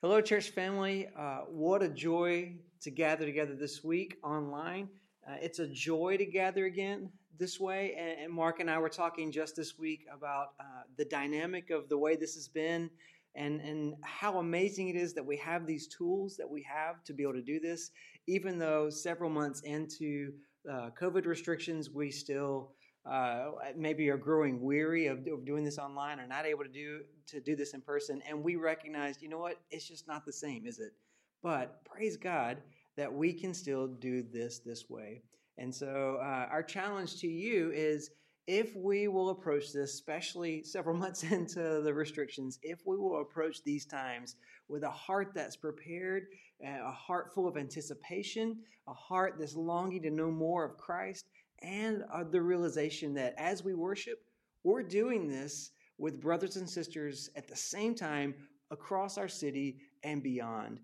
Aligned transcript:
Hello, 0.00 0.20
church 0.20 0.50
family. 0.50 1.08
Uh, 1.18 1.38
what 1.48 1.82
a 1.82 1.88
joy 1.88 2.52
to 2.82 2.88
gather 2.88 3.26
together 3.26 3.56
this 3.56 3.82
week 3.82 4.16
online. 4.22 4.88
Uh, 5.28 5.34
it's 5.42 5.58
a 5.58 5.66
joy 5.66 6.16
to 6.16 6.24
gather 6.24 6.66
again 6.66 7.10
this 7.36 7.58
way. 7.58 7.96
And, 7.98 8.20
and, 8.20 8.32
Mark 8.32 8.60
and 8.60 8.70
I 8.70 8.78
were 8.78 8.90
talking 8.90 9.32
just 9.32 9.56
this 9.56 9.76
week 9.76 10.06
about 10.16 10.50
uh, 10.60 10.82
the 10.96 11.04
dynamic 11.04 11.70
of 11.70 11.88
the 11.88 11.98
way 11.98 12.14
this 12.14 12.36
has 12.36 12.46
been 12.46 12.88
and, 13.34 13.60
and 13.60 13.96
how 14.02 14.38
amazing 14.38 14.88
it 14.88 14.94
is 14.94 15.14
that 15.14 15.26
we 15.26 15.36
have 15.38 15.66
these 15.66 15.88
tools 15.88 16.36
that 16.36 16.48
we 16.48 16.62
have 16.62 17.02
to 17.02 17.12
be 17.12 17.24
able 17.24 17.32
to 17.32 17.42
do 17.42 17.58
this. 17.58 17.90
Even 18.28 18.56
though 18.56 18.88
several 18.90 19.30
months 19.30 19.62
into 19.62 20.32
uh, 20.70 20.90
COVID 20.96 21.26
restrictions, 21.26 21.90
we 21.90 22.12
still 22.12 22.70
uh, 23.06 23.50
maybe 23.76 24.08
are 24.10 24.16
growing 24.16 24.60
weary 24.60 25.06
of, 25.06 25.26
of, 25.26 25.44
doing 25.44 25.64
this 25.64 25.78
online 25.78 26.20
or 26.20 26.26
not 26.26 26.44
able 26.44 26.64
to 26.64 26.70
do 26.70 27.00
to 27.26 27.40
do 27.40 27.56
this 27.56 27.72
in 27.72 27.80
person 27.80 28.22
and 28.28 28.42
we 28.42 28.56
recognize 28.56 29.22
you 29.22 29.28
know 29.28 29.38
what? 29.38 29.58
It's 29.70 29.88
just 29.88 30.06
not 30.06 30.24
the 30.26 30.32
same 30.32 30.66
is 30.66 30.78
it? 30.78 30.92
But 31.42 31.84
praise 31.84 32.16
god 32.16 32.58
that 32.96 33.12
we 33.12 33.32
can 33.32 33.54
still 33.54 33.86
do 33.86 34.22
this 34.22 34.58
this 34.58 34.90
way. 34.90 35.22
And 35.56 35.74
so 35.74 36.18
uh, 36.20 36.48
our 36.50 36.62
challenge 36.62 37.20
to 37.20 37.28
you 37.28 37.70
is 37.72 38.10
if 38.48 38.74
we 38.74 39.08
will 39.08 39.28
approach 39.28 39.74
this 39.74 39.92
especially 39.92 40.64
several 40.64 40.96
months 41.04 41.22
into 41.22 41.80
the 41.82 41.92
restrictions 41.92 42.58
if 42.62 42.80
we 42.86 42.96
will 42.96 43.20
approach 43.20 43.62
these 43.62 43.84
times 43.84 44.36
with 44.68 44.82
a 44.82 44.90
heart 44.90 45.32
that's 45.34 45.56
prepared 45.56 46.24
a 46.64 46.90
heart 46.90 47.32
full 47.32 47.46
of 47.46 47.56
anticipation 47.56 48.56
a 48.88 48.94
heart 48.94 49.36
that's 49.38 49.54
longing 49.54 50.02
to 50.02 50.10
know 50.10 50.30
more 50.30 50.64
of 50.64 50.76
christ 50.78 51.26
and 51.62 52.04
uh, 52.12 52.24
the 52.24 52.40
realization 52.40 53.14
that 53.14 53.34
as 53.36 53.64
we 53.64 53.74
worship, 53.74 54.18
we're 54.64 54.82
doing 54.82 55.28
this 55.28 55.70
with 55.98 56.20
brothers 56.20 56.56
and 56.56 56.68
sisters 56.68 57.30
at 57.36 57.48
the 57.48 57.56
same 57.56 57.94
time 57.94 58.34
across 58.70 59.18
our 59.18 59.28
city 59.28 59.78
and 60.02 60.22
beyond. 60.22 60.80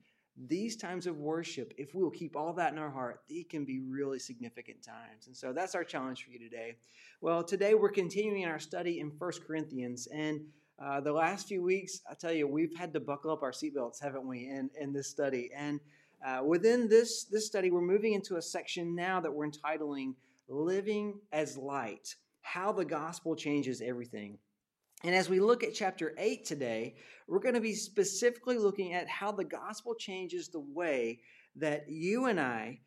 These 0.49 0.77
times 0.77 1.07
of 1.07 1.19
worship, 1.19 1.73
if 1.79 1.95
we 1.95 2.03
will 2.03 2.11
keep 2.11 2.35
all 2.35 2.53
that 2.55 2.73
in 2.73 2.79
our 2.79 2.91
heart, 2.91 3.21
they 3.29 3.45
can 3.45 3.65
be 3.65 3.79
really 3.79 4.19
significant 4.19 4.83
times. 4.83 5.29
And 5.29 5.37
so 5.37 5.53
that's 5.53 5.77
our 5.77 5.85
challenge 5.85 6.25
for 6.25 6.33
you 6.33 6.41
today. 6.41 6.77
Well, 7.21 7.45
today 7.45 7.75
we're 7.75 7.91
continuing 7.91 8.45
our 8.45 8.59
study 8.59 8.99
in 8.99 9.13
First 9.13 9.47
Corinthians. 9.47 10.09
And 10.13 10.41
uh, 10.83 11.01
the 11.01 11.13
last 11.13 11.47
few 11.47 11.63
weeks, 11.63 12.01
I 12.11 12.15
tell 12.15 12.33
you, 12.33 12.49
we've 12.49 12.77
had 12.77 12.93
to 12.95 13.01
buckle 13.01 13.31
up 13.31 13.45
our 13.45 13.53
seatbelts, 13.53 14.03
haven't 14.03 14.27
we, 14.27 14.49
in, 14.49 14.71
in 14.81 14.93
this 14.93 15.07
study? 15.07 15.51
And 15.57 15.79
uh, 16.27 16.43
within 16.45 16.89
this, 16.89 17.25
this 17.25 17.47
study, 17.47 17.71
we're 17.71 17.81
moving 17.81 18.15
into 18.15 18.37
a 18.37 18.43
section 18.43 18.97
now 18.97 19.21
that 19.21 19.33
we're 19.33 19.45
entitling 19.45 20.17
living 20.49 21.21
as 21.33 21.57
light, 21.57 22.15
how 22.43 22.73
the 22.73 22.85
gospel 22.85 23.35
changes 23.37 23.81
everything. 23.81 24.39
And 25.03 25.15
as 25.15 25.29
we 25.29 25.41
look 25.41 25.63
at 25.63 25.75
chapter 25.75 26.15
8 26.17 26.45
today, 26.45 26.95
we're 27.29 27.41
going 27.41 27.55
to 27.55 27.61
be 27.61 27.75
specifically 27.75 28.57
looking 28.57 28.95
at 28.95 29.09
how 29.09 29.33
the 29.33 29.45
gospel 29.45 29.95
changes 29.95 30.49
the 30.49 30.61
way 30.61 31.21
that 31.57 31.89
you 31.89 32.27
and 32.27 32.41
I, 32.41 32.81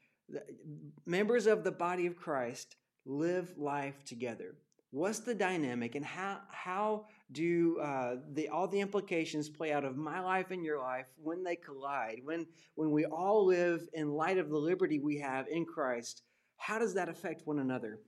members 1.05 1.45
of 1.47 1.64
the 1.64 1.72
body 1.72 2.08
of 2.08 2.16
Christ, 2.16 2.75
live 3.05 3.53
life 3.58 4.03
together. 4.03 4.55
What's 4.92 5.19
the 5.19 5.36
dynamic, 5.36 5.95
and 5.95 6.05
how 6.05 6.39
how 6.49 7.05
do 7.33 7.77
uh, 7.80 8.16
the 8.33 8.47
all 8.47 8.67
the 8.67 8.80
implications 8.80 9.49
play 9.49 9.73
out 9.73 9.83
of 9.83 9.97
my 9.97 10.21
life 10.21 10.52
and 10.52 10.64
your 10.64 10.80
life 10.80 11.08
when 11.21 11.44
they 11.44 11.58
collide? 11.58 12.21
When 12.23 12.47
when 12.75 12.92
we 12.92 13.05
all 13.05 13.45
live 13.45 13.88
in 13.94 14.14
light 14.14 14.38
of 14.38 14.49
the 14.49 14.58
liberty 14.58 14.99
we 14.99 15.19
have 15.19 15.47
in 15.49 15.66
Christ, 15.66 16.23
how 16.58 16.80
does 16.80 16.94
that 16.95 17.09
affect 17.09 17.47
one 17.47 17.59
another? 17.59 18.00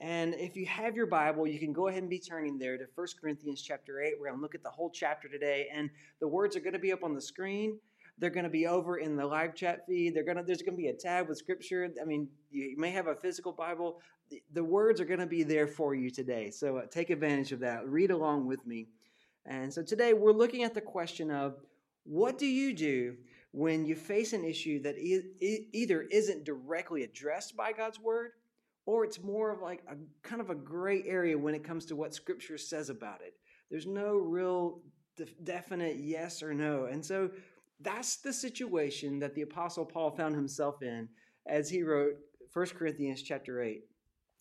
And 0.00 0.34
if 0.34 0.56
you 0.56 0.64
have 0.66 0.96
your 0.96 1.06
Bible, 1.06 1.46
you 1.46 1.58
can 1.58 1.72
go 1.72 1.88
ahead 1.88 2.02
and 2.02 2.10
be 2.10 2.18
turning 2.18 2.58
there 2.58 2.78
to 2.78 2.84
1 2.94 3.06
Corinthians 3.20 3.60
chapter 3.60 4.00
8. 4.00 4.14
We're 4.18 4.28
going 4.28 4.38
to 4.38 4.42
look 4.42 4.54
at 4.54 4.62
the 4.62 4.70
whole 4.70 4.90
chapter 4.90 5.28
today, 5.28 5.68
and 5.72 5.90
the 6.20 6.28
words 6.28 6.56
are 6.56 6.60
going 6.60 6.72
to 6.72 6.78
be 6.78 6.92
up 6.92 7.04
on 7.04 7.14
the 7.14 7.20
screen. 7.20 7.78
They're 8.18 8.30
going 8.30 8.44
to 8.44 8.50
be 8.50 8.66
over 8.66 8.98
in 8.98 9.16
the 9.16 9.26
live 9.26 9.54
chat 9.54 9.86
feed. 9.86 10.14
They're 10.14 10.24
going 10.24 10.38
to, 10.38 10.42
there's 10.42 10.62
going 10.62 10.76
to 10.76 10.82
be 10.82 10.88
a 10.88 10.94
tab 10.94 11.28
with 11.28 11.38
scripture. 11.38 11.90
I 12.00 12.04
mean, 12.04 12.28
you 12.50 12.76
may 12.78 12.90
have 12.90 13.08
a 13.08 13.14
physical 13.14 13.52
Bible. 13.52 14.00
The, 14.30 14.42
the 14.52 14.64
words 14.64 15.00
are 15.00 15.06
going 15.06 15.20
to 15.20 15.26
be 15.26 15.42
there 15.42 15.66
for 15.66 15.94
you 15.94 16.10
today. 16.10 16.50
So 16.50 16.78
uh, 16.78 16.86
take 16.90 17.10
advantage 17.10 17.52
of 17.52 17.60
that. 17.60 17.86
Read 17.86 18.10
along 18.10 18.46
with 18.46 18.66
me. 18.66 18.88
And 19.46 19.72
so 19.72 19.82
today 19.82 20.12
we're 20.12 20.32
looking 20.32 20.64
at 20.64 20.74
the 20.74 20.80
question 20.80 21.30
of 21.30 21.56
what 22.04 22.38
do 22.38 22.46
you 22.46 22.74
do 22.74 23.16
when 23.52 23.84
you 23.84 23.96
face 23.96 24.32
an 24.32 24.44
issue 24.44 24.80
that 24.82 24.98
e- 24.98 25.66
either 25.72 26.02
isn't 26.02 26.44
directly 26.44 27.02
addressed 27.02 27.56
by 27.56 27.72
God's 27.72 27.98
word 27.98 28.32
or 28.86 29.04
it's 29.04 29.22
more 29.22 29.50
of 29.50 29.60
like 29.60 29.82
a 29.88 29.96
kind 30.26 30.40
of 30.40 30.50
a 30.50 30.54
gray 30.54 31.02
area 31.04 31.36
when 31.36 31.54
it 31.54 31.64
comes 31.64 31.84
to 31.86 31.96
what 31.96 32.14
scripture 32.14 32.58
says 32.58 32.90
about 32.90 33.20
it. 33.20 33.34
There's 33.70 33.86
no 33.86 34.16
real 34.16 34.82
definite 35.44 35.96
yes 35.96 36.42
or 36.42 36.54
no. 36.54 36.86
And 36.86 37.04
so 37.04 37.30
that's 37.80 38.16
the 38.16 38.32
situation 38.32 39.18
that 39.18 39.34
the 39.34 39.42
apostle 39.42 39.84
Paul 39.84 40.10
found 40.10 40.34
himself 40.34 40.82
in 40.82 41.08
as 41.46 41.68
he 41.68 41.82
wrote 41.82 42.14
1 42.52 42.66
Corinthians 42.68 43.22
chapter 43.22 43.62
8. 43.62 43.82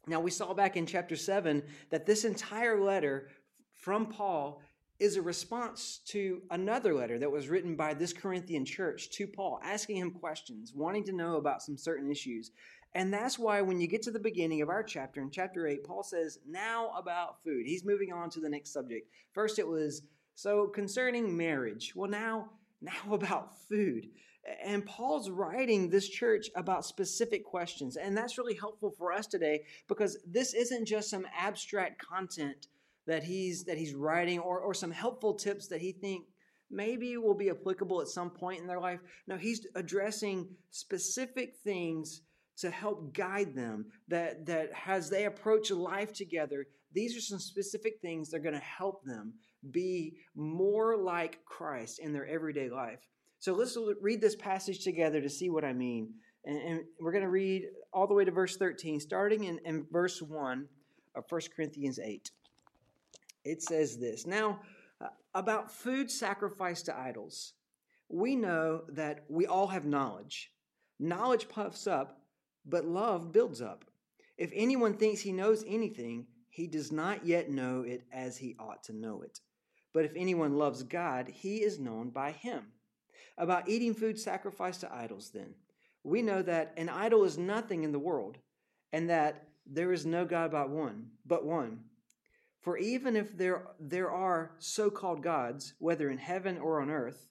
Now 0.07 0.19
we 0.19 0.31
saw 0.31 0.53
back 0.53 0.77
in 0.77 0.85
chapter 0.85 1.15
7 1.15 1.61
that 1.89 2.05
this 2.05 2.25
entire 2.25 2.81
letter 2.81 3.29
from 3.75 4.07
Paul 4.07 4.61
is 4.99 5.15
a 5.15 5.21
response 5.21 6.01
to 6.05 6.41
another 6.51 6.93
letter 6.93 7.17
that 7.19 7.31
was 7.31 7.47
written 7.47 7.75
by 7.75 7.93
this 7.93 8.11
Corinthian 8.11 8.65
church 8.65 9.09
to 9.11 9.27
Paul, 9.27 9.59
asking 9.63 9.97
him 9.97 10.11
questions, 10.11 10.73
wanting 10.75 11.05
to 11.05 11.13
know 11.13 11.37
about 11.37 11.61
some 11.61 11.77
certain 11.77 12.11
issues. 12.11 12.51
And 12.95 13.13
that's 13.13 13.39
why 13.39 13.61
when 13.61 13.79
you 13.79 13.88
get 13.88 14.01
to 14.03 14.11
the 14.11 14.19
beginning 14.19 14.61
of 14.61 14.69
our 14.69 14.83
chapter, 14.83 15.21
in 15.21 15.31
chapter 15.31 15.67
8, 15.67 15.83
Paul 15.85 16.03
says, 16.03 16.39
Now 16.47 16.91
about 16.97 17.41
food. 17.43 17.65
He's 17.65 17.85
moving 17.85 18.11
on 18.11 18.29
to 18.31 18.41
the 18.41 18.49
next 18.49 18.73
subject. 18.73 19.09
First, 19.33 19.59
it 19.59 19.67
was, 19.67 20.01
So 20.35 20.67
concerning 20.67 21.38
marriage. 21.38 21.93
Well, 21.95 22.09
now, 22.09 22.49
now 22.81 22.91
about 23.11 23.57
food. 23.69 24.09
And 24.63 24.85
Paul's 24.85 25.29
writing 25.29 25.89
this 25.89 26.09
church 26.09 26.49
about 26.55 26.85
specific 26.85 27.45
questions. 27.45 27.97
And 27.97 28.17
that's 28.17 28.38
really 28.38 28.55
helpful 28.55 28.91
for 28.97 29.13
us 29.13 29.27
today 29.27 29.63
because 29.88 30.17
this 30.25 30.53
isn't 30.53 30.85
just 30.85 31.09
some 31.09 31.27
abstract 31.38 32.01
content 32.01 32.67
that 33.09 33.23
he's 33.23 33.63
that 33.63 33.77
he's 33.77 33.95
writing 33.95 34.37
or, 34.37 34.59
or 34.59 34.73
some 34.73 34.91
helpful 34.91 35.33
tips 35.33 35.67
that 35.67 35.81
he 35.81 35.91
think 35.91 36.25
maybe 36.69 37.17
will 37.17 37.33
be 37.33 37.49
applicable 37.49 37.99
at 38.01 38.07
some 38.07 38.29
point 38.29 38.61
in 38.61 38.67
their 38.67 38.79
life. 38.79 38.99
No, 39.27 39.35
he's 39.35 39.65
addressing 39.75 40.47
specific 40.69 41.55
things 41.63 42.21
to 42.59 42.69
help 42.69 43.15
guide 43.15 43.55
them 43.55 43.87
that 44.09 44.45
that 44.45 44.69
as 44.85 45.09
they 45.09 45.25
approach 45.25 45.71
life 45.71 46.13
together, 46.13 46.67
these 46.93 47.17
are 47.17 47.21
some 47.21 47.39
specific 47.39 47.93
things 47.99 48.29
that 48.29 48.37
are 48.37 48.43
going 48.43 48.53
to 48.53 48.59
help 48.59 49.03
them 49.03 49.33
be 49.71 50.13
more 50.35 50.95
like 50.95 51.43
Christ 51.45 51.99
in 51.99 52.13
their 52.13 52.27
everyday 52.27 52.69
life. 52.69 52.99
So 53.39 53.53
let's 53.53 53.75
read 54.01 54.21
this 54.21 54.35
passage 54.35 54.83
together 54.83 55.19
to 55.19 55.29
see 55.29 55.49
what 55.49 55.65
I 55.65 55.73
mean. 55.73 56.13
And, 56.45 56.57
and 56.61 56.79
we're 57.01 57.11
going 57.11 57.23
to 57.23 57.29
read 57.29 57.63
all 57.91 58.05
the 58.05 58.13
way 58.13 58.25
to 58.25 58.31
verse 58.31 58.55
13, 58.55 58.99
starting 58.99 59.45
in, 59.45 59.59
in 59.65 59.87
verse 59.91 60.21
1 60.21 60.67
of 61.15 61.23
1 61.27 61.41
Corinthians 61.55 61.99
8 61.99 62.29
it 63.44 63.61
says 63.61 63.97
this 63.97 64.25
Now, 64.25 64.61
uh, 65.01 65.07
about 65.33 65.72
food 65.72 66.09
sacrificed 66.09 66.85
to 66.85 66.97
idols, 66.97 67.53
we 68.09 68.35
know 68.35 68.83
that 68.89 69.25
we 69.29 69.45
all 69.45 69.67
have 69.67 69.85
knowledge. 69.85 70.51
Knowledge 71.00 71.47
puffs 71.47 71.88
up, 71.88 72.22
but 72.66 72.85
love 72.85 73.31
builds 73.31 73.61
up. 73.61 73.85
If 74.38 74.51
anyone 74.53 74.95
thinks 74.95 75.22
he 75.22 75.31
knows 75.31 75.63
anything, 75.67 76.25
he 76.50 76.67
does 76.67 76.91
not 76.91 77.25
yet 77.25 77.50
know 77.50 77.81
it 77.81 78.03
as 78.11 78.38
he 78.38 78.55
ought 78.59 78.83
to 78.85 78.94
know 78.94 79.22
it. 79.22 79.39
But 79.94 80.06
if 80.06 80.11
anyone 80.16 80.57
loves 80.57 80.83
God, 80.83 81.29
he 81.29 81.57
is 81.57 81.79
known 81.79 82.09
by 82.09 82.31
him. 82.31 82.66
About 83.38 83.69
eating 83.69 83.94
food 83.94 84.19
sacrificed 84.19 84.81
to 84.81 84.94
idols, 84.94 85.31
then, 85.33 85.53
we 86.03 86.21
know 86.21 86.41
that 86.41 86.73
an 86.77 86.89
idol 86.89 87.23
is 87.23 87.38
nothing 87.38 87.83
in 87.83 87.91
the 87.91 88.00
world, 88.00 88.38
and 88.91 89.09
that 89.09 89.47
there 89.66 89.94
is 89.94 90.06
no 90.06 90.25
God 90.25 90.51
but 90.51 90.69
one, 90.69 91.11
but 91.25 91.45
one. 91.45 91.79
For 92.69 92.78
even 92.78 93.16
if 93.16 93.35
there, 93.35 93.63
there 93.80 94.12
are 94.12 94.52
so 94.59 94.91
called 94.91 95.24
gods, 95.24 95.74
whether 95.80 96.12
in 96.12 96.19
heaven 96.19 96.59
or 96.59 96.81
on 96.81 96.91
earth, 96.91 97.28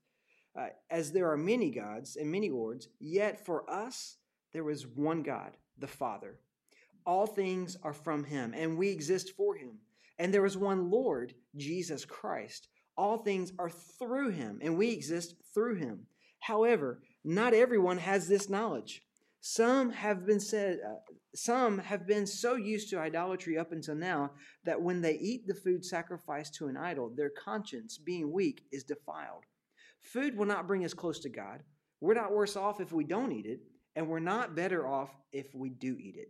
uh, 0.59 0.71
as 0.91 1.13
there 1.13 1.31
are 1.31 1.37
many 1.37 1.71
gods 1.71 2.17
and 2.17 2.29
many 2.29 2.51
lords, 2.51 2.89
yet 2.99 3.47
for 3.47 3.71
us 3.71 4.17
there 4.53 4.69
is 4.69 4.85
one 4.85 5.23
God, 5.23 5.57
the 5.79 5.87
Father. 5.87 6.41
All 7.07 7.25
things 7.25 7.77
are 7.85 7.93
from 7.93 8.25
him, 8.25 8.53
and 8.53 8.77
we 8.77 8.89
exist 8.89 9.31
for 9.37 9.55
him. 9.55 9.79
And 10.19 10.35
there 10.35 10.45
is 10.45 10.57
one 10.57 10.91
Lord, 10.91 11.35
Jesus 11.57 12.05
Christ. 12.05 12.67
All 12.97 13.19
things 13.19 13.53
are 13.61 13.71
through 13.71 14.31
him, 14.31 14.59
and 14.61 14.77
we 14.77 14.91
exist 14.91 15.37
through 15.55 15.77
him. 15.77 16.09
However, 16.41 17.01
not 17.23 17.55
everyone 17.55 17.99
has 17.99 18.27
this 18.27 18.49
knowledge. 18.49 19.05
Some 19.51 19.93
have 19.93 20.27
been 20.27 20.41
said, 20.41 20.79
uh, 20.87 20.97
some 21.35 21.79
have 21.79 22.07
been 22.07 22.27
so 22.27 22.57
used 22.57 22.91
to 22.91 22.99
idolatry 22.99 23.57
up 23.57 23.73
until 23.73 23.95
now 23.95 24.33
that 24.65 24.83
when 24.83 25.01
they 25.01 25.15
eat 25.15 25.47
the 25.47 25.55
food 25.55 25.87
sacrificed 25.87 26.57
to 26.57 26.67
an 26.67 26.77
idol, 26.77 27.11
their 27.17 27.31
conscience, 27.31 27.97
being 27.97 28.31
weak, 28.31 28.67
is 28.73 28.85
defiled. 28.85 29.45
Food 30.03 30.37
will 30.37 30.45
not 30.45 30.67
bring 30.67 30.85
us 30.85 30.93
close 30.93 31.19
to 31.21 31.31
God. 31.31 31.63
We're 31.99 32.13
not 32.13 32.35
worse 32.35 32.57
off 32.57 32.79
if 32.79 32.93
we 32.93 33.05
don't 33.05 33.33
eat 33.33 33.47
it, 33.47 33.61
and 33.97 34.07
we're 34.07 34.19
not 34.19 34.55
better 34.55 34.87
off 34.87 35.09
if 35.33 35.55
we 35.55 35.71
do 35.71 35.97
eat 35.99 36.17
it. 36.19 36.29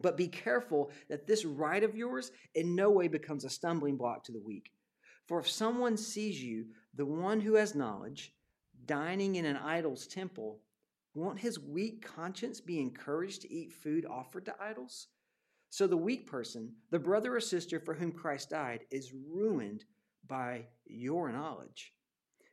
But 0.00 0.16
be 0.16 0.28
careful 0.28 0.92
that 1.08 1.26
this 1.26 1.44
right 1.44 1.82
of 1.82 1.96
yours 1.96 2.30
in 2.54 2.76
no 2.76 2.90
way 2.90 3.08
becomes 3.08 3.44
a 3.44 3.50
stumbling 3.50 3.96
block 3.96 4.22
to 4.22 4.32
the 4.32 4.40
weak. 4.46 4.70
For 5.26 5.40
if 5.40 5.50
someone 5.50 5.96
sees 5.96 6.40
you, 6.40 6.66
the 6.94 7.06
one 7.06 7.40
who 7.40 7.54
has 7.54 7.74
knowledge, 7.74 8.32
dining 8.84 9.34
in 9.34 9.46
an 9.46 9.56
idol's 9.56 10.06
temple, 10.06 10.60
won't 11.16 11.40
his 11.40 11.58
weak 11.58 12.06
conscience 12.06 12.60
be 12.60 12.78
encouraged 12.78 13.42
to 13.42 13.52
eat 13.52 13.72
food 13.72 14.04
offered 14.04 14.44
to 14.44 14.54
idols? 14.60 15.08
So 15.70 15.86
the 15.86 15.96
weak 15.96 16.26
person, 16.26 16.72
the 16.90 16.98
brother 16.98 17.34
or 17.34 17.40
sister 17.40 17.80
for 17.80 17.94
whom 17.94 18.12
Christ 18.12 18.50
died, 18.50 18.80
is 18.90 19.14
ruined 19.14 19.84
by 20.28 20.66
your 20.84 21.32
knowledge. 21.32 21.92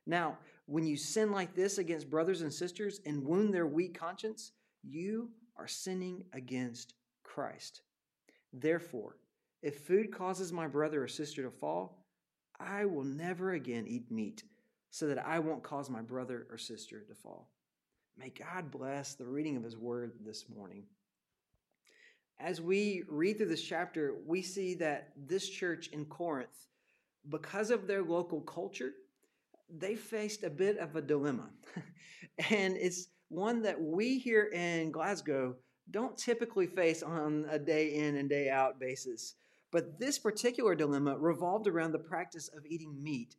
Now, 0.06 0.38
when 0.66 0.86
you 0.86 0.96
sin 0.96 1.32
like 1.32 1.54
this 1.54 1.78
against 1.78 2.10
brothers 2.10 2.42
and 2.42 2.52
sisters 2.52 3.02
and 3.06 3.26
wound 3.26 3.54
their 3.54 3.68
weak 3.68 4.00
conscience, 4.00 4.54
you 4.82 5.30
are 5.58 5.68
sinning 5.68 6.24
against 6.34 6.94
Christ. 7.24 7.82
Therefore, 8.54 9.18
if 9.62 9.82
food 9.82 10.12
causes 10.12 10.52
my 10.52 10.68
brother 10.68 11.04
or 11.04 11.08
sister 11.08 11.44
to 11.44 11.52
fall, 11.52 12.06
I 12.60 12.86
will 12.86 13.04
never 13.04 13.52
again 13.52 13.86
eat 13.88 14.10
meat 14.10 14.44
so 14.90 15.08
that 15.08 15.26
I 15.26 15.40
won't 15.40 15.64
cause 15.64 15.90
my 15.90 16.02
brother 16.02 16.48
or 16.50 16.58
sister 16.58 17.02
to 17.02 17.16
fall. 17.16 17.53
May 18.18 18.30
God 18.30 18.72
bless 18.72 19.16
the 19.16 19.26
reading 19.26 19.58
of 19.58 19.64
his 19.64 19.76
word 19.76 20.14
this 20.24 20.46
morning. 20.48 20.84
As 22.40 22.62
we 22.62 23.04
read 23.10 23.38
through 23.38 23.48
this 23.48 23.64
chapter, 23.64 24.16
we 24.26 24.42
see 24.42 24.76
that 24.76 25.14
this 25.18 25.50
church 25.50 25.88
in 25.88 26.06
Corinth, 26.06 26.68
because 27.30 27.72
of 27.72 27.88
their 27.88 28.04
local 28.04 28.42
culture, 28.42 28.92
they 29.70 29.96
faced 29.96 30.44
a 30.44 30.50
bit 30.50 30.78
of 30.78 30.96
a 30.96 31.02
dilemma. 31.02 31.50
and 32.52 32.78
it's 32.78 33.08
one 33.30 33.62
that 33.64 33.82
we 33.82 34.20
here 34.20 34.50
in 34.54 34.92
Glasgow 34.92 35.56
don't 35.90 36.18
typically 36.18 36.68
face 36.68 37.02
on 37.02 37.46
a 37.50 37.58
day 37.58 37.96
in 37.96 38.16
and 38.18 38.30
day 38.30 38.50
out 38.50 38.80
basis. 38.80 39.36
But 39.72 40.00
this 40.00 40.20
particular 40.20 40.76
dilemma 40.76 41.18
revolved 41.18 41.68
around 41.68 41.94
the 41.94 42.00
practice 42.00 42.48
of 42.56 42.66
eating 42.68 43.02
meat, 43.02 43.36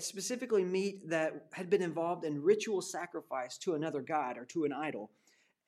specifically 0.00 0.64
meat 0.64 1.08
that 1.08 1.46
had 1.52 1.70
been 1.70 1.82
involved 1.82 2.24
in 2.24 2.42
ritual 2.42 2.82
sacrifice 2.82 3.56
to 3.58 3.74
another 3.74 4.02
god 4.02 4.36
or 4.36 4.44
to 4.46 4.64
an 4.64 4.72
idol. 4.72 5.10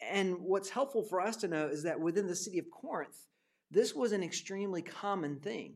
And 0.00 0.38
what's 0.40 0.70
helpful 0.70 1.02
for 1.02 1.20
us 1.20 1.36
to 1.36 1.48
know 1.48 1.66
is 1.68 1.82
that 1.82 1.98
within 1.98 2.26
the 2.26 2.36
city 2.36 2.58
of 2.58 2.70
Corinth, 2.70 3.26
this 3.70 3.94
was 3.94 4.12
an 4.12 4.22
extremely 4.22 4.82
common 4.82 5.36
thing. 5.40 5.74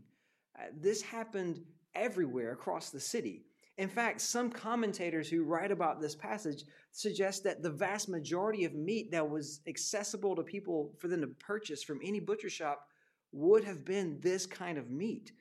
Uh, 0.59 0.67
this 0.79 1.03
happened 1.03 1.61
everywhere 1.95 2.53
across 2.53 2.91
the 2.91 3.01
city. 3.01 3.43
In 3.79 3.89
fact, 3.89 4.21
some 4.21 4.51
commentators 4.51 5.29
who 5.29 5.45
write 5.45 5.73
about 5.73 6.01
this 6.01 6.15
passage 6.15 6.65
suggest 6.91 7.43
that 7.45 7.63
the 7.63 7.71
vast 7.71 8.09
majority 8.09 8.65
of 8.65 8.75
meat 8.75 9.11
that 9.11 9.29
was 9.29 9.61
accessible 9.67 10.37
to 10.37 10.43
people 10.43 10.93
for 10.99 11.09
them 11.09 11.23
to 11.23 11.27
purchase 11.27 11.83
from 11.83 12.01
any 12.05 12.21
butcher 12.21 12.51
shop 12.51 12.87
would 13.33 13.65
have 13.65 13.85
been 13.85 14.21
this 14.21 14.45
kind 14.45 14.77
of 14.77 14.91
meat. 14.91 15.33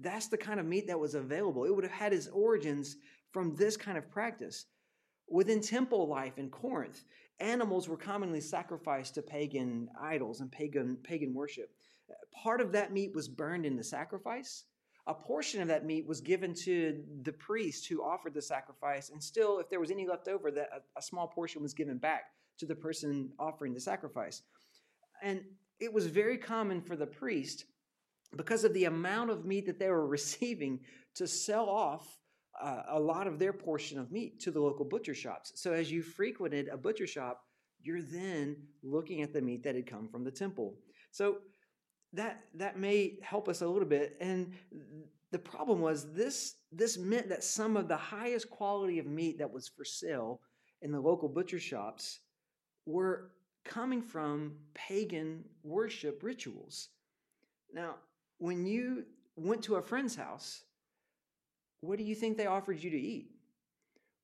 That's 0.00 0.28
the 0.28 0.38
kind 0.38 0.60
of 0.60 0.66
meat 0.66 0.86
that 0.86 0.98
was 0.98 1.14
available. 1.14 1.64
It 1.64 1.74
would 1.74 1.84
have 1.84 1.92
had 1.92 2.12
its 2.12 2.28
origins 2.28 2.96
from 3.32 3.56
this 3.56 3.76
kind 3.76 3.98
of 3.98 4.10
practice. 4.10 4.66
Within 5.28 5.60
temple 5.60 6.08
life 6.08 6.38
in 6.38 6.48
Corinth, 6.50 7.04
animals 7.40 7.88
were 7.88 7.96
commonly 7.96 8.40
sacrificed 8.40 9.14
to 9.14 9.22
pagan 9.22 9.88
idols 10.00 10.40
and 10.40 10.50
pagan, 10.50 10.96
pagan 11.02 11.34
worship. 11.34 11.70
Part 12.42 12.60
of 12.60 12.72
that 12.72 12.92
meat 12.92 13.14
was 13.14 13.28
burned 13.28 13.66
in 13.66 13.76
the 13.76 13.84
sacrifice. 13.84 14.64
A 15.06 15.14
portion 15.14 15.62
of 15.62 15.68
that 15.68 15.86
meat 15.86 16.06
was 16.06 16.20
given 16.20 16.54
to 16.64 17.02
the 17.22 17.32
priest 17.32 17.86
who 17.86 18.02
offered 18.02 18.34
the 18.34 18.42
sacrifice, 18.42 19.08
and 19.10 19.22
still, 19.22 19.58
if 19.58 19.70
there 19.70 19.80
was 19.80 19.90
any 19.90 20.06
left 20.06 20.28
over, 20.28 20.50
that 20.50 20.68
a, 20.70 20.98
a 20.98 21.02
small 21.02 21.26
portion 21.26 21.62
was 21.62 21.72
given 21.72 21.96
back 21.96 22.24
to 22.58 22.66
the 22.66 22.74
person 22.74 23.30
offering 23.38 23.72
the 23.72 23.80
sacrifice. 23.80 24.42
And 25.22 25.40
it 25.80 25.92
was 25.92 26.06
very 26.06 26.36
common 26.36 26.82
for 26.82 26.94
the 26.94 27.06
priest, 27.06 27.64
because 28.36 28.64
of 28.64 28.74
the 28.74 28.84
amount 28.84 29.30
of 29.30 29.44
meat 29.44 29.66
that 29.66 29.78
they 29.78 29.88
were 29.88 30.06
receiving, 30.18 30.80
to 31.14 31.26
sell 31.26 31.68
off 31.68 32.18
uh, 32.60 32.82
a 32.90 32.98
lot 32.98 33.26
of 33.26 33.38
their 33.38 33.52
portion 33.52 33.98
of 33.98 34.10
meat 34.10 34.40
to 34.40 34.50
the 34.50 34.60
local 34.60 34.84
butcher 34.84 35.14
shops. 35.14 35.52
So 35.56 35.72
as 35.72 35.90
you 35.90 36.02
frequented 36.02 36.68
a 36.68 36.76
butcher 36.76 37.06
shop, 37.06 37.42
you're 37.80 38.02
then 38.02 38.56
looking 38.82 39.22
at 39.22 39.32
the 39.32 39.40
meat 39.40 39.62
that 39.62 39.74
had 39.74 39.86
come 39.86 40.08
from 40.08 40.24
the 40.24 40.30
temple. 40.30 40.74
So 41.10 41.38
that 42.12 42.40
that 42.54 42.78
may 42.78 43.18
help 43.22 43.48
us 43.48 43.62
a 43.62 43.68
little 43.68 43.88
bit. 43.88 44.16
And 44.20 44.52
the 45.30 45.38
problem 45.38 45.80
was 45.80 46.12
this 46.12 46.56
this 46.72 46.98
meant 46.98 47.28
that 47.28 47.44
some 47.44 47.76
of 47.76 47.88
the 47.88 47.96
highest 47.96 48.50
quality 48.50 48.98
of 48.98 49.06
meat 49.06 49.38
that 49.38 49.52
was 49.52 49.68
for 49.68 49.84
sale 49.84 50.40
in 50.82 50.90
the 50.92 51.00
local 51.00 51.28
butcher 51.28 51.58
shops 51.58 52.20
were 52.86 53.32
coming 53.64 54.00
from 54.00 54.54
pagan 54.74 55.44
worship 55.62 56.22
rituals. 56.22 56.88
Now, 57.72 57.96
when 58.38 58.66
you 58.66 59.04
went 59.36 59.62
to 59.62 59.76
a 59.76 59.82
friend's 59.82 60.16
house 60.16 60.62
what 61.80 61.98
do 61.98 62.04
you 62.04 62.14
think 62.14 62.36
they 62.36 62.46
offered 62.46 62.82
you 62.82 62.90
to 62.90 63.00
eat? 63.00 63.30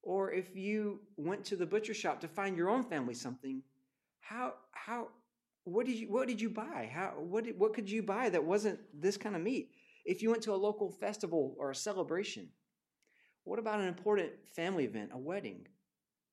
Or 0.03 0.33
if 0.33 0.57
you 0.57 1.01
went 1.17 1.45
to 1.47 1.57
the 1.57 1.67
butcher 1.67 1.95
shop 1.95 2.21
to 2.21 2.29
find 2.29 2.57
your 2.57 2.69
own 2.69 2.83
family 2.83 3.15
something, 3.15 3.63
how 4.21 4.55
how 4.73 5.09
what 5.65 5.87
did 5.87 5.97
you 5.97 6.09
what 6.11 6.29
did 6.29 6.41
you 6.41 6.51
buy? 6.51 6.91
How 6.93 7.15
what 7.17 7.45
did, 7.45 7.59
what 7.59 7.75
could 7.75 7.91
you 7.91 8.03
buy 8.03 8.29
that 8.29 8.45
wasn't 8.45 8.81
this 8.93 9.17
kind 9.17 9.37
of 9.37 9.43
meat? 9.43 9.71
If 10.05 10.21
you 10.21 10.31
went 10.31 10.43
to 10.43 10.53
a 10.53 10.57
local 10.57 10.91
festival 10.91 11.55
or 11.59 11.71
a 11.71 11.75
celebration, 11.75 12.49
what 13.45 13.59
about 13.59 13.81
an 13.81 13.89
important 13.89 14.33
family 14.55 14.85
event, 14.85 15.11
a 15.15 15.19
wedding? 15.19 15.67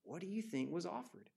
What 0.03 0.19
do 0.19 0.27
you 0.27 0.41
think 0.41 0.71
was 0.71 0.85
offered? 0.85 1.29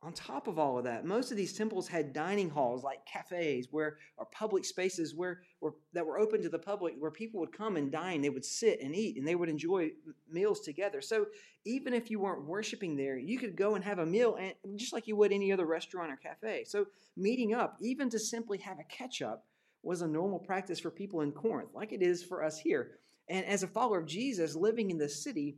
On 0.00 0.12
top 0.12 0.46
of 0.46 0.60
all 0.60 0.78
of 0.78 0.84
that, 0.84 1.04
most 1.04 1.32
of 1.32 1.36
these 1.36 1.52
temples 1.52 1.88
had 1.88 2.12
dining 2.12 2.48
halls 2.48 2.84
like 2.84 3.04
cafes 3.04 3.66
where 3.72 3.96
or 4.16 4.26
public 4.26 4.64
spaces 4.64 5.12
where, 5.12 5.40
where 5.58 5.72
that 5.92 6.06
were 6.06 6.20
open 6.20 6.40
to 6.42 6.48
the 6.48 6.58
public 6.58 6.94
where 7.00 7.10
people 7.10 7.40
would 7.40 7.50
come 7.50 7.76
and 7.76 7.90
dine, 7.90 8.22
they 8.22 8.30
would 8.30 8.44
sit 8.44 8.80
and 8.80 8.94
eat 8.94 9.16
and 9.16 9.26
they 9.26 9.34
would 9.34 9.48
enjoy 9.48 9.90
meals 10.30 10.60
together. 10.60 11.00
So 11.00 11.26
even 11.64 11.94
if 11.94 12.12
you 12.12 12.20
weren't 12.20 12.46
worshiping 12.46 12.96
there, 12.96 13.18
you 13.18 13.40
could 13.40 13.56
go 13.56 13.74
and 13.74 13.84
have 13.84 13.98
a 13.98 14.06
meal 14.06 14.36
and 14.36 14.54
just 14.78 14.92
like 14.92 15.08
you 15.08 15.16
would 15.16 15.32
any 15.32 15.52
other 15.52 15.66
restaurant 15.66 16.12
or 16.12 16.16
cafe. 16.16 16.62
So 16.64 16.86
meeting 17.16 17.52
up, 17.52 17.76
even 17.80 18.08
to 18.10 18.20
simply 18.20 18.58
have 18.58 18.78
a 18.78 18.84
catch 18.84 19.20
up 19.20 19.46
was 19.82 20.02
a 20.02 20.06
normal 20.06 20.38
practice 20.38 20.78
for 20.78 20.92
people 20.92 21.22
in 21.22 21.32
Corinth, 21.32 21.70
like 21.74 21.92
it 21.92 22.02
is 22.02 22.22
for 22.22 22.44
us 22.44 22.56
here. 22.56 22.92
And 23.28 23.44
as 23.46 23.64
a 23.64 23.68
follower 23.68 23.98
of 23.98 24.06
Jesus 24.06 24.54
living 24.54 24.92
in 24.92 24.98
this 24.98 25.24
city, 25.24 25.56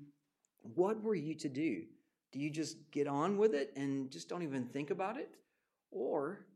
what 0.62 1.02
were 1.02 1.14
you 1.14 1.34
to 1.37 1.48
do? 1.50 1.82
Do 2.32 2.38
you 2.38 2.50
just 2.50 2.76
get 2.90 3.06
on 3.06 3.38
with 3.38 3.54
it 3.54 3.72
and 3.76 4.10
just 4.10 4.28
don't 4.28 4.42
even 4.42 4.66
think 4.66 4.90
about 4.90 5.16
it? 5.16 5.30
Or 5.90 6.46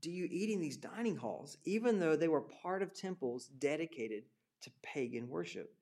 do 0.00 0.10
you 0.10 0.28
eat 0.30 0.50
in 0.50 0.60
these 0.60 0.76
dining 0.76 1.16
halls, 1.16 1.56
even 1.64 1.98
though 1.98 2.16
they 2.16 2.28
were 2.28 2.42
part 2.42 2.82
of 2.82 2.94
temples 2.94 3.46
dedicated 3.58 4.24
to 4.62 4.70
pagan 4.82 5.28
worship? 5.28 5.74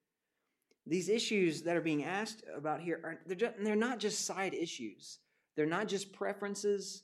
These 0.87 1.09
issues 1.09 1.63
that 1.63 1.77
are 1.77 1.83
being 1.83 2.05
asked 2.05 2.43
about 2.57 2.81
here 2.81 3.01
are 3.05 3.21
they're, 3.27 3.37
just, 3.37 3.55
they're 3.61 3.77
not 3.77 3.99
just 3.99 4.25
side 4.25 4.55
issues. 4.55 5.19
They're 5.57 5.67
not 5.67 5.89
just 5.89 6.13
preferences. 6.13 7.03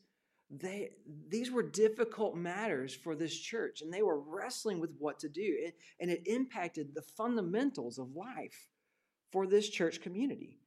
They, 0.50 0.90
these 1.28 1.50
were 1.50 1.62
difficult 1.62 2.34
matters 2.34 2.94
for 2.94 3.14
this 3.14 3.38
church, 3.38 3.82
and 3.82 3.92
they 3.92 4.02
were 4.02 4.18
wrestling 4.18 4.80
with 4.80 4.94
what 4.98 5.18
to 5.20 5.28
do. 5.28 5.58
And, 5.64 5.72
and 6.00 6.10
it 6.10 6.26
impacted 6.26 6.94
the 6.94 7.02
fundamentals 7.02 7.98
of 7.98 8.16
life 8.16 8.68
for 9.30 9.46
this 9.46 9.68
church 9.68 10.00
community. 10.00 10.58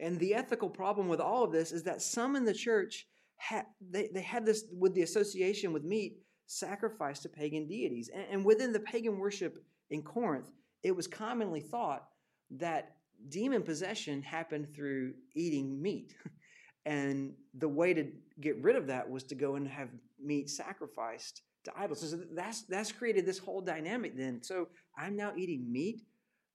And 0.00 0.18
the 0.18 0.34
ethical 0.34 0.68
problem 0.68 1.08
with 1.08 1.20
all 1.20 1.44
of 1.44 1.52
this 1.52 1.72
is 1.72 1.82
that 1.84 2.02
some 2.02 2.36
in 2.36 2.44
the 2.44 2.54
church 2.54 3.06
had, 3.36 3.66
they, 3.90 4.08
they 4.12 4.22
had 4.22 4.44
this 4.44 4.64
with 4.72 4.94
the 4.94 5.02
association 5.02 5.72
with 5.72 5.84
meat 5.84 6.18
sacrificed 6.46 7.22
to 7.22 7.28
pagan 7.28 7.66
deities. 7.66 8.10
And, 8.12 8.24
and 8.30 8.44
within 8.44 8.72
the 8.72 8.80
pagan 8.80 9.18
worship 9.18 9.62
in 9.90 10.02
Corinth, 10.02 10.50
it 10.82 10.94
was 10.94 11.06
commonly 11.06 11.60
thought 11.60 12.08
that 12.52 12.96
demon 13.28 13.62
possession 13.62 14.22
happened 14.22 14.74
through 14.74 15.14
eating 15.34 15.80
meat. 15.80 16.14
and 16.86 17.34
the 17.54 17.68
way 17.68 17.94
to 17.94 18.10
get 18.40 18.60
rid 18.62 18.76
of 18.76 18.86
that 18.86 19.08
was 19.08 19.22
to 19.24 19.34
go 19.34 19.56
and 19.56 19.68
have 19.68 19.88
meat 20.22 20.48
sacrificed 20.48 21.42
to 21.64 21.72
idols. 21.76 22.10
So 22.10 22.20
that's 22.34 22.62
that's 22.62 22.90
created 22.90 23.26
this 23.26 23.38
whole 23.38 23.60
dynamic 23.60 24.16
then. 24.16 24.42
So 24.42 24.68
I'm 24.96 25.16
now 25.16 25.32
eating 25.36 25.70
meat 25.70 26.02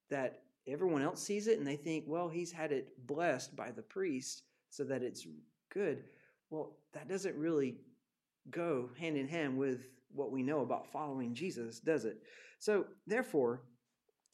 that 0.10 0.42
everyone 0.68 1.02
else 1.02 1.22
sees 1.22 1.48
it 1.48 1.58
and 1.58 1.68
they 1.68 1.76
think, 1.76 2.06
well, 2.08 2.28
he's 2.28 2.52
had 2.52 2.72
it 2.72 3.06
blessed 3.06 3.56
by 3.56 3.72
the 3.72 3.82
priest 3.82 4.44
so 4.70 4.84
that 4.84 5.04
it's 5.04 5.28
good. 5.72 6.04
Well, 6.50 6.78
that 6.94 7.08
doesn't 7.08 7.36
really 7.36 7.78
go 8.50 8.90
hand 8.98 9.18
in 9.18 9.28
hand 9.28 9.58
with 9.58 9.88
what 10.14 10.32
we 10.32 10.44
know 10.44 10.62
about 10.62 10.92
following 10.92 11.34
Jesus, 11.34 11.80
does 11.80 12.06
it? 12.06 12.18
So, 12.60 12.86
therefore, 13.06 13.62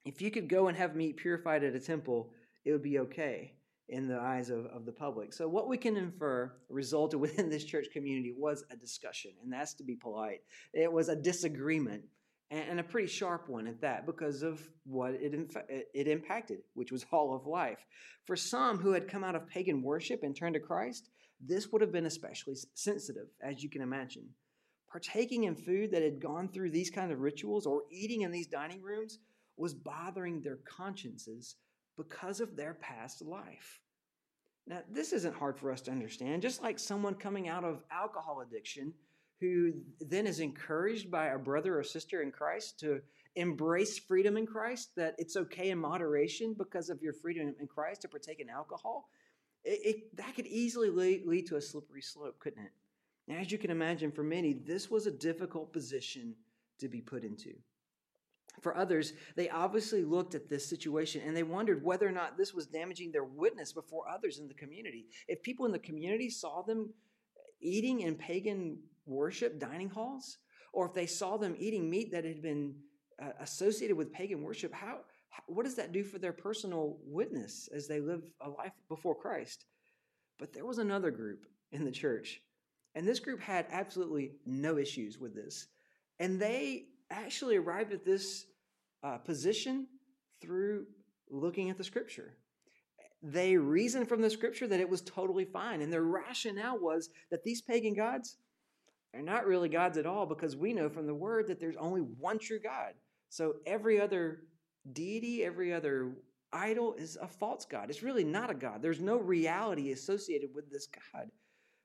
if 0.05 0.21
you 0.21 0.31
could 0.31 0.47
go 0.47 0.67
and 0.67 0.77
have 0.77 0.95
meat 0.95 1.17
purified 1.17 1.63
at 1.63 1.75
a 1.75 1.79
temple, 1.79 2.31
it 2.65 2.71
would 2.71 2.83
be 2.83 2.99
okay 2.99 3.53
in 3.89 4.07
the 4.07 4.19
eyes 4.19 4.49
of, 4.49 4.65
of 4.67 4.85
the 4.85 4.91
public. 4.91 5.33
So, 5.33 5.47
what 5.47 5.67
we 5.67 5.77
can 5.77 5.97
infer 5.97 6.53
resulted 6.69 7.19
within 7.19 7.49
this 7.49 7.63
church 7.63 7.87
community 7.91 8.33
was 8.35 8.63
a 8.71 8.75
discussion, 8.75 9.31
and 9.43 9.51
that's 9.51 9.73
to 9.75 9.83
be 9.83 9.95
polite. 9.95 10.41
It 10.73 10.91
was 10.91 11.09
a 11.09 11.15
disagreement 11.15 12.03
and 12.51 12.81
a 12.81 12.83
pretty 12.83 13.07
sharp 13.07 13.47
one 13.47 13.65
at 13.65 13.79
that 13.79 14.05
because 14.05 14.43
of 14.43 14.61
what 14.83 15.13
it, 15.13 15.33
it 15.93 16.07
impacted, 16.07 16.59
which 16.73 16.91
was 16.91 17.05
all 17.11 17.33
of 17.33 17.47
life. 17.47 17.85
For 18.25 18.35
some 18.35 18.77
who 18.77 18.91
had 18.91 19.07
come 19.07 19.23
out 19.23 19.35
of 19.35 19.47
pagan 19.47 19.81
worship 19.81 20.23
and 20.23 20.35
turned 20.35 20.55
to 20.55 20.59
Christ, 20.59 21.09
this 21.39 21.71
would 21.71 21.81
have 21.81 21.93
been 21.93 22.05
especially 22.05 22.55
sensitive, 22.75 23.27
as 23.41 23.63
you 23.63 23.69
can 23.69 23.81
imagine. 23.81 24.27
Partaking 24.91 25.45
in 25.45 25.55
food 25.55 25.91
that 25.91 26.03
had 26.03 26.21
gone 26.21 26.49
through 26.49 26.71
these 26.71 26.89
kind 26.89 27.11
of 27.11 27.21
rituals 27.21 27.65
or 27.65 27.83
eating 27.89 28.21
in 28.21 28.31
these 28.31 28.47
dining 28.47 28.81
rooms 28.81 29.19
was 29.55 29.73
bothering 29.73 30.41
their 30.41 30.57
consciences 30.65 31.55
because 31.97 32.41
of 32.41 32.55
their 32.57 32.73
past 32.73 33.21
life. 33.21 33.79
Now, 34.67 34.81
this 34.91 35.13
isn't 35.13 35.35
hard 35.35 35.57
for 35.57 35.71
us 35.71 35.81
to 35.81 35.91
understand. 35.91 36.41
Just 36.41 36.61
like 36.61 36.77
someone 36.77 37.15
coming 37.15 37.47
out 37.47 37.63
of 37.63 37.83
alcohol 37.91 38.41
addiction 38.41 38.93
who 39.41 39.73
then 39.99 40.27
is 40.27 40.39
encouraged 40.39 41.09
by 41.09 41.27
a 41.27 41.37
brother 41.37 41.77
or 41.77 41.83
sister 41.83 42.21
in 42.21 42.31
Christ 42.31 42.79
to 42.79 43.01
embrace 43.35 43.97
freedom 43.97 44.37
in 44.37 44.45
Christ, 44.45 44.91
that 44.95 45.15
it's 45.17 45.35
okay 45.35 45.71
in 45.71 45.79
moderation 45.79 46.55
because 46.57 46.89
of 46.89 47.01
your 47.01 47.13
freedom 47.13 47.55
in 47.59 47.67
Christ 47.67 48.03
to 48.03 48.07
partake 48.07 48.39
in 48.39 48.49
alcohol, 48.49 49.09
it, 49.63 49.79
it, 49.83 50.17
that 50.17 50.35
could 50.35 50.47
easily 50.47 50.89
lead, 50.89 51.25
lead 51.25 51.47
to 51.47 51.55
a 51.55 51.61
slippery 51.61 52.01
slope, 52.01 52.39
couldn't 52.39 52.63
it? 52.63 52.71
And 53.27 53.39
as 53.39 53.51
you 53.51 53.57
can 53.57 53.71
imagine, 53.71 54.11
for 54.11 54.23
many, 54.23 54.53
this 54.53 54.91
was 54.91 55.07
a 55.07 55.11
difficult 55.11 55.73
position 55.73 56.35
to 56.79 56.87
be 56.87 57.01
put 57.01 57.23
into. 57.23 57.53
For 58.61 58.77
others, 58.77 59.13
they 59.35 59.49
obviously 59.49 60.03
looked 60.03 60.35
at 60.35 60.49
this 60.49 60.69
situation 60.69 61.21
and 61.25 61.35
they 61.35 61.43
wondered 61.43 61.83
whether 61.83 62.07
or 62.07 62.11
not 62.11 62.37
this 62.37 62.53
was 62.53 62.67
damaging 62.67 63.11
their 63.11 63.23
witness 63.23 63.71
before 63.71 64.09
others 64.09 64.39
in 64.39 64.47
the 64.47 64.53
community. 64.53 65.07
If 65.27 65.41
people 65.41 65.65
in 65.65 65.71
the 65.71 65.79
community 65.79 66.29
saw 66.29 66.61
them 66.61 66.93
eating 67.61 68.01
in 68.01 68.15
pagan 68.15 68.77
worship 69.05 69.59
dining 69.59 69.89
halls, 69.89 70.37
or 70.73 70.85
if 70.87 70.93
they 70.93 71.05
saw 71.05 71.37
them 71.37 71.55
eating 71.57 71.89
meat 71.89 72.11
that 72.11 72.25
had 72.25 72.41
been 72.41 72.75
uh, 73.21 73.29
associated 73.39 73.97
with 73.97 74.11
pagan 74.11 74.41
worship, 74.41 74.73
how, 74.73 74.99
what 75.47 75.63
does 75.63 75.75
that 75.75 75.91
do 75.91 76.03
for 76.03 76.19
their 76.19 76.33
personal 76.33 76.97
witness 77.05 77.69
as 77.73 77.87
they 77.87 77.99
live 77.99 78.23
a 78.41 78.49
life 78.49 78.73
before 78.89 79.15
Christ? 79.15 79.65
But 80.39 80.53
there 80.53 80.65
was 80.65 80.77
another 80.77 81.11
group 81.11 81.45
in 81.71 81.85
the 81.85 81.91
church, 81.91 82.41
and 82.95 83.07
this 83.07 83.19
group 83.19 83.39
had 83.39 83.67
absolutely 83.71 84.31
no 84.45 84.77
issues 84.77 85.19
with 85.19 85.35
this. 85.35 85.67
And 86.19 86.39
they 86.39 86.85
actually 87.09 87.57
arrived 87.57 87.93
at 87.93 88.05
this 88.05 88.45
uh, 89.03 89.17
position 89.17 89.87
through 90.41 90.85
looking 91.29 91.69
at 91.69 91.77
the 91.77 91.83
scripture. 91.83 92.33
They 93.23 93.55
reasoned 93.55 94.09
from 94.09 94.21
the 94.21 94.29
scripture 94.29 94.67
that 94.67 94.79
it 94.79 94.89
was 94.89 95.01
totally 95.01 95.45
fine. 95.45 95.81
And 95.81 95.93
their 95.93 96.03
rationale 96.03 96.79
was 96.79 97.09
that 97.29 97.43
these 97.43 97.61
pagan 97.61 97.93
gods 97.93 98.37
are 99.13 99.21
not 99.21 99.45
really 99.45 99.69
gods 99.69 99.97
at 99.97 100.05
all 100.05 100.25
because 100.25 100.55
we 100.55 100.73
know 100.73 100.89
from 100.89 101.07
the 101.07 101.13
word 101.13 101.47
that 101.47 101.59
there's 101.59 101.75
only 101.77 102.01
one 102.01 102.39
true 102.39 102.59
God. 102.59 102.93
So 103.29 103.55
every 103.65 103.99
other 103.99 104.43
deity, 104.93 105.43
every 105.43 105.73
other 105.73 106.13
idol 106.53 106.93
is 106.95 107.17
a 107.21 107.27
false 107.27 107.65
God. 107.65 107.89
It's 107.89 108.03
really 108.03 108.23
not 108.23 108.49
a 108.49 108.53
God. 108.53 108.81
There's 108.81 108.99
no 108.99 109.17
reality 109.17 109.91
associated 109.91 110.49
with 110.53 110.69
this 110.71 110.87
God 110.87 111.29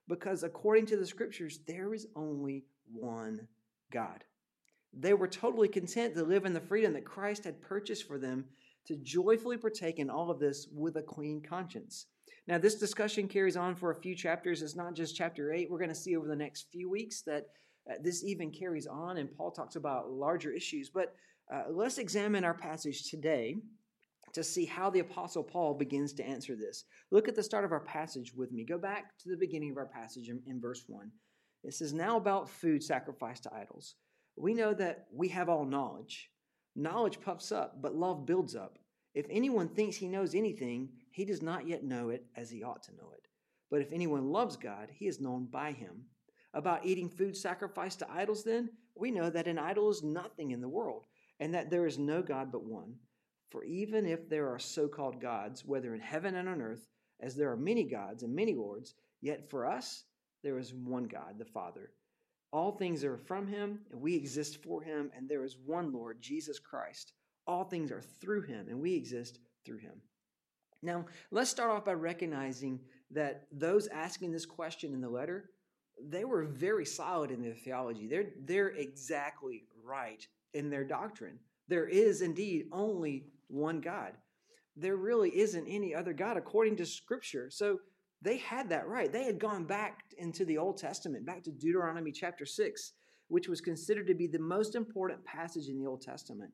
because 0.08 0.42
according 0.42 0.86
to 0.86 0.96
the 0.96 1.06
scriptures, 1.06 1.60
there 1.66 1.94
is 1.94 2.06
only 2.14 2.64
one 2.92 3.46
God. 3.92 4.24
They 4.92 5.14
were 5.14 5.28
totally 5.28 5.68
content 5.68 6.14
to 6.14 6.22
live 6.22 6.46
in 6.46 6.52
the 6.52 6.60
freedom 6.60 6.92
that 6.94 7.04
Christ 7.04 7.44
had 7.44 7.60
purchased 7.60 8.06
for 8.06 8.18
them 8.18 8.46
to 8.86 8.96
joyfully 8.96 9.56
partake 9.56 9.98
in 9.98 10.08
all 10.08 10.30
of 10.30 10.38
this 10.38 10.68
with 10.72 10.96
a 10.96 11.02
clean 11.02 11.42
conscience. 11.42 12.06
Now, 12.46 12.58
this 12.58 12.76
discussion 12.76 13.26
carries 13.26 13.56
on 13.56 13.74
for 13.74 13.90
a 13.90 14.00
few 14.00 14.14
chapters. 14.14 14.62
It's 14.62 14.76
not 14.76 14.94
just 14.94 15.16
chapter 15.16 15.52
8. 15.52 15.70
We're 15.70 15.78
going 15.78 15.88
to 15.88 15.94
see 15.94 16.16
over 16.16 16.28
the 16.28 16.36
next 16.36 16.68
few 16.70 16.88
weeks 16.88 17.22
that 17.22 17.46
uh, 17.90 17.94
this 18.00 18.24
even 18.24 18.50
carries 18.50 18.86
on, 18.86 19.16
and 19.16 19.32
Paul 19.32 19.50
talks 19.50 19.76
about 19.76 20.10
larger 20.10 20.52
issues. 20.52 20.88
But 20.88 21.14
uh, 21.52 21.64
let's 21.70 21.98
examine 21.98 22.44
our 22.44 22.54
passage 22.54 23.10
today 23.10 23.56
to 24.32 24.44
see 24.44 24.64
how 24.64 24.90
the 24.90 25.00
Apostle 25.00 25.42
Paul 25.42 25.74
begins 25.74 26.12
to 26.14 26.24
answer 26.24 26.54
this. 26.54 26.84
Look 27.10 27.26
at 27.26 27.34
the 27.34 27.42
start 27.42 27.64
of 27.64 27.72
our 27.72 27.80
passage 27.80 28.32
with 28.34 28.52
me. 28.52 28.64
Go 28.64 28.78
back 28.78 29.16
to 29.20 29.28
the 29.28 29.36
beginning 29.36 29.70
of 29.70 29.76
our 29.76 29.86
passage 29.86 30.28
in, 30.28 30.40
in 30.46 30.60
verse 30.60 30.84
1. 30.86 31.10
It 31.64 31.74
says, 31.74 31.92
Now 31.92 32.16
about 32.16 32.48
food 32.48 32.82
sacrificed 32.82 33.44
to 33.44 33.54
idols 33.54 33.94
we 34.36 34.54
know 34.54 34.74
that 34.74 35.06
we 35.12 35.28
have 35.28 35.48
all 35.48 35.64
knowledge. 35.64 36.30
Knowledge 36.74 37.20
puffs 37.20 37.50
up, 37.52 37.80
but 37.80 37.94
love 37.94 38.26
builds 38.26 38.54
up. 38.54 38.78
If 39.14 39.26
anyone 39.30 39.68
thinks 39.68 39.96
he 39.96 40.08
knows 40.08 40.34
anything, 40.34 40.90
he 41.16 41.24
does 41.24 41.40
not 41.40 41.66
yet 41.66 41.82
know 41.82 42.10
it 42.10 42.26
as 42.36 42.50
he 42.50 42.62
ought 42.62 42.82
to 42.84 42.94
know 42.94 43.10
it. 43.12 43.26
But 43.70 43.80
if 43.80 43.92
anyone 43.92 44.30
loves 44.30 44.56
God, 44.56 44.90
he 44.92 45.06
is 45.06 45.20
known 45.20 45.46
by 45.46 45.72
him. 45.72 46.04
About 46.54 46.84
eating 46.84 47.08
food 47.08 47.36
sacrificed 47.36 48.00
to 48.00 48.12
idols, 48.12 48.44
then, 48.44 48.70
we 48.94 49.10
know 49.10 49.30
that 49.30 49.48
an 49.48 49.58
idol 49.58 49.90
is 49.90 50.02
nothing 50.02 50.50
in 50.50 50.60
the 50.60 50.68
world, 50.68 51.06
and 51.40 51.54
that 51.54 51.70
there 51.70 51.86
is 51.86 51.98
no 51.98 52.22
God 52.22 52.52
but 52.52 52.64
one. 52.64 52.94
For 53.50 53.64
even 53.64 54.06
if 54.06 54.28
there 54.28 54.48
are 54.48 54.58
so 54.58 54.88
called 54.88 55.20
gods, 55.20 55.64
whether 55.64 55.94
in 55.94 56.00
heaven 56.00 56.34
and 56.36 56.48
on 56.48 56.60
earth, 56.60 56.86
as 57.20 57.34
there 57.34 57.50
are 57.50 57.56
many 57.56 57.84
gods 57.84 58.22
and 58.22 58.34
many 58.34 58.54
lords, 58.54 58.94
yet 59.20 59.48
for 59.48 59.66
us 59.66 60.04
there 60.42 60.58
is 60.58 60.74
one 60.74 61.04
God, 61.04 61.38
the 61.38 61.44
Father 61.44 61.90
all 62.56 62.72
things 62.72 63.04
are 63.04 63.18
from 63.18 63.46
him, 63.46 63.80
and 63.90 64.00
we 64.00 64.14
exist 64.14 64.62
for 64.62 64.82
him, 64.82 65.10
and 65.14 65.28
there 65.28 65.44
is 65.44 65.58
one 65.64 65.92
Lord, 65.92 66.20
Jesus 66.20 66.58
Christ. 66.58 67.12
All 67.46 67.64
things 67.64 67.90
are 67.92 68.00
through 68.00 68.42
him, 68.42 68.66
and 68.68 68.80
we 68.80 68.94
exist 68.94 69.40
through 69.64 69.78
him. 69.78 70.00
Now, 70.82 71.06
let's 71.30 71.50
start 71.50 71.70
off 71.70 71.84
by 71.84 71.94
recognizing 71.94 72.80
that 73.10 73.46
those 73.52 73.86
asking 73.88 74.32
this 74.32 74.46
question 74.46 74.92
in 74.92 75.00
the 75.00 75.08
letter, 75.08 75.50
they 76.02 76.24
were 76.24 76.44
very 76.44 76.84
solid 76.84 77.30
in 77.30 77.42
their 77.42 77.54
theology. 77.54 78.06
They're, 78.06 78.30
they're 78.44 78.68
exactly 78.68 79.64
right 79.82 80.26
in 80.54 80.70
their 80.70 80.84
doctrine. 80.84 81.38
There 81.68 81.88
is 81.88 82.22
indeed 82.22 82.66
only 82.72 83.26
one 83.48 83.80
God. 83.80 84.12
There 84.76 84.96
really 84.96 85.36
isn't 85.38 85.66
any 85.66 85.94
other 85.94 86.12
God 86.12 86.36
according 86.36 86.76
to 86.76 86.86
Scripture. 86.86 87.48
So 87.50 87.78
they 88.22 88.38
had 88.38 88.68
that 88.70 88.88
right. 88.88 89.12
They 89.12 89.24
had 89.24 89.38
gone 89.38 89.64
back 89.64 90.02
into 90.18 90.44
the 90.44 90.58
Old 90.58 90.78
Testament, 90.78 91.26
back 91.26 91.42
to 91.44 91.50
Deuteronomy 91.50 92.12
chapter 92.12 92.44
6, 92.44 92.92
which 93.28 93.48
was 93.48 93.60
considered 93.60 94.06
to 94.06 94.14
be 94.14 94.26
the 94.26 94.38
most 94.38 94.74
important 94.74 95.24
passage 95.24 95.68
in 95.68 95.78
the 95.78 95.88
Old 95.88 96.02
Testament. 96.02 96.52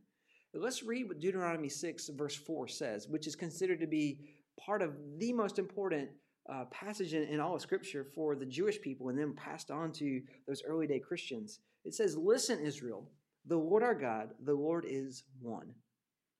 Let's 0.54 0.82
read 0.82 1.08
what 1.08 1.20
Deuteronomy 1.20 1.70
6, 1.70 2.08
verse 2.10 2.36
4 2.36 2.68
says, 2.68 3.08
which 3.08 3.26
is 3.26 3.34
considered 3.34 3.80
to 3.80 3.86
be 3.86 4.18
part 4.60 4.82
of 4.82 4.94
the 5.18 5.32
most 5.32 5.58
important 5.58 6.10
uh, 6.52 6.64
passage 6.66 7.14
in, 7.14 7.22
in 7.22 7.40
all 7.40 7.54
of 7.54 7.62
Scripture 7.62 8.04
for 8.04 8.36
the 8.36 8.44
Jewish 8.44 8.80
people 8.80 9.08
and 9.08 9.18
then 9.18 9.32
passed 9.32 9.70
on 9.70 9.92
to 9.92 10.20
those 10.46 10.62
early 10.66 10.86
day 10.86 10.98
Christians. 10.98 11.60
It 11.84 11.94
says, 11.94 12.16
Listen, 12.16 12.60
Israel, 12.60 13.08
the 13.46 13.56
Lord 13.56 13.82
our 13.82 13.94
God, 13.94 14.30
the 14.44 14.54
Lord 14.54 14.84
is 14.86 15.24
one. 15.40 15.72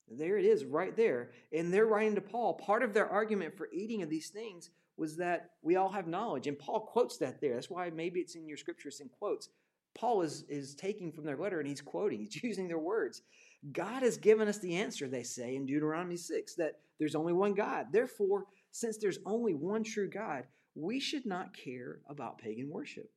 There 0.09 0.37
it 0.37 0.45
is, 0.45 0.67
right 0.67 0.95
there. 0.95 1.31
And 1.53 1.73
they're 1.73 1.87
writing 1.87 2.15
to 2.17 2.21
Paul. 2.21 2.55
Part 2.55 2.83
of 2.83 2.93
their 2.93 3.09
argument 3.09 3.57
for 3.57 3.69
eating 3.73 4.03
of 4.03 4.11
these 4.11 4.29
things 4.29 4.71
was 4.99 5.17
that 5.17 5.51
we 5.63 5.77
all 5.77 5.89
have 5.89 6.07
knowledge. 6.07 6.47
And 6.47 6.59
Paul 6.59 6.81
quotes 6.81 7.17
that 7.19 7.41
there. 7.41 7.55
That's 7.55 7.71
why 7.71 7.89
maybe 7.89 8.21
it's 8.21 8.35
in 8.35 8.47
your 8.47 8.59
scriptures 8.59 9.01
in 9.01 9.09
quotes. 9.09 9.49
Paul 9.95 10.23
is, 10.23 10.45
is 10.49 10.75
taking 10.75 11.13
from 11.13 11.25
their 11.25 11.37
letter 11.37 11.61
and 11.61 11.69
he's 11.69 11.81
quoting, 11.81 12.21
he's 12.21 12.43
using 12.43 12.69
their 12.69 12.79
words. 12.79 13.23
God 13.71 14.03
has 14.03 14.17
given 14.17 14.49
us 14.49 14.59
the 14.59 14.77
answer, 14.77 15.07
they 15.07 15.23
say 15.23 15.55
in 15.55 15.67
Deuteronomy 15.67 16.17
6, 16.17 16.55
that 16.57 16.81
there's 16.99 17.15
only 17.15 17.33
one 17.33 17.55
God. 17.55 17.87
Therefore, 17.93 18.47
since 18.73 18.99
there's 18.99 19.21
only 19.25 19.55
one 19.55 19.85
true 19.85 20.09
God, 20.09 20.45
we 20.75 20.99
should 20.99 21.27
not 21.27 21.57
care 21.57 22.01
about 22.09 22.39
pagan 22.39 22.69
worship. 22.71 23.09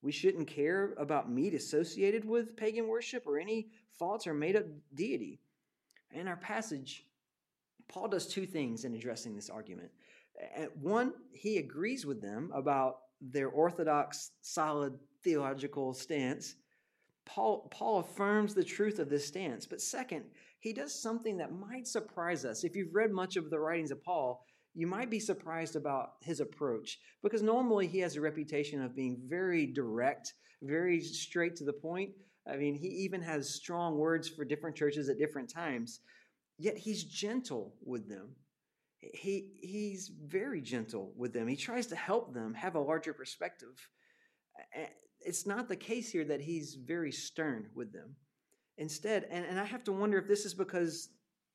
We 0.00 0.10
shouldn't 0.10 0.48
care 0.48 0.94
about 0.98 1.30
meat 1.30 1.54
associated 1.54 2.24
with 2.24 2.56
pagan 2.56 2.88
worship 2.88 3.24
or 3.26 3.38
any 3.38 3.68
false 3.96 4.26
or 4.26 4.34
made 4.34 4.56
up 4.56 4.64
deity. 4.94 5.38
In 6.10 6.26
our 6.26 6.36
passage, 6.36 7.06
Paul 7.86 8.08
does 8.08 8.26
two 8.26 8.46
things 8.46 8.84
in 8.84 8.94
addressing 8.94 9.36
this 9.36 9.50
argument. 9.50 9.90
One, 10.80 11.12
he 11.32 11.58
agrees 11.58 12.04
with 12.04 12.20
them 12.20 12.50
about 12.52 12.96
their 13.20 13.48
orthodox, 13.48 14.32
solid 14.40 14.98
theological 15.22 15.94
stance. 15.94 16.56
Paul, 17.24 17.68
Paul 17.70 18.00
affirms 18.00 18.54
the 18.54 18.64
truth 18.64 18.98
of 18.98 19.08
this 19.08 19.26
stance. 19.26 19.66
But 19.66 19.80
second, 19.80 20.24
he 20.60 20.72
does 20.72 20.94
something 20.94 21.36
that 21.38 21.52
might 21.52 21.86
surprise 21.86 22.44
us. 22.44 22.64
If 22.64 22.76
you've 22.76 22.94
read 22.94 23.10
much 23.10 23.36
of 23.36 23.50
the 23.50 23.58
writings 23.58 23.90
of 23.90 24.02
Paul, 24.02 24.44
you 24.74 24.86
might 24.86 25.10
be 25.10 25.20
surprised 25.20 25.76
about 25.76 26.12
his 26.22 26.40
approach 26.40 26.98
because 27.22 27.42
normally 27.42 27.86
he 27.86 27.98
has 28.00 28.16
a 28.16 28.20
reputation 28.20 28.82
of 28.82 28.96
being 28.96 29.20
very 29.26 29.66
direct, 29.66 30.34
very 30.62 31.00
straight 31.00 31.56
to 31.56 31.64
the 31.64 31.72
point. 31.72 32.10
I 32.46 32.56
mean, 32.56 32.74
he 32.74 32.88
even 32.88 33.20
has 33.22 33.54
strong 33.54 33.98
words 33.98 34.28
for 34.28 34.44
different 34.44 34.76
churches 34.76 35.08
at 35.08 35.18
different 35.18 35.50
times, 35.50 36.00
yet 36.58 36.76
he's 36.78 37.04
gentle 37.04 37.74
with 37.84 38.08
them 38.08 38.34
he 39.02 39.48
he's 39.60 40.08
very 40.08 40.60
gentle 40.60 41.12
with 41.16 41.32
them. 41.32 41.48
He 41.48 41.56
tries 41.56 41.86
to 41.88 41.96
help 41.96 42.32
them 42.32 42.54
have 42.54 42.74
a 42.74 42.80
larger 42.80 43.12
perspective. 43.12 43.88
It's 45.20 45.46
not 45.46 45.68
the 45.68 45.76
case 45.76 46.10
here 46.10 46.24
that 46.24 46.40
he's 46.40 46.74
very 46.74 47.12
stern 47.12 47.68
with 47.74 47.92
them. 47.92 48.16
Instead, 48.78 49.26
and, 49.30 49.44
and 49.44 49.60
I 49.60 49.64
have 49.64 49.84
to 49.84 49.92
wonder 49.92 50.18
if 50.18 50.26
this 50.26 50.44
is 50.44 50.54
because 50.54 51.10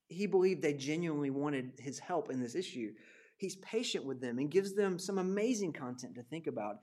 he 0.08 0.26
believed 0.26 0.62
they 0.62 0.74
genuinely 0.74 1.30
wanted 1.30 1.74
his 1.78 2.00
help 2.00 2.32
in 2.32 2.40
this 2.40 2.56
issue. 2.56 2.92
He's 3.38 3.58
patient 3.58 4.06
with 4.06 4.22
them 4.22 4.40
and 4.40 4.50
gives 4.50 4.74
them 4.74 4.98
some 4.98 5.18
amazing 5.18 5.74
content 5.74 6.16
to 6.16 6.24
think 6.24 6.48
about. 6.48 6.78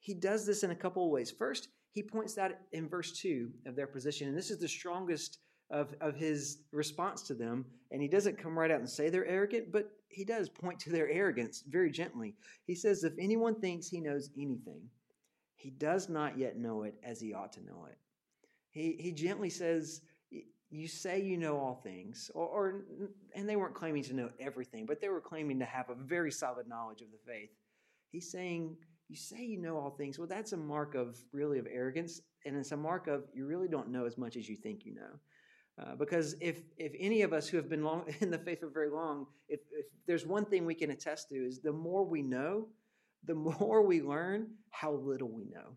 He 0.00 0.14
does 0.14 0.46
this 0.46 0.62
in 0.62 0.70
a 0.70 0.76
couple 0.76 1.04
of 1.04 1.10
ways. 1.10 1.30
First, 1.30 1.68
he 1.92 2.02
points 2.02 2.38
out 2.38 2.52
in 2.72 2.88
verse 2.88 3.12
2 3.20 3.50
of 3.66 3.76
their 3.76 3.86
position, 3.86 4.28
and 4.28 4.36
this 4.36 4.50
is 4.50 4.58
the 4.58 4.68
strongest 4.68 5.38
of, 5.70 5.94
of 6.00 6.16
his 6.16 6.62
response 6.72 7.22
to 7.22 7.34
them. 7.34 7.64
And 7.90 8.00
he 8.00 8.08
doesn't 8.08 8.38
come 8.38 8.58
right 8.58 8.70
out 8.70 8.80
and 8.80 8.88
say 8.88 9.08
they're 9.08 9.26
arrogant, 9.26 9.72
but 9.72 9.90
he 10.08 10.24
does 10.24 10.48
point 10.48 10.80
to 10.80 10.90
their 10.90 11.08
arrogance 11.10 11.62
very 11.68 11.90
gently. 11.90 12.34
He 12.66 12.74
says, 12.74 13.04
If 13.04 13.12
anyone 13.18 13.60
thinks 13.60 13.88
he 13.88 14.00
knows 14.00 14.30
anything, 14.36 14.82
he 15.60 15.68
does 15.70 16.08
not 16.08 16.38
yet 16.38 16.56
know 16.56 16.84
it 16.84 16.94
as 17.04 17.20
he 17.20 17.34
ought 17.34 17.52
to 17.52 17.60
know 17.60 17.86
it. 17.86 17.98
He, 18.70 18.96
he 18.98 19.12
gently 19.12 19.50
says, 19.50 20.00
you 20.70 20.88
say 20.88 21.20
you 21.20 21.36
know 21.36 21.58
all 21.58 21.74
things, 21.74 22.30
or, 22.34 22.46
or, 22.46 22.84
and 23.34 23.46
they 23.46 23.56
weren't 23.56 23.74
claiming 23.74 24.02
to 24.04 24.14
know 24.14 24.30
everything, 24.38 24.86
but 24.86 25.00
they 25.00 25.08
were 25.08 25.20
claiming 25.20 25.58
to 25.58 25.64
have 25.66 25.90
a 25.90 25.94
very 25.94 26.30
solid 26.30 26.66
knowledge 26.66 27.02
of 27.02 27.08
the 27.10 27.18
faith. 27.30 27.50
He's 28.10 28.30
saying, 28.30 28.76
you 29.08 29.16
say 29.16 29.44
you 29.44 29.60
know 29.60 29.76
all 29.76 29.90
things. 29.90 30.18
Well, 30.18 30.28
that's 30.28 30.52
a 30.52 30.56
mark 30.56 30.94
of 30.94 31.18
really 31.32 31.58
of 31.58 31.66
arrogance, 31.70 32.22
and 32.46 32.56
it's 32.56 32.72
a 32.72 32.76
mark 32.76 33.06
of 33.06 33.24
you 33.34 33.44
really 33.44 33.68
don't 33.68 33.90
know 33.90 34.06
as 34.06 34.16
much 34.16 34.36
as 34.36 34.48
you 34.48 34.56
think 34.56 34.86
you 34.86 34.94
know. 34.94 35.82
Uh, 35.82 35.96
because 35.96 36.36
if 36.40 36.62
if 36.78 36.92
any 36.98 37.22
of 37.22 37.32
us 37.32 37.48
who 37.48 37.56
have 37.56 37.68
been 37.68 37.82
long 37.82 38.04
in 38.20 38.30
the 38.30 38.38
faith 38.38 38.60
for 38.60 38.68
very 38.68 38.90
long, 38.90 39.26
if, 39.48 39.60
if 39.72 39.86
there's 40.06 40.24
one 40.24 40.44
thing 40.44 40.64
we 40.64 40.74
can 40.74 40.92
attest 40.92 41.28
to 41.30 41.34
is 41.34 41.60
the 41.60 41.72
more 41.72 42.04
we 42.04 42.22
know, 42.22 42.68
the 43.24 43.34
more 43.60 43.82
we 43.82 44.02
learn 44.02 44.48
how 44.70 44.92
little 44.92 45.28
we 45.28 45.44
know. 45.44 45.76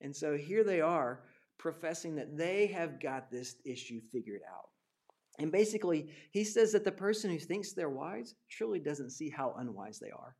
And 0.00 0.14
so 0.14 0.36
here 0.36 0.64
they 0.64 0.80
are 0.80 1.22
professing 1.58 2.14
that 2.16 2.36
they 2.36 2.66
have 2.68 3.00
got 3.00 3.30
this 3.30 3.56
issue 3.64 4.00
figured 4.12 4.40
out. 4.50 4.70
And 5.38 5.52
basically, 5.52 6.10
he 6.32 6.44
says 6.44 6.72
that 6.72 6.84
the 6.84 6.92
person 6.92 7.30
who 7.30 7.38
thinks 7.38 7.72
they're 7.72 7.88
wise 7.90 8.34
truly 8.48 8.78
doesn't 8.78 9.10
see 9.10 9.30
how 9.30 9.54
unwise 9.58 9.98
they 9.98 10.10
are. 10.10 10.36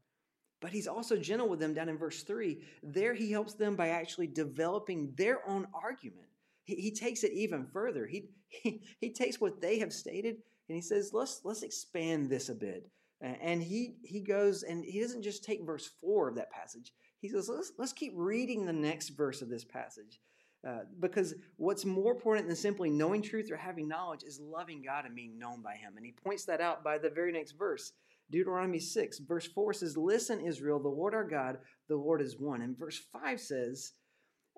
But 0.61 0.73
he's 0.73 0.87
also 0.87 1.17
gentle 1.17 1.49
with 1.49 1.59
them 1.59 1.73
down 1.73 1.89
in 1.89 1.97
verse 1.97 2.23
3. 2.23 2.61
There 2.83 3.15
he 3.15 3.31
helps 3.31 3.55
them 3.55 3.77
by 3.77 3.89
actually 3.89 4.27
developing 4.27 5.13
their 5.17 5.47
own 5.49 5.67
argument. 5.73 6.29
He, 6.65 6.75
he 6.75 6.91
takes 6.91 7.25
it 7.25 7.33
even 7.33 7.67
further. 7.67 8.07
He, 8.07 8.29
he, 8.49 8.83
he 8.99 9.11
takes 9.11 9.41
what 9.41 9.61
they 9.61 9.79
have 9.79 9.93
stated 9.93 10.37
and 10.69 10.77
he 10.77 10.83
says, 10.83 11.13
let's, 11.13 11.41
let's 11.45 11.63
expand 11.63 12.29
this 12.29 12.49
a 12.49 12.55
bit. 12.55 12.89
And 13.21 13.63
he, 13.63 13.97
he 14.03 14.21
goes 14.21 14.63
and 14.63 14.85
he 14.85 15.01
doesn't 15.01 15.23
just 15.23 15.45
take 15.45 15.67
verse 15.67 15.91
4 16.01 16.29
of 16.29 16.37
that 16.37 16.51
passage. 16.51 16.93
He 17.21 17.29
says, 17.29 17.49
let's, 17.49 17.73
let's 17.77 17.93
keep 17.93 18.13
reading 18.17 18.65
the 18.65 18.73
next 18.73 19.11
verse 19.11 19.43
of 19.43 19.51
this 19.51 19.65
passage. 19.65 20.21
Uh, 20.67 20.81
because 21.01 21.35
what's 21.57 21.85
more 21.87 22.13
important 22.13 22.47
than 22.47 22.57
simply 22.57 22.91
knowing 22.91 23.23
truth 23.23 23.51
or 23.51 23.57
having 23.57 23.89
knowledge 23.89 24.23
is 24.23 24.41
loving 24.41 24.83
God 24.83 25.07
and 25.07 25.15
being 25.15 25.39
known 25.39 25.63
by 25.63 25.75
Him. 25.75 25.95
And 25.97 26.05
he 26.05 26.13
points 26.13 26.45
that 26.47 26.61
out 26.61 26.85
by 26.85 26.99
the 26.99 27.09
very 27.09 27.33
next 27.33 27.53
verse. 27.53 27.93
Deuteronomy 28.31 28.79
6, 28.79 29.21
verse 29.21 29.47
4 29.47 29.73
says, 29.73 29.97
Listen, 29.97 30.41
Israel, 30.41 30.79
the 30.79 30.89
Lord 30.89 31.15
our 31.15 31.27
God, 31.27 31.59
the 31.89 31.97
Lord 31.97 32.21
is 32.21 32.39
one. 32.39 32.61
And 32.61 32.79
verse 32.79 33.01
5 33.13 33.41
says, 33.41 33.93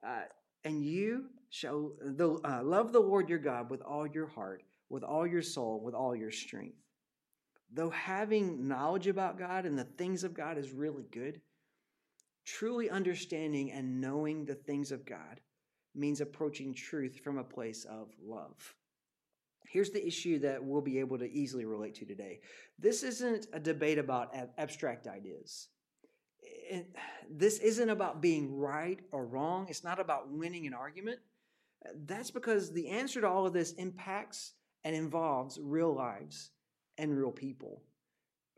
uh, 0.06 0.22
And 0.64 0.84
you 0.84 1.26
shall 1.50 1.92
the, 2.00 2.38
uh, 2.44 2.62
love 2.64 2.92
the 2.92 3.00
Lord 3.00 3.28
your 3.28 3.38
God 3.38 3.70
with 3.70 3.80
all 3.82 4.06
your 4.06 4.26
heart, 4.26 4.64
with 4.90 5.04
all 5.04 5.26
your 5.26 5.42
soul, 5.42 5.80
with 5.82 5.94
all 5.94 6.16
your 6.16 6.32
strength. 6.32 6.76
Though 7.74 7.90
having 7.90 8.68
knowledge 8.68 9.06
about 9.06 9.38
God 9.38 9.64
and 9.64 9.78
the 9.78 9.84
things 9.84 10.24
of 10.24 10.34
God 10.34 10.58
is 10.58 10.72
really 10.72 11.04
good, 11.10 11.40
truly 12.44 12.90
understanding 12.90 13.72
and 13.72 14.00
knowing 14.00 14.44
the 14.44 14.54
things 14.54 14.92
of 14.92 15.06
God 15.06 15.40
means 15.94 16.20
approaching 16.20 16.74
truth 16.74 17.20
from 17.22 17.38
a 17.38 17.44
place 17.44 17.84
of 17.84 18.08
love. 18.22 18.74
Here's 19.66 19.90
the 19.90 20.06
issue 20.06 20.38
that 20.40 20.62
we'll 20.62 20.82
be 20.82 20.98
able 20.98 21.18
to 21.18 21.30
easily 21.30 21.64
relate 21.64 21.94
to 21.96 22.04
today. 22.04 22.40
This 22.78 23.02
isn't 23.02 23.46
a 23.54 23.60
debate 23.60 23.98
about 23.98 24.34
abstract 24.58 25.06
ideas. 25.06 25.68
this 27.30 27.58
isn't 27.58 27.88
about 27.88 28.20
being 28.20 28.54
right 28.54 29.00
or 29.12 29.24
wrong. 29.24 29.66
It's 29.70 29.84
not 29.84 29.98
about 29.98 30.30
winning 30.30 30.66
an 30.66 30.74
argument. 30.74 31.20
That's 32.06 32.30
because 32.30 32.70
the 32.70 32.88
answer 32.88 33.22
to 33.22 33.28
all 33.28 33.46
of 33.46 33.54
this 33.54 33.72
impacts 33.72 34.52
and 34.84 34.94
involves 34.94 35.58
real 35.62 35.94
lives 35.94 36.50
and 36.98 37.16
real 37.16 37.32
people. 37.32 37.82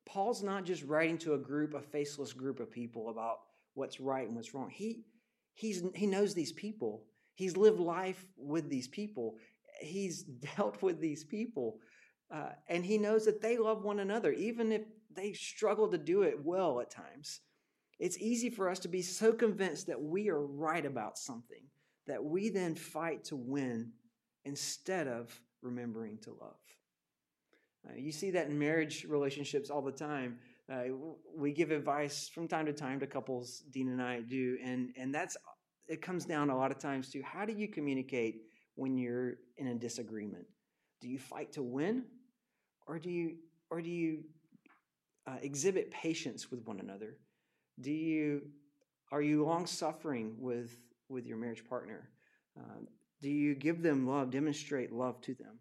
Paul's 0.07 0.43
not 0.43 0.65
just 0.65 0.83
writing 0.85 1.19
to 1.19 1.35
a 1.35 1.39
group, 1.39 1.75
a 1.75 1.81
faceless 1.81 2.33
group 2.33 2.61
of 2.61 2.71
people 2.71 3.09
about 3.09 3.39
what's 3.75 4.01
right 4.01 4.27
and 4.27 4.37
what's 4.37 4.55
wrong. 4.55 4.71
He, 4.71 5.05
he's, 5.55 5.83
he 5.95 6.07
knows 6.07 6.35
these 6.35 6.53
people 6.53 7.05
He's 7.35 7.57
lived 7.57 7.81
life 7.81 8.25
with 8.37 8.69
these 8.71 8.89
people. 8.89 9.37
He's 9.81 10.23
dealt 10.57 10.83
with 10.83 11.01
these 11.01 11.25
people. 11.25 11.79
Uh, 12.33 12.51
and 12.69 12.85
he 12.85 12.99
knows 12.99 13.25
that 13.27 13.43
they 13.43 13.59
love 13.59 13.85
one 13.85 14.01
another, 14.01 14.33
even 14.33 14.73
if 14.73 14.83
they 15.15 15.33
struggle 15.33 15.89
to 15.89 15.99
do 15.99 16.23
it 16.23 16.43
well 16.43 16.81
at 16.81 16.91
times. 16.91 17.41
It's 18.01 18.19
easy 18.19 18.51
for 18.51 18.69
us 18.69 18.81
to 18.81 18.89
be 18.89 19.03
so 19.03 19.33
convinced 19.33 19.87
that 19.87 20.01
we 20.01 20.29
are 20.31 20.45
right 20.45 20.85
about 20.85 21.19
something 21.19 21.63
that 22.07 22.23
we 22.23 22.51
then 22.51 22.75
fight 22.75 23.25
to 23.25 23.37
win 23.37 23.91
instead 24.45 25.09
of 25.09 25.41
remembering 25.63 26.19
to 26.19 26.31
love. 26.31 26.59
Uh, 27.87 27.95
you 27.97 28.13
see 28.13 28.31
that 28.31 28.49
in 28.49 28.59
marriage 28.59 29.05
relationships 29.09 29.71
all 29.71 29.83
the 29.83 29.93
time. 29.93 30.39
Uh, 30.73 30.85
we 31.37 31.53
give 31.53 31.71
advice 31.71 32.29
from 32.29 32.49
time 32.49 32.65
to 32.67 32.73
time 32.73 32.99
to 32.99 33.07
couples, 33.07 33.63
Dean 33.71 33.89
and 33.89 34.01
I 34.01 34.21
do, 34.21 34.57
and, 34.63 34.95
and 34.97 35.15
that's 35.15 35.37
it 35.87 36.01
comes 36.01 36.25
down 36.25 36.51
a 36.51 36.57
lot 36.57 36.71
of 36.71 36.79
times 36.79 37.11
to 37.11 37.23
how 37.23 37.45
do 37.45 37.53
you 37.53 37.69
communicate 37.69 38.43
when 38.75 38.97
you're 38.97 39.35
in 39.59 39.69
a 39.69 39.75
disagreement? 39.75 40.47
Do 41.01 41.09
you 41.09 41.19
fight 41.19 41.53
to 41.53 41.63
win, 41.63 42.05
or 42.87 42.99
do 42.99 43.11
you 43.11 43.37
or 43.71 43.83
do 43.83 43.91
you 43.91 44.25
uh, 45.27 45.37
exhibit 45.43 45.91
patience 45.91 46.51
with 46.51 46.65
one 46.67 46.81
another? 46.81 47.17
Do 47.81 47.91
you 47.91 48.43
are 49.13 49.23
you 49.23 49.45
long 49.45 49.67
suffering 49.67 50.37
with 50.39 50.73
with 51.09 51.27
your 51.27 51.37
marriage 51.37 51.65
partner? 51.69 52.09
Um, 52.57 52.89
do 53.21 53.31
you 53.31 53.55
give 53.55 53.83
them 53.83 54.07
love, 54.07 54.31
demonstrate 54.31 54.93
love 54.93 55.21
to 55.23 55.35
them? 55.35 55.59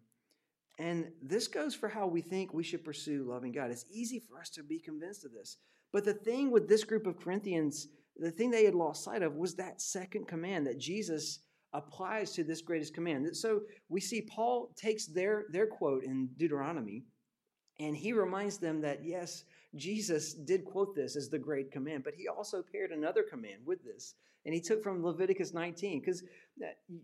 And 0.78 1.12
this 1.22 1.46
goes 1.46 1.74
for 1.74 1.88
how 1.88 2.06
we 2.06 2.20
think 2.20 2.52
we 2.52 2.64
should 2.64 2.84
pursue 2.84 3.24
loving 3.28 3.52
God. 3.52 3.70
It's 3.70 3.86
easy 3.90 4.20
for 4.20 4.38
us 4.40 4.50
to 4.50 4.62
be 4.62 4.78
convinced 4.78 5.24
of 5.24 5.32
this. 5.32 5.58
But 5.92 6.04
the 6.04 6.14
thing 6.14 6.50
with 6.50 6.68
this 6.68 6.82
group 6.82 7.06
of 7.06 7.20
Corinthians 7.20 7.88
the 8.16 8.30
thing 8.30 8.50
they 8.50 8.64
had 8.64 8.74
lost 8.74 9.04
sight 9.04 9.22
of 9.22 9.34
was 9.34 9.54
that 9.56 9.80
second 9.80 10.28
command 10.28 10.66
that 10.66 10.78
Jesus 10.78 11.40
applies 11.72 12.30
to 12.32 12.44
this 12.44 12.62
greatest 12.62 12.94
command. 12.94 13.36
So 13.36 13.62
we 13.88 14.00
see 14.00 14.22
Paul 14.22 14.70
takes 14.76 15.06
their, 15.06 15.46
their 15.50 15.66
quote 15.66 16.04
in 16.04 16.28
Deuteronomy 16.36 17.04
and 17.80 17.96
he 17.96 18.12
reminds 18.12 18.58
them 18.58 18.80
that, 18.82 19.04
yes, 19.04 19.44
Jesus 19.74 20.32
did 20.34 20.64
quote 20.64 20.94
this 20.94 21.16
as 21.16 21.28
the 21.28 21.38
great 21.38 21.72
command, 21.72 22.04
but 22.04 22.14
he 22.14 22.28
also 22.28 22.62
paired 22.62 22.92
another 22.92 23.24
command 23.24 23.62
with 23.66 23.82
this. 23.82 24.14
And 24.44 24.54
he 24.54 24.60
took 24.60 24.82
from 24.82 25.04
Leviticus 25.04 25.54
19, 25.54 26.00
because 26.00 26.22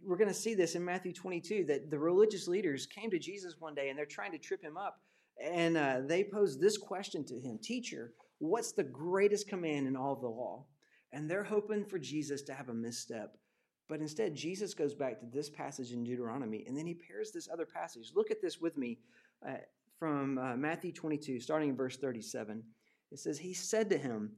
we're 0.04 0.18
going 0.18 0.28
to 0.28 0.34
see 0.34 0.54
this 0.54 0.74
in 0.74 0.84
Matthew 0.84 1.12
22 1.12 1.64
that 1.68 1.90
the 1.90 1.98
religious 1.98 2.46
leaders 2.46 2.86
came 2.86 3.10
to 3.10 3.18
Jesus 3.18 3.56
one 3.58 3.74
day 3.74 3.88
and 3.88 3.98
they're 3.98 4.06
trying 4.06 4.32
to 4.32 4.38
trip 4.38 4.62
him 4.62 4.76
up. 4.76 5.00
And 5.42 5.76
uh, 5.76 6.00
they 6.06 6.24
posed 6.24 6.60
this 6.60 6.76
question 6.76 7.24
to 7.24 7.40
him 7.40 7.58
Teacher, 7.62 8.12
what's 8.38 8.72
the 8.72 8.84
greatest 8.84 9.48
command 9.48 9.88
in 9.88 9.96
all 9.96 10.12
of 10.12 10.20
the 10.20 10.28
law? 10.28 10.66
and 11.12 11.30
they're 11.30 11.44
hoping 11.44 11.84
for 11.84 11.98
Jesus 11.98 12.42
to 12.42 12.54
have 12.54 12.68
a 12.68 12.74
misstep. 12.74 13.36
But 13.88 14.00
instead, 14.00 14.34
Jesus 14.34 14.74
goes 14.74 14.94
back 14.94 15.18
to 15.20 15.26
this 15.26 15.50
passage 15.50 15.92
in 15.92 16.04
Deuteronomy, 16.04 16.64
and 16.66 16.76
then 16.76 16.86
he 16.86 16.94
pairs 16.94 17.32
this 17.32 17.48
other 17.52 17.66
passage. 17.66 18.12
Look 18.14 18.30
at 18.30 18.40
this 18.40 18.60
with 18.60 18.76
me 18.76 18.98
uh, 19.46 19.54
from 19.98 20.38
uh, 20.38 20.56
Matthew 20.56 20.92
22, 20.92 21.40
starting 21.40 21.70
in 21.70 21.76
verse 21.76 21.96
37. 21.96 22.62
It 23.10 23.18
says, 23.18 23.38
He 23.38 23.52
said 23.52 23.90
to 23.90 23.98
him, 23.98 24.30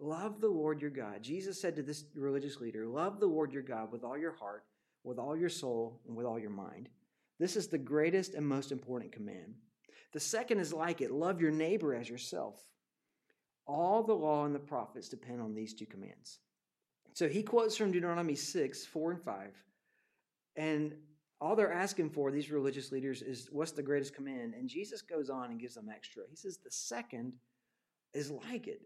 Love 0.00 0.40
the 0.40 0.48
Lord 0.48 0.80
your 0.80 0.90
God. 0.90 1.22
Jesus 1.22 1.60
said 1.60 1.74
to 1.76 1.82
this 1.82 2.04
religious 2.14 2.60
leader, 2.60 2.86
Love 2.86 3.20
the 3.20 3.26
Lord 3.26 3.52
your 3.52 3.62
God 3.62 3.90
with 3.90 4.04
all 4.04 4.16
your 4.16 4.32
heart, 4.32 4.64
with 5.04 5.18
all 5.18 5.36
your 5.36 5.48
soul, 5.48 6.00
and 6.06 6.16
with 6.16 6.26
all 6.26 6.38
your 6.38 6.50
mind. 6.50 6.88
This 7.38 7.56
is 7.56 7.68
the 7.68 7.78
greatest 7.78 8.34
and 8.34 8.46
most 8.46 8.72
important 8.72 9.12
command. 9.12 9.54
The 10.12 10.20
second 10.20 10.60
is 10.60 10.72
like 10.72 11.00
it 11.00 11.10
love 11.10 11.40
your 11.40 11.50
neighbor 11.50 11.94
as 11.94 12.08
yourself. 12.08 12.56
All 13.66 14.02
the 14.02 14.14
law 14.14 14.44
and 14.44 14.54
the 14.54 14.60
prophets 14.60 15.08
depend 15.08 15.40
on 15.40 15.54
these 15.54 15.74
two 15.74 15.86
commands. 15.86 16.38
So 17.12 17.28
he 17.28 17.42
quotes 17.42 17.76
from 17.76 17.92
Deuteronomy 17.92 18.34
6, 18.34 18.86
4 18.86 19.10
and 19.12 19.22
5. 19.22 19.62
And 20.56 20.94
all 21.40 21.54
they're 21.54 21.72
asking 21.72 22.10
for, 22.10 22.30
these 22.30 22.50
religious 22.50 22.90
leaders, 22.90 23.22
is 23.22 23.48
what's 23.52 23.72
the 23.72 23.82
greatest 23.82 24.14
command? 24.14 24.54
And 24.54 24.68
Jesus 24.68 25.02
goes 25.02 25.28
on 25.28 25.50
and 25.50 25.60
gives 25.60 25.74
them 25.74 25.88
extra. 25.94 26.22
He 26.30 26.36
says, 26.36 26.58
the 26.58 26.70
second 26.70 27.34
is 28.14 28.30
like 28.30 28.66
it 28.66 28.80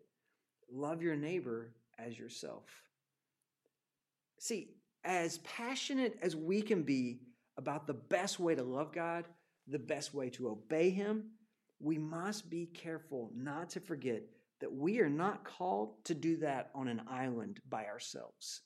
love 0.71 1.03
your 1.03 1.17
neighbor 1.17 1.73
as 1.99 2.19
yourself. 2.19 2.65
See, 4.39 4.75
as 5.05 5.39
passionate 5.39 6.19
as 6.23 6.37
we 6.37 6.63
can 6.63 6.83
be 6.83 7.21
about 7.57 7.87
the 7.87 7.95
best 7.95 8.41
way 8.41 8.55
to 8.55 8.63
love 8.63 8.93
God, 8.93 9.25
the 9.69 9.79
best 9.79 10.15
way 10.15 10.31
to 10.31 10.49
obey 10.49 10.91
Him, 10.91 11.25
we 11.81 11.99
must 11.99 12.49
be 12.51 12.67
careful 12.67 13.31
not 13.35 13.71
to 13.71 13.81
forget 13.81 14.23
that 14.61 14.73
we 14.73 15.01
are 15.01 15.09
not 15.09 15.45
called 15.45 16.05
to 16.05 16.15
do 16.15 16.37
that 16.39 16.71
on 16.75 16.87
an 16.89 17.03
island 17.11 17.61
by 17.69 17.87
ourselves. 17.87 18.61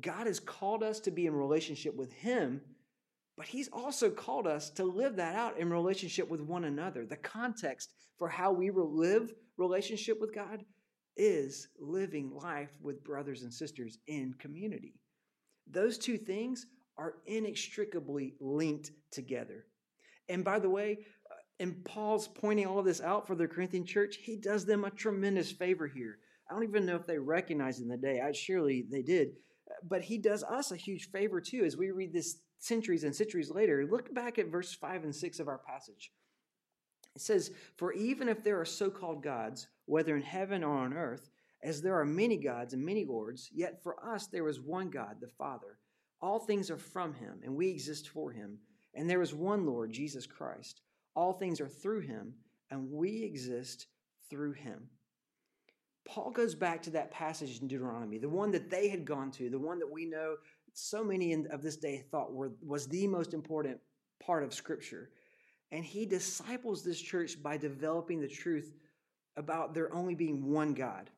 God 0.00 0.26
has 0.26 0.40
called 0.40 0.82
us 0.82 1.00
to 1.00 1.10
be 1.10 1.26
in 1.26 1.34
relationship 1.34 1.94
with 1.94 2.12
Him, 2.12 2.60
but 3.38 3.46
He's 3.46 3.68
also 3.72 4.10
called 4.10 4.48
us 4.48 4.68
to 4.70 4.84
live 4.84 5.16
that 5.16 5.36
out 5.36 5.58
in 5.58 5.70
relationship 5.70 6.28
with 6.28 6.40
one 6.40 6.64
another. 6.64 7.06
The 7.06 7.16
context 7.16 7.94
for 8.18 8.28
how 8.28 8.52
we 8.52 8.70
live 8.70 9.32
relationship 9.56 10.20
with 10.20 10.34
God 10.34 10.64
is 11.16 11.68
living 11.80 12.32
life 12.34 12.70
with 12.82 13.04
brothers 13.04 13.42
and 13.42 13.54
sisters 13.54 13.98
in 14.08 14.34
community. 14.38 14.94
Those 15.70 15.98
two 15.98 16.18
things 16.18 16.66
are 16.96 17.14
inextricably 17.26 18.34
linked 18.40 18.90
together. 19.12 19.66
And 20.28 20.44
by 20.44 20.58
the 20.58 20.68
way, 20.68 20.98
uh, 21.30 21.34
and 21.60 21.84
Paul's 21.84 22.26
pointing 22.26 22.66
all 22.66 22.82
this 22.82 23.00
out 23.00 23.26
for 23.26 23.36
the 23.36 23.46
Corinthian 23.46 23.86
church. 23.86 24.16
He 24.16 24.36
does 24.36 24.64
them 24.64 24.84
a 24.84 24.90
tremendous 24.90 25.52
favor 25.52 25.86
here. 25.86 26.18
I 26.50 26.54
don't 26.54 26.64
even 26.64 26.86
know 26.86 26.96
if 26.96 27.06
they 27.06 27.18
recognized 27.18 27.80
in 27.80 27.88
the 27.88 27.96
day. 27.96 28.20
I 28.20 28.32
surely 28.32 28.84
they 28.90 29.02
did. 29.02 29.28
But 29.88 30.02
he 30.02 30.18
does 30.18 30.42
us 30.42 30.72
a 30.72 30.76
huge 30.76 31.10
favor 31.10 31.40
too 31.40 31.62
as 31.64 31.76
we 31.76 31.90
read 31.90 32.12
this 32.12 32.40
centuries 32.58 33.04
and 33.04 33.14
centuries 33.14 33.50
later, 33.50 33.86
look 33.86 34.12
back 34.14 34.38
at 34.38 34.48
verse 34.48 34.72
5 34.72 35.04
and 35.04 35.14
6 35.14 35.40
of 35.40 35.48
our 35.48 35.58
passage. 35.58 36.12
It 37.14 37.22
says, 37.22 37.52
For 37.76 37.92
even 37.92 38.28
if 38.28 38.44
there 38.44 38.60
are 38.60 38.64
so 38.64 38.90
called 38.90 39.22
gods, 39.22 39.68
whether 39.86 40.16
in 40.16 40.22
heaven 40.22 40.62
or 40.62 40.76
on 40.76 40.92
earth, 40.92 41.30
as 41.62 41.82
there 41.82 41.98
are 41.98 42.04
many 42.04 42.36
gods 42.36 42.74
and 42.74 42.84
many 42.84 43.04
lords, 43.04 43.50
yet 43.52 43.82
for 43.82 43.96
us 44.04 44.26
there 44.26 44.48
is 44.48 44.60
one 44.60 44.90
God, 44.90 45.16
the 45.20 45.26
Father. 45.26 45.78
All 46.20 46.38
things 46.38 46.70
are 46.70 46.78
from 46.78 47.14
him, 47.14 47.40
and 47.44 47.54
we 47.54 47.68
exist 47.68 48.08
for 48.08 48.30
him. 48.30 48.58
And 48.94 49.08
there 49.08 49.22
is 49.22 49.34
one 49.34 49.66
Lord, 49.66 49.92
Jesus 49.92 50.26
Christ. 50.26 50.82
All 51.14 51.32
things 51.32 51.60
are 51.60 51.68
through 51.68 52.00
him, 52.00 52.34
and 52.70 52.90
we 52.90 53.22
exist 53.22 53.86
through 54.30 54.52
him. 54.52 54.88
Paul 56.06 56.30
goes 56.30 56.54
back 56.54 56.82
to 56.82 56.90
that 56.90 57.10
passage 57.10 57.60
in 57.60 57.68
Deuteronomy, 57.68 58.18
the 58.18 58.28
one 58.28 58.50
that 58.52 58.70
they 58.70 58.88
had 58.88 59.04
gone 59.04 59.30
to, 59.32 59.50
the 59.50 59.58
one 59.58 59.78
that 59.78 59.90
we 59.90 60.06
know 60.06 60.36
so 60.78 61.02
many 61.02 61.32
of 61.32 61.62
this 61.62 61.76
day 61.76 62.04
thought 62.10 62.32
were, 62.32 62.52
was 62.64 62.86
the 62.86 63.06
most 63.06 63.34
important 63.34 63.78
part 64.24 64.42
of 64.44 64.54
Scripture. 64.54 65.10
And 65.72 65.84
he 65.84 66.06
disciples 66.06 66.82
this 66.82 67.00
church 67.00 67.42
by 67.42 67.56
developing 67.56 68.20
the 68.20 68.28
truth 68.28 68.74
about 69.36 69.74
there 69.74 69.92
only 69.92 70.14
being 70.14 70.50
one 70.50 70.74
God. 70.74 71.10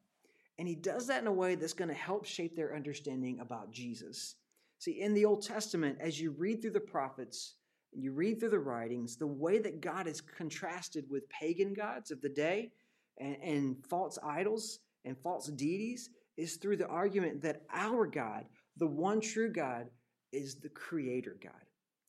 And 0.59 0.66
he 0.66 0.75
does 0.75 1.07
that 1.07 1.23
in 1.23 1.27
a 1.27 1.33
way 1.33 1.55
that's 1.55 1.73
going 1.73 1.88
to 1.88 1.94
help 1.94 2.25
shape 2.25 2.57
their 2.57 2.75
understanding 2.75 3.40
about 3.40 3.70
Jesus. 3.70 4.35
See, 4.79 5.01
in 5.01 5.14
the 5.14 5.25
Old 5.25 5.42
Testament, 5.42 5.99
as 6.01 6.20
you 6.20 6.33
read 6.33 6.61
through 6.61 6.73
the 6.73 6.81
prophets 6.81 7.55
and 7.92 8.03
you 8.03 8.12
read 8.12 8.40
through 8.40 8.51
the 8.51 8.59
writings, 8.59 9.16
the 9.16 9.27
way 9.27 9.59
that 9.59 9.81
God 9.81 10.07
is 10.07 10.20
contrasted 10.20 11.05
with 11.09 11.29
pagan 11.29 11.75
gods 11.75 12.11
of 12.11 12.20
the 12.20 12.29
day 12.29 12.73
and, 13.18 13.37
and 13.42 13.87
false 13.87 14.18
idols 14.23 14.81
and 15.05 15.16
false 15.18 15.46
deities 15.49 16.11
is 16.37 16.57
through 16.57 16.77
the 16.77 16.88
argument 16.88 17.42
that 17.42 17.62
our 17.73 18.07
God, 18.07 18.46
the 18.81 18.87
one 18.87 19.21
true 19.21 19.53
God, 19.53 19.87
is 20.33 20.57
the 20.57 20.69
creator 20.69 21.37
God. 21.43 21.53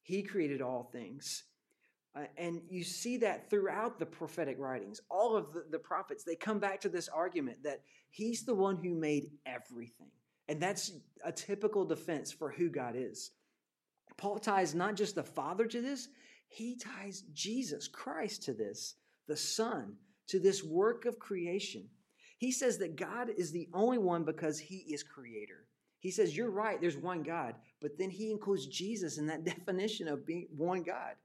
He 0.04 0.24
created 0.24 0.62
all 0.62 0.90
things. 0.92 1.44
Uh, 2.16 2.24
and 2.38 2.62
you 2.70 2.84
see 2.84 3.18
that 3.18 3.50
throughout 3.50 4.00
the 4.00 4.06
prophetic 4.06 4.58
writings. 4.60 5.02
All 5.10 5.36
of 5.38 5.54
the, 5.54 5.66
the 5.70 5.80
prophets, 5.80 6.24
they 6.24 6.36
come 6.36 6.60
back 6.60 6.82
to 6.82 6.90
this 6.90 7.08
argument 7.08 7.64
that 7.64 7.82
he's 8.10 8.44
the 8.44 8.56
one 8.56 8.78
who 8.78 8.94
made 8.94 9.32
everything. 9.46 10.12
And 10.50 10.60
that's 10.60 10.92
a 11.24 11.32
typical 11.32 11.86
defense 11.86 12.32
for 12.32 12.52
who 12.52 12.70
God 12.70 12.96
is. 12.98 13.32
Paul 14.18 14.40
ties 14.40 14.76
not 14.76 14.96
just 14.96 15.16
the 15.16 15.24
Father 15.24 15.66
to 15.66 15.82
this, 15.82 16.10
he 16.48 16.76
ties 16.76 17.24
Jesus 17.34 17.88
Christ 17.88 18.44
to 18.44 18.54
this, 18.54 18.96
the 19.28 19.38
Son, 19.38 19.94
to 20.28 20.40
this 20.40 20.64
work 20.64 21.06
of 21.06 21.18
creation. 21.18 21.88
He 22.38 22.52
says 22.52 22.78
that 22.80 22.98
God 22.98 23.30
is 23.38 23.52
the 23.52 23.70
only 23.74 24.00
one 24.00 24.26
because 24.26 24.60
he 24.60 24.78
is 24.90 25.04
creator. 25.04 25.66
He 26.02 26.12
says, 26.12 26.36
You're 26.36 26.50
right, 26.50 26.82
there's 26.82 26.98
one 26.98 27.24
God, 27.24 27.56
but 27.80 27.98
then 27.98 28.10
he 28.10 28.32
includes 28.32 28.66
Jesus 28.68 29.18
in 29.18 29.28
that 29.28 29.46
definition 29.46 30.08
of 30.08 30.26
being 30.26 30.48
one 30.56 30.84
God. 30.84 31.16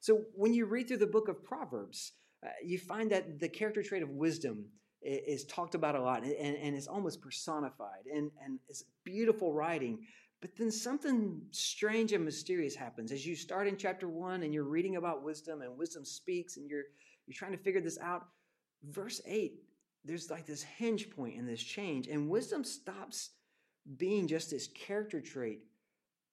So 0.00 0.22
when 0.34 0.52
you 0.52 0.66
read 0.66 0.88
through 0.88 0.96
the 0.96 1.06
book 1.06 1.28
of 1.28 1.44
Proverbs, 1.44 2.12
uh, 2.44 2.48
you 2.64 2.78
find 2.78 3.12
that 3.12 3.38
the 3.38 3.48
character 3.48 3.82
trait 3.82 4.02
of 4.02 4.10
wisdom 4.10 4.64
is, 5.00 5.42
is 5.42 5.44
talked 5.44 5.76
about 5.76 5.94
a 5.94 6.02
lot 6.02 6.24
and, 6.24 6.56
and 6.56 6.88
almost 6.88 7.20
personified 7.20 8.06
and, 8.12 8.32
and 8.44 8.58
it's 8.68 8.84
beautiful 9.04 9.52
writing. 9.52 10.00
But 10.40 10.56
then 10.56 10.72
something 10.72 11.40
strange 11.52 12.12
and 12.12 12.24
mysterious 12.24 12.74
happens 12.74 13.12
as 13.12 13.24
you 13.24 13.36
start 13.36 13.68
in 13.68 13.76
chapter 13.76 14.08
one 14.08 14.42
and 14.42 14.52
you're 14.52 14.64
reading 14.64 14.96
about 14.96 15.22
wisdom 15.22 15.62
and 15.62 15.78
wisdom 15.78 16.04
speaks 16.04 16.56
and 16.56 16.68
you're 16.68 16.82
you're 17.26 17.36
trying 17.36 17.52
to 17.52 17.62
figure 17.62 17.80
this 17.80 17.98
out. 17.98 18.26
Verse 18.90 19.20
8, 19.24 19.52
there's 20.04 20.30
like 20.30 20.46
this 20.46 20.62
hinge 20.62 21.10
point 21.10 21.36
in 21.36 21.46
this 21.46 21.62
change, 21.62 22.08
and 22.08 22.28
wisdom 22.28 22.64
stops 22.64 23.30
being 23.96 24.28
just 24.28 24.50
this 24.50 24.68
character 24.68 25.20
trait 25.20 25.60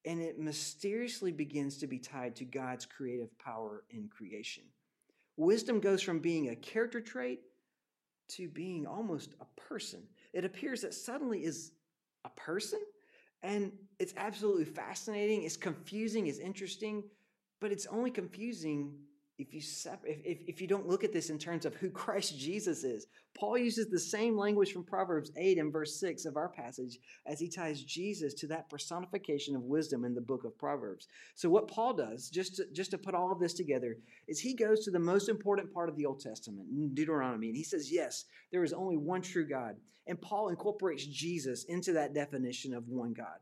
and 0.06 0.22
it 0.22 0.40
mysteriously 0.40 1.32
begins 1.32 1.78
to 1.78 1.88
be 1.88 2.00
tied 2.00 2.36
to 2.38 2.46
God's 2.46 2.86
creative 2.86 3.38
power 3.38 3.84
in 3.90 4.08
creation. 4.08 4.64
Wisdom 5.38 5.80
goes 5.80 6.02
from 6.02 6.20
being 6.20 6.50
a 6.50 6.56
character 6.56 7.02
trait 7.02 7.42
to 8.30 8.48
being 8.48 8.86
almost 8.86 9.36
a 9.42 9.62
person. 9.62 10.02
It 10.34 10.46
appears 10.46 10.82
that 10.82 10.94
suddenly 10.94 11.44
is 11.44 11.72
a 12.26 12.30
person, 12.30 12.80
and 13.44 13.72
it's 14.00 14.14
absolutely 14.18 14.66
fascinating. 14.66 15.44
It's 15.44 15.58
confusing, 15.58 16.28
it's 16.28 16.40
interesting, 16.40 17.04
but 17.60 17.72
it's 17.72 17.88
only 17.88 18.12
confusing 18.12 18.94
if 19.40 19.54
you 19.54 19.62
if, 20.04 20.20
if, 20.26 20.38
if 20.48 20.62
you 20.62 20.68
don't 20.68 20.88
look 20.88 21.04
at 21.04 21.14
this 21.14 21.30
in 21.30 21.40
terms 21.40 21.66
of 21.66 21.74
who 21.76 21.90
Christ 21.90 22.38
Jesus 22.38 22.84
is. 22.84 23.08
Paul 23.34 23.58
uses 23.58 23.90
the 23.90 24.00
same 24.00 24.38
language 24.38 24.74
from 24.74 24.84
Proverbs 24.84 25.32
8 25.38 25.58
and 25.58 25.72
verse 25.72 26.00
6 26.00 26.26
of 26.26 26.36
our 26.36 26.50
passage 26.50 27.00
as 27.26 27.40
he 27.40 27.48
ties 27.48 27.84
Jesus 27.84 28.34
to 28.36 28.48
that 28.48 28.70
personification 28.70 29.56
of 29.56 29.64
wisdom 29.64 30.04
in 30.04 30.14
the 30.14 30.22
book 30.22 30.44
of 30.44 30.58
Proverbs. 30.58 31.08
So 31.36 31.50
what 31.50 31.70
Paul 31.70 31.94
does, 31.94 32.30
just 32.30 32.58
to, 32.58 32.66
just 32.74 32.92
to 32.92 32.98
put 32.98 33.16
all 33.16 33.32
of 33.32 33.40
this 33.40 33.54
together, 33.54 33.98
is 34.28 34.40
he 34.40 34.54
goes 34.54 34.84
to 34.84 34.92
the 34.92 35.00
most 35.00 35.30
important 35.30 35.74
part 35.74 35.90
of 35.90 35.96
the 35.96 36.06
Old 36.06 36.20
Testament, 36.20 36.96
Deuteronomy, 36.96 37.48
and 37.48 37.56
he 37.56 37.64
says, 37.64 37.92
yes, 37.92 38.26
there 38.52 38.64
is 38.64 38.74
only 38.74 38.98
one 38.98 39.22
true 39.22 39.48
God. 39.48 39.76
And 40.08 40.20
Paul 40.20 40.50
incorporates 40.50 41.06
Jesus 41.06 41.66
into 41.66 41.94
that 41.94 42.14
definition 42.14 42.74
of 42.74 42.88
one 42.88 43.14
God. 43.14 43.38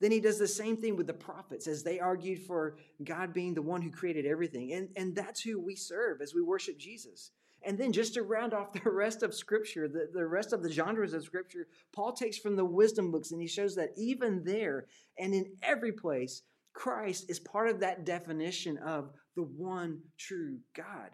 Then 0.00 0.12
he 0.12 0.20
does 0.20 0.38
the 0.38 0.48
same 0.48 0.76
thing 0.76 0.96
with 0.96 1.06
the 1.06 1.14
prophets 1.14 1.66
as 1.66 1.82
they 1.82 1.98
argued 1.98 2.40
for 2.40 2.76
God 3.02 3.32
being 3.32 3.54
the 3.54 3.62
one 3.62 3.82
who 3.82 3.90
created 3.90 4.26
everything. 4.26 4.72
And, 4.72 4.88
and 4.96 5.14
that's 5.14 5.40
who 5.40 5.60
we 5.60 5.74
serve 5.74 6.20
as 6.20 6.34
we 6.34 6.42
worship 6.42 6.78
Jesus. 6.78 7.32
And 7.62 7.76
then 7.76 7.92
just 7.92 8.14
to 8.14 8.22
round 8.22 8.54
off 8.54 8.72
the 8.84 8.90
rest 8.90 9.22
of 9.22 9.34
Scripture, 9.34 9.88
the, 9.88 10.08
the 10.12 10.26
rest 10.26 10.52
of 10.52 10.62
the 10.62 10.70
genres 10.70 11.14
of 11.14 11.24
Scripture, 11.24 11.66
Paul 11.92 12.12
takes 12.12 12.38
from 12.38 12.56
the 12.56 12.64
wisdom 12.64 13.10
books 13.10 13.32
and 13.32 13.40
he 13.40 13.48
shows 13.48 13.74
that 13.74 13.92
even 13.96 14.44
there 14.44 14.86
and 15.18 15.34
in 15.34 15.46
every 15.62 15.92
place, 15.92 16.42
Christ 16.72 17.28
is 17.28 17.40
part 17.40 17.68
of 17.68 17.80
that 17.80 18.04
definition 18.04 18.78
of 18.78 19.10
the 19.34 19.42
one 19.42 20.00
true 20.16 20.58
God. 20.74 21.10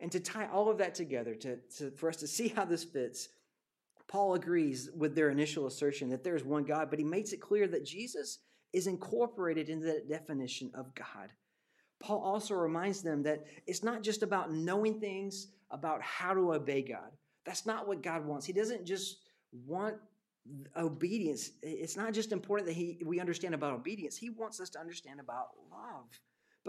And 0.00 0.12
to 0.12 0.20
tie 0.20 0.48
all 0.52 0.70
of 0.70 0.78
that 0.78 0.94
together, 0.94 1.34
to, 1.34 1.56
to, 1.78 1.90
for 1.92 2.08
us 2.08 2.16
to 2.16 2.26
see 2.26 2.48
how 2.48 2.64
this 2.64 2.84
fits, 2.84 3.30
Paul 4.08 4.34
agrees 4.34 4.90
with 4.96 5.14
their 5.14 5.30
initial 5.30 5.66
assertion 5.66 6.08
that 6.08 6.24
there 6.24 6.34
is 6.34 6.44
one 6.44 6.64
God, 6.64 6.88
but 6.90 6.98
he 6.98 7.04
makes 7.04 7.32
it 7.32 7.40
clear 7.40 7.68
that 7.68 7.84
Jesus 7.84 8.38
is 8.72 8.86
incorporated 8.86 9.68
into 9.68 9.86
that 9.86 10.08
definition 10.08 10.70
of 10.74 10.94
God. 10.94 11.30
Paul 12.00 12.20
also 12.20 12.54
reminds 12.54 13.02
them 13.02 13.22
that 13.24 13.44
it's 13.66 13.82
not 13.82 14.02
just 14.02 14.22
about 14.22 14.52
knowing 14.52 14.98
things 15.00 15.48
about 15.70 16.00
how 16.02 16.32
to 16.32 16.54
obey 16.54 16.82
God. 16.82 17.12
That's 17.44 17.66
not 17.66 17.86
what 17.86 18.02
God 18.02 18.24
wants. 18.24 18.46
He 18.46 18.52
doesn't 18.52 18.86
just 18.86 19.18
want 19.66 19.96
obedience. 20.76 21.50
It's 21.62 21.96
not 21.96 22.12
just 22.12 22.32
important 22.32 22.68
that 22.68 22.74
he, 22.74 22.98
we 23.04 23.20
understand 23.20 23.54
about 23.54 23.74
obedience. 23.74 24.16
He 24.16 24.30
wants 24.30 24.60
us 24.60 24.70
to 24.70 24.80
understand 24.80 25.20
about 25.20 25.48
love 25.70 26.06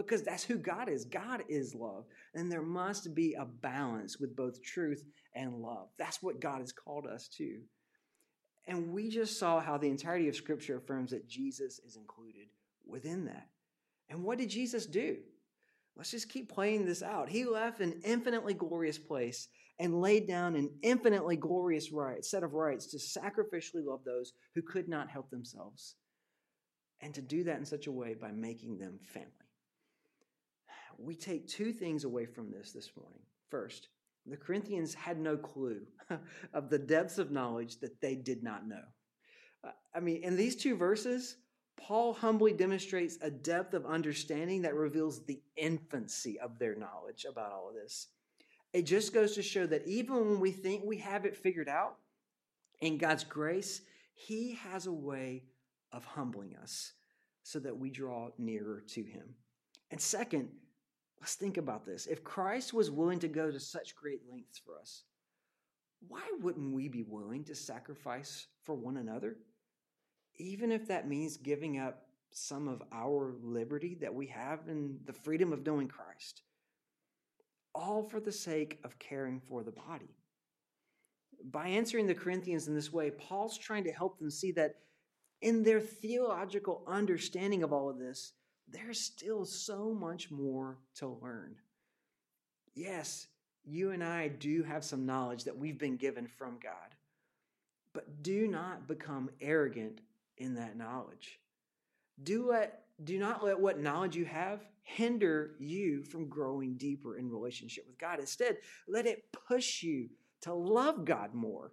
because 0.06 0.24
that's 0.24 0.44
who 0.44 0.58
God 0.58 0.90
is. 0.90 1.06
God 1.06 1.44
is 1.50 1.76
love. 1.76 2.06
And 2.34 2.52
there 2.52 2.62
must 2.62 3.14
be 3.14 3.34
a 3.34 3.46
balance 3.46 4.20
with 4.20 4.36
both 4.36 4.64
truth 4.64 5.04
and 5.36 5.62
love. 5.62 5.90
That's 5.98 6.22
what 6.22 6.40
God 6.40 6.60
has 6.60 6.72
called 6.72 7.06
us 7.08 7.28
to. 7.38 7.60
And 8.68 8.94
we 8.94 9.10
just 9.10 9.40
saw 9.40 9.60
how 9.60 9.78
the 9.78 9.90
entirety 9.90 10.28
of 10.28 10.36
Scripture 10.36 10.78
affirms 10.78 11.12
that 11.12 11.28
Jesus 11.28 11.80
is 11.80 11.96
included 11.96 12.48
within 12.86 13.26
that. 13.26 13.48
And 14.10 14.24
what 14.24 14.38
did 14.38 14.50
Jesus 14.50 14.86
do? 14.86 15.18
Let's 15.96 16.12
just 16.12 16.30
keep 16.30 16.52
playing 16.52 16.86
this 16.86 17.04
out. 17.04 17.30
He 17.30 17.46
left 17.46 17.82
an 17.82 18.00
infinitely 18.04 18.54
glorious 18.54 18.98
place 18.98 19.48
and 19.80 20.02
laid 20.02 20.28
down 20.28 20.56
an 20.56 20.70
infinitely 20.82 21.36
glorious 21.36 21.92
right, 21.92 22.24
set 22.24 22.44
of 22.44 22.54
rights 22.54 22.88
to 22.88 22.98
sacrificially 22.98 23.86
love 23.86 24.04
those 24.06 24.34
who 24.56 24.62
could 24.62 24.88
not 24.88 25.10
help 25.10 25.30
themselves. 25.30 25.96
And 27.02 27.14
to 27.16 27.22
do 27.22 27.44
that 27.46 27.58
in 27.58 27.66
such 27.66 27.88
a 27.88 27.92
way 27.92 28.14
by 28.14 28.32
making 28.32 28.78
them 28.78 29.00
family. 29.04 29.32
We 30.98 31.16
take 31.16 31.48
two 31.48 31.72
things 31.72 32.04
away 32.04 32.26
from 32.26 32.52
this 32.52 32.72
this 32.72 32.92
morning. 32.98 33.22
First, 33.50 33.90
the 34.26 34.38
Corinthians 34.38 34.94
had 34.94 35.20
no 35.20 35.38
clue 35.38 35.82
of 36.54 36.70
the 36.70 36.80
depths 36.80 37.18
of 37.18 37.32
knowledge 37.32 37.80
that 37.80 38.02
they 38.02 38.16
did 38.16 38.44
not 38.44 38.68
know. 38.68 38.84
Uh, 39.64 39.72
I 39.96 40.00
mean, 40.00 40.24
in 40.24 40.36
these 40.36 40.56
two 40.56 40.76
verses, 40.76 41.38
Paul 41.78 42.14
humbly 42.14 42.54
demonstrates 42.54 43.18
a 43.22 43.32
depth 43.32 43.74
of 43.74 43.86
understanding 43.86 44.62
that 44.64 44.76
reveals 44.76 45.26
the 45.26 45.42
infancy 45.56 46.40
of 46.40 46.60
their 46.60 46.76
knowledge 46.76 47.26
about 47.30 47.52
all 47.52 47.70
of 47.70 47.76
this. 47.76 48.08
It 48.74 48.84
just 48.84 49.14
goes 49.14 49.34
to 49.36 49.42
show 49.42 49.66
that 49.66 49.88
even 49.88 50.16
when 50.16 50.40
we 50.40 50.52
think 50.52 50.84
we 50.84 50.98
have 50.98 51.26
it 51.26 51.36
figured 51.36 51.70
out, 51.70 51.96
in 52.82 52.98
God's 52.98 53.24
grace, 53.24 53.82
He 54.14 54.54
has 54.56 54.86
a 54.86 54.92
way 54.92 55.44
of 55.92 56.06
humbling 56.06 56.56
us 56.62 56.94
so 57.44 57.60
that 57.60 57.78
we 57.78 57.90
draw 57.90 58.30
nearer 58.38 58.84
to 58.90 59.04
Him. 59.04 59.36
And 59.92 60.00
second, 60.00 60.50
Let's 61.20 61.36
think 61.36 61.58
about 61.58 61.86
this. 61.86 62.06
If 62.06 62.24
Christ 62.24 62.74
was 62.74 62.92
willing 62.92 63.20
to 63.20 63.28
go 63.28 63.52
to 63.52 63.60
such 63.60 63.96
great 63.96 64.22
lengths 64.32 64.58
for 64.58 64.80
us, 64.80 65.04
why 66.08 66.24
wouldn't 66.42 66.74
we 66.74 66.88
be 66.88 67.04
willing 67.04 67.44
to 67.46 67.56
sacrifice 67.56 68.48
for 68.64 68.74
one 68.74 68.98
another? 68.98 69.36
Even 70.38 70.72
if 70.72 70.88
that 70.88 71.10
means 71.10 71.36
giving 71.36 71.78
up 71.78 72.04
some 72.32 72.68
of 72.68 72.82
our 72.94 73.36
liberty 73.42 73.98
that 74.00 74.14
we 74.14 74.28
have 74.28 74.60
in 74.68 75.00
the 75.06 75.14
freedom 75.14 75.52
of 75.52 75.66
knowing 75.66 75.88
Christ, 75.88 76.44
all 77.76 78.04
for 78.04 78.20
the 78.20 78.32
sake 78.32 78.80
of 78.84 78.98
caring 79.00 79.42
for 79.42 79.64
the 79.64 79.72
body. 79.72 80.16
By 81.52 81.68
answering 81.68 82.08
the 82.08 82.16
Corinthians 82.16 82.68
in 82.68 82.76
this 82.76 82.94
way, 82.94 83.12
Paul's 83.12 83.58
trying 83.58 83.84
to 83.86 83.92
help 83.92 84.20
them 84.20 84.30
see 84.30 84.52
that 84.54 84.76
in 85.42 85.64
their 85.64 85.80
theological 85.80 86.84
understanding 86.88 87.64
of 87.64 87.74
all 87.74 87.90
of 87.90 87.98
this, 87.98 88.34
there's 88.72 89.00
still 89.00 89.46
so 89.46 89.94
much 89.94 90.32
more 90.32 90.78
to 90.96 91.08
learn. 91.08 91.56
Yes, 92.76 93.28
you 93.66 93.92
and 93.92 94.04
I 94.04 94.28
do 94.28 94.64
have 94.64 94.84
some 94.84 95.06
knowledge 95.06 95.44
that 95.44 95.58
we've 95.58 95.78
been 95.78 95.98
given 95.98 96.28
from 96.28 96.60
God, 96.62 96.96
but 97.94 98.24
do 98.24 98.48
not 98.48 98.88
become 98.88 99.30
arrogant 99.42 100.02
in 100.38 100.56
that 100.56 100.78
knowledge. 100.78 101.40
Do 102.24 102.50
let 102.50 102.84
do 103.04 103.18
not 103.18 103.44
let 103.44 103.60
what 103.60 103.80
knowledge 103.80 104.16
you 104.16 104.26
have 104.26 104.62
hinder 104.82 105.52
you 105.60 106.04
from 106.04 106.28
growing 106.28 106.76
deeper 106.76 107.18
in 107.18 107.30
relationship 107.30 107.86
with 107.88 107.98
God. 107.98 108.20
Instead, 108.20 108.58
let 108.88 109.06
it 109.06 109.32
push 109.48 109.84
you 109.84 110.10
to 110.42 110.54
love 110.54 111.06
God 111.06 111.34
more. 111.34 111.72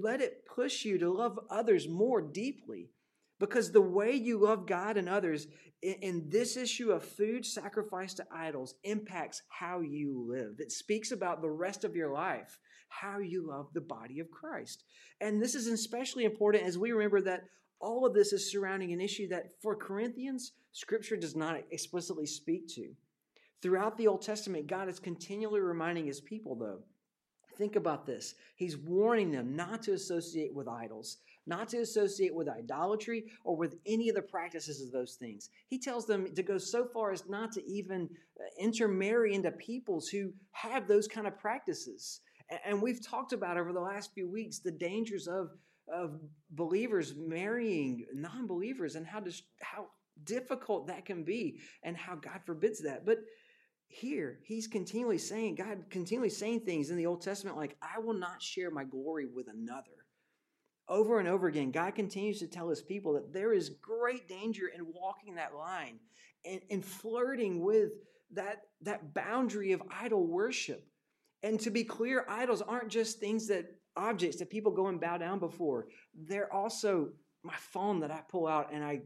Let 0.00 0.20
it 0.20 0.46
push 0.46 0.84
you 0.84 0.96
to 0.98 1.10
love 1.10 1.38
others 1.50 1.88
more 1.88 2.22
deeply. 2.22 2.90
Because 3.38 3.70
the 3.70 3.80
way 3.80 4.12
you 4.12 4.38
love 4.38 4.66
God 4.66 4.96
and 4.96 5.08
others 5.08 5.46
in 5.82 6.26
this 6.28 6.56
issue 6.56 6.90
of 6.90 7.04
food 7.04 7.44
sacrificed 7.44 8.16
to 8.16 8.26
idols 8.32 8.74
impacts 8.82 9.42
how 9.48 9.80
you 9.80 10.26
live. 10.26 10.56
It 10.58 10.72
speaks 10.72 11.12
about 11.12 11.42
the 11.42 11.50
rest 11.50 11.84
of 11.84 11.94
your 11.94 12.10
life, 12.10 12.58
how 12.88 13.18
you 13.18 13.46
love 13.46 13.68
the 13.74 13.82
body 13.82 14.20
of 14.20 14.30
Christ. 14.30 14.84
And 15.20 15.40
this 15.40 15.54
is 15.54 15.66
especially 15.66 16.24
important 16.24 16.64
as 16.64 16.78
we 16.78 16.92
remember 16.92 17.20
that 17.22 17.44
all 17.78 18.06
of 18.06 18.14
this 18.14 18.32
is 18.32 18.50
surrounding 18.50 18.92
an 18.92 19.02
issue 19.02 19.28
that 19.28 19.52
for 19.60 19.76
Corinthians, 19.76 20.52
Scripture 20.72 21.16
does 21.16 21.36
not 21.36 21.60
explicitly 21.70 22.26
speak 22.26 22.68
to. 22.74 22.94
Throughout 23.60 23.98
the 23.98 24.06
Old 24.06 24.22
Testament, 24.22 24.66
God 24.66 24.88
is 24.88 24.98
continually 24.98 25.60
reminding 25.60 26.06
his 26.06 26.20
people, 26.20 26.54
though. 26.54 26.80
Think 27.58 27.76
about 27.76 28.06
this. 28.06 28.34
He's 28.56 28.76
warning 28.76 29.30
them 29.30 29.56
not 29.56 29.82
to 29.82 29.92
associate 29.92 30.54
with 30.54 30.68
idols, 30.68 31.18
not 31.46 31.68
to 31.70 31.78
associate 31.78 32.34
with 32.34 32.48
idolatry 32.48 33.24
or 33.44 33.56
with 33.56 33.76
any 33.86 34.08
of 34.08 34.14
the 34.14 34.22
practices 34.22 34.82
of 34.82 34.92
those 34.92 35.14
things. 35.14 35.50
He 35.68 35.78
tells 35.78 36.06
them 36.06 36.34
to 36.34 36.42
go 36.42 36.58
so 36.58 36.86
far 36.92 37.12
as 37.12 37.28
not 37.28 37.52
to 37.52 37.64
even 37.64 38.08
uh, 38.38 38.44
intermarry 38.58 39.34
into 39.34 39.50
peoples 39.52 40.08
who 40.08 40.32
have 40.52 40.88
those 40.88 41.06
kind 41.06 41.26
of 41.26 41.38
practices. 41.38 42.20
And 42.64 42.80
we've 42.80 43.04
talked 43.04 43.32
about 43.32 43.56
over 43.56 43.72
the 43.72 43.80
last 43.80 44.12
few 44.14 44.30
weeks 44.30 44.60
the 44.60 44.70
dangers 44.70 45.26
of 45.26 45.50
of 45.92 46.20
believers 46.50 47.14
marrying 47.16 48.04
non-believers 48.12 48.96
and 48.96 49.06
how 49.06 49.20
dis- 49.20 49.42
how 49.60 49.86
difficult 50.24 50.88
that 50.88 51.04
can 51.04 51.22
be 51.22 51.60
and 51.84 51.96
how 51.96 52.16
God 52.16 52.40
forbids 52.44 52.82
that. 52.82 53.06
But 53.06 53.18
here 53.88 54.40
he's 54.44 54.66
continually 54.66 55.18
saying 55.18 55.54
God 55.54 55.84
continually 55.90 56.30
saying 56.30 56.60
things 56.60 56.90
in 56.90 56.96
the 56.96 57.06
Old 57.06 57.22
Testament 57.22 57.56
like 57.56 57.76
I 57.80 58.00
will 58.00 58.14
not 58.14 58.42
share 58.42 58.70
my 58.70 58.84
glory 58.84 59.26
with 59.26 59.46
another. 59.48 60.05
Over 60.88 61.18
and 61.18 61.28
over 61.28 61.48
again, 61.48 61.72
God 61.72 61.94
continues 61.94 62.38
to 62.38 62.46
tell 62.46 62.68
his 62.68 62.82
people 62.82 63.14
that 63.14 63.32
there 63.32 63.52
is 63.52 63.70
great 63.70 64.28
danger 64.28 64.68
in 64.68 64.86
walking 64.92 65.34
that 65.34 65.54
line 65.54 65.98
and, 66.44 66.60
and 66.70 66.84
flirting 66.84 67.60
with 67.60 67.90
that, 68.32 68.62
that 68.82 69.12
boundary 69.12 69.72
of 69.72 69.82
idol 69.90 70.26
worship. 70.26 70.86
And 71.42 71.58
to 71.60 71.70
be 71.70 71.84
clear, 71.84 72.24
idols 72.28 72.62
aren't 72.62 72.88
just 72.88 73.18
things 73.18 73.48
that 73.48 73.66
objects 73.96 74.38
that 74.38 74.50
people 74.50 74.72
go 74.72 74.86
and 74.86 75.00
bow 75.00 75.16
down 75.16 75.38
before. 75.38 75.88
They're 76.14 76.52
also 76.52 77.10
my 77.42 77.56
phone 77.58 78.00
that 78.00 78.10
I 78.10 78.20
pull 78.28 78.46
out 78.46 78.72
and 78.72 78.84
I 78.84 79.02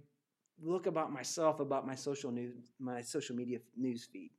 look 0.62 0.86
about 0.86 1.12
myself 1.12 1.60
about 1.60 1.86
my 1.86 1.94
social 1.94 2.30
news, 2.30 2.72
my 2.78 3.00
social 3.00 3.34
media 3.34 3.58
news 3.76 4.06
feed. 4.12 4.30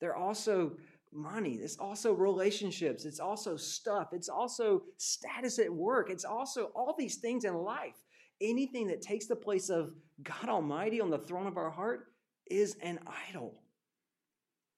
They're 0.00 0.16
also 0.16 0.72
money. 1.12 1.54
It's 1.54 1.76
also 1.76 2.12
relationships. 2.12 3.04
It's 3.04 3.20
also 3.20 3.56
stuff. 3.56 4.08
It's 4.12 4.28
also 4.28 4.82
status 4.96 5.58
at 5.58 5.72
work. 5.72 6.10
It's 6.10 6.24
also 6.24 6.70
all 6.74 6.94
these 6.98 7.16
things 7.16 7.44
in 7.44 7.54
life. 7.54 7.96
Anything 8.40 8.86
that 8.88 9.02
takes 9.02 9.26
the 9.26 9.36
place 9.36 9.70
of 9.70 9.94
God 10.22 10.48
Almighty 10.48 11.00
on 11.00 11.10
the 11.10 11.18
throne 11.18 11.46
of 11.46 11.56
our 11.56 11.70
heart 11.70 12.08
is 12.50 12.76
an 12.82 12.98
idol. 13.28 13.54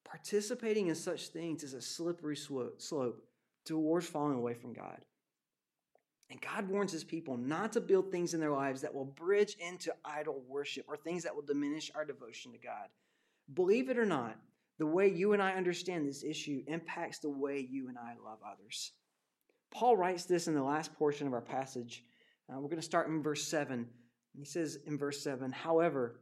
Participating 0.03 0.87
in 0.87 0.95
such 0.95 1.29
things 1.29 1.63
is 1.63 1.73
a 1.73 1.81
slippery 1.81 2.35
slope 2.35 3.21
towards 3.65 4.07
falling 4.07 4.37
away 4.37 4.53
from 4.53 4.73
God. 4.73 5.03
And 6.29 6.41
God 6.41 6.67
warns 6.69 6.91
his 6.91 7.03
people 7.03 7.37
not 7.37 7.73
to 7.73 7.81
build 7.81 8.11
things 8.11 8.33
in 8.33 8.39
their 8.39 8.51
lives 8.51 8.81
that 8.81 8.93
will 8.93 9.05
bridge 9.05 9.57
into 9.59 9.93
idol 10.03 10.43
worship 10.47 10.85
or 10.87 10.97
things 10.97 11.23
that 11.23 11.35
will 11.35 11.43
diminish 11.43 11.91
our 11.93 12.05
devotion 12.05 12.51
to 12.51 12.57
God. 12.57 12.87
Believe 13.53 13.89
it 13.89 13.97
or 13.97 14.05
not, 14.05 14.37
the 14.77 14.85
way 14.85 15.07
you 15.07 15.33
and 15.33 15.41
I 15.41 15.53
understand 15.53 16.07
this 16.07 16.23
issue 16.23 16.63
impacts 16.67 17.19
the 17.19 17.29
way 17.29 17.65
you 17.69 17.87
and 17.87 17.97
I 17.97 18.15
love 18.23 18.39
others. 18.45 18.91
Paul 19.71 19.97
writes 19.97 20.25
this 20.25 20.47
in 20.47 20.53
the 20.53 20.63
last 20.63 20.93
portion 20.95 21.27
of 21.27 21.33
our 21.33 21.41
passage. 21.41 22.03
Uh, 22.49 22.59
we're 22.59 22.69
going 22.69 22.77
to 22.77 22.81
start 22.81 23.07
in 23.07 23.23
verse 23.23 23.47
7. 23.47 23.87
He 24.37 24.45
says 24.45 24.77
in 24.85 24.97
verse 24.97 25.21
7 25.21 25.51
However, 25.51 26.19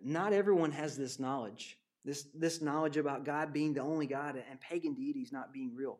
not 0.00 0.32
everyone 0.32 0.72
has 0.72 0.96
this 0.96 1.18
knowledge, 1.18 1.78
this, 2.04 2.26
this 2.34 2.60
knowledge 2.60 2.96
about 2.96 3.24
God 3.24 3.52
being 3.52 3.72
the 3.72 3.80
only 3.80 4.06
God 4.06 4.36
and 4.50 4.60
pagan 4.60 4.94
deities 4.94 5.32
not 5.32 5.52
being 5.52 5.74
real. 5.74 5.98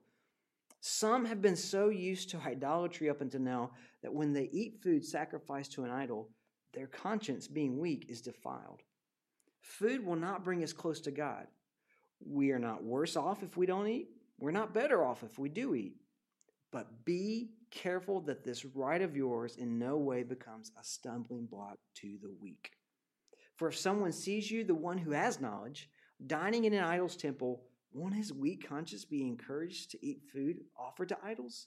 Some 0.80 1.24
have 1.26 1.40
been 1.40 1.54
so 1.54 1.90
used 1.90 2.30
to 2.30 2.40
idolatry 2.44 3.08
up 3.08 3.20
until 3.20 3.40
now 3.40 3.70
that 4.02 4.12
when 4.12 4.32
they 4.32 4.48
eat 4.52 4.80
food 4.82 5.04
sacrificed 5.04 5.72
to 5.72 5.84
an 5.84 5.90
idol, 5.90 6.28
their 6.74 6.88
conscience, 6.88 7.46
being 7.46 7.78
weak, 7.78 8.06
is 8.08 8.20
defiled. 8.20 8.82
Food 9.60 10.04
will 10.04 10.16
not 10.16 10.42
bring 10.42 10.64
us 10.64 10.72
close 10.72 11.00
to 11.02 11.12
God. 11.12 11.46
We 12.26 12.52
are 12.52 12.58
not 12.58 12.84
worse 12.84 13.16
off 13.16 13.42
if 13.42 13.56
we 13.56 13.66
don't 13.66 13.88
eat. 13.88 14.08
We're 14.38 14.50
not 14.50 14.74
better 14.74 15.04
off 15.04 15.22
if 15.22 15.38
we 15.38 15.48
do 15.48 15.74
eat. 15.74 15.96
But 16.72 17.04
be 17.04 17.50
careful 17.70 18.20
that 18.22 18.44
this 18.44 18.64
right 18.64 19.02
of 19.02 19.16
yours 19.16 19.56
in 19.56 19.78
no 19.78 19.96
way 19.96 20.22
becomes 20.22 20.72
a 20.80 20.84
stumbling 20.84 21.46
block 21.46 21.78
to 21.96 22.18
the 22.22 22.32
weak. 22.40 22.70
For 23.56 23.68
if 23.68 23.76
someone 23.76 24.12
sees 24.12 24.50
you, 24.50 24.64
the 24.64 24.74
one 24.74 24.98
who 24.98 25.12
has 25.12 25.40
knowledge, 25.40 25.90
dining 26.26 26.64
in 26.64 26.72
an 26.72 26.84
idol's 26.84 27.16
temple, 27.16 27.62
won't 27.92 28.14
his 28.14 28.32
weak 28.32 28.66
conscience 28.66 29.04
be 29.04 29.22
encouraged 29.22 29.90
to 29.90 30.06
eat 30.06 30.22
food 30.32 30.60
offered 30.78 31.10
to 31.10 31.18
idols? 31.22 31.66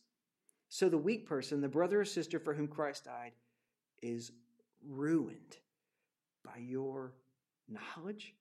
So 0.69 0.89
the 0.89 0.97
weak 0.97 1.27
person, 1.27 1.61
the 1.61 1.69
brother 1.69 2.01
or 2.01 2.05
sister 2.05 2.39
for 2.39 2.53
whom 2.53 2.67
Christ 2.67 3.05
died, 3.05 3.33
is 4.01 4.31
ruined 4.87 5.57
by 6.43 6.57
your 6.57 7.13
knowledge. 7.69 8.33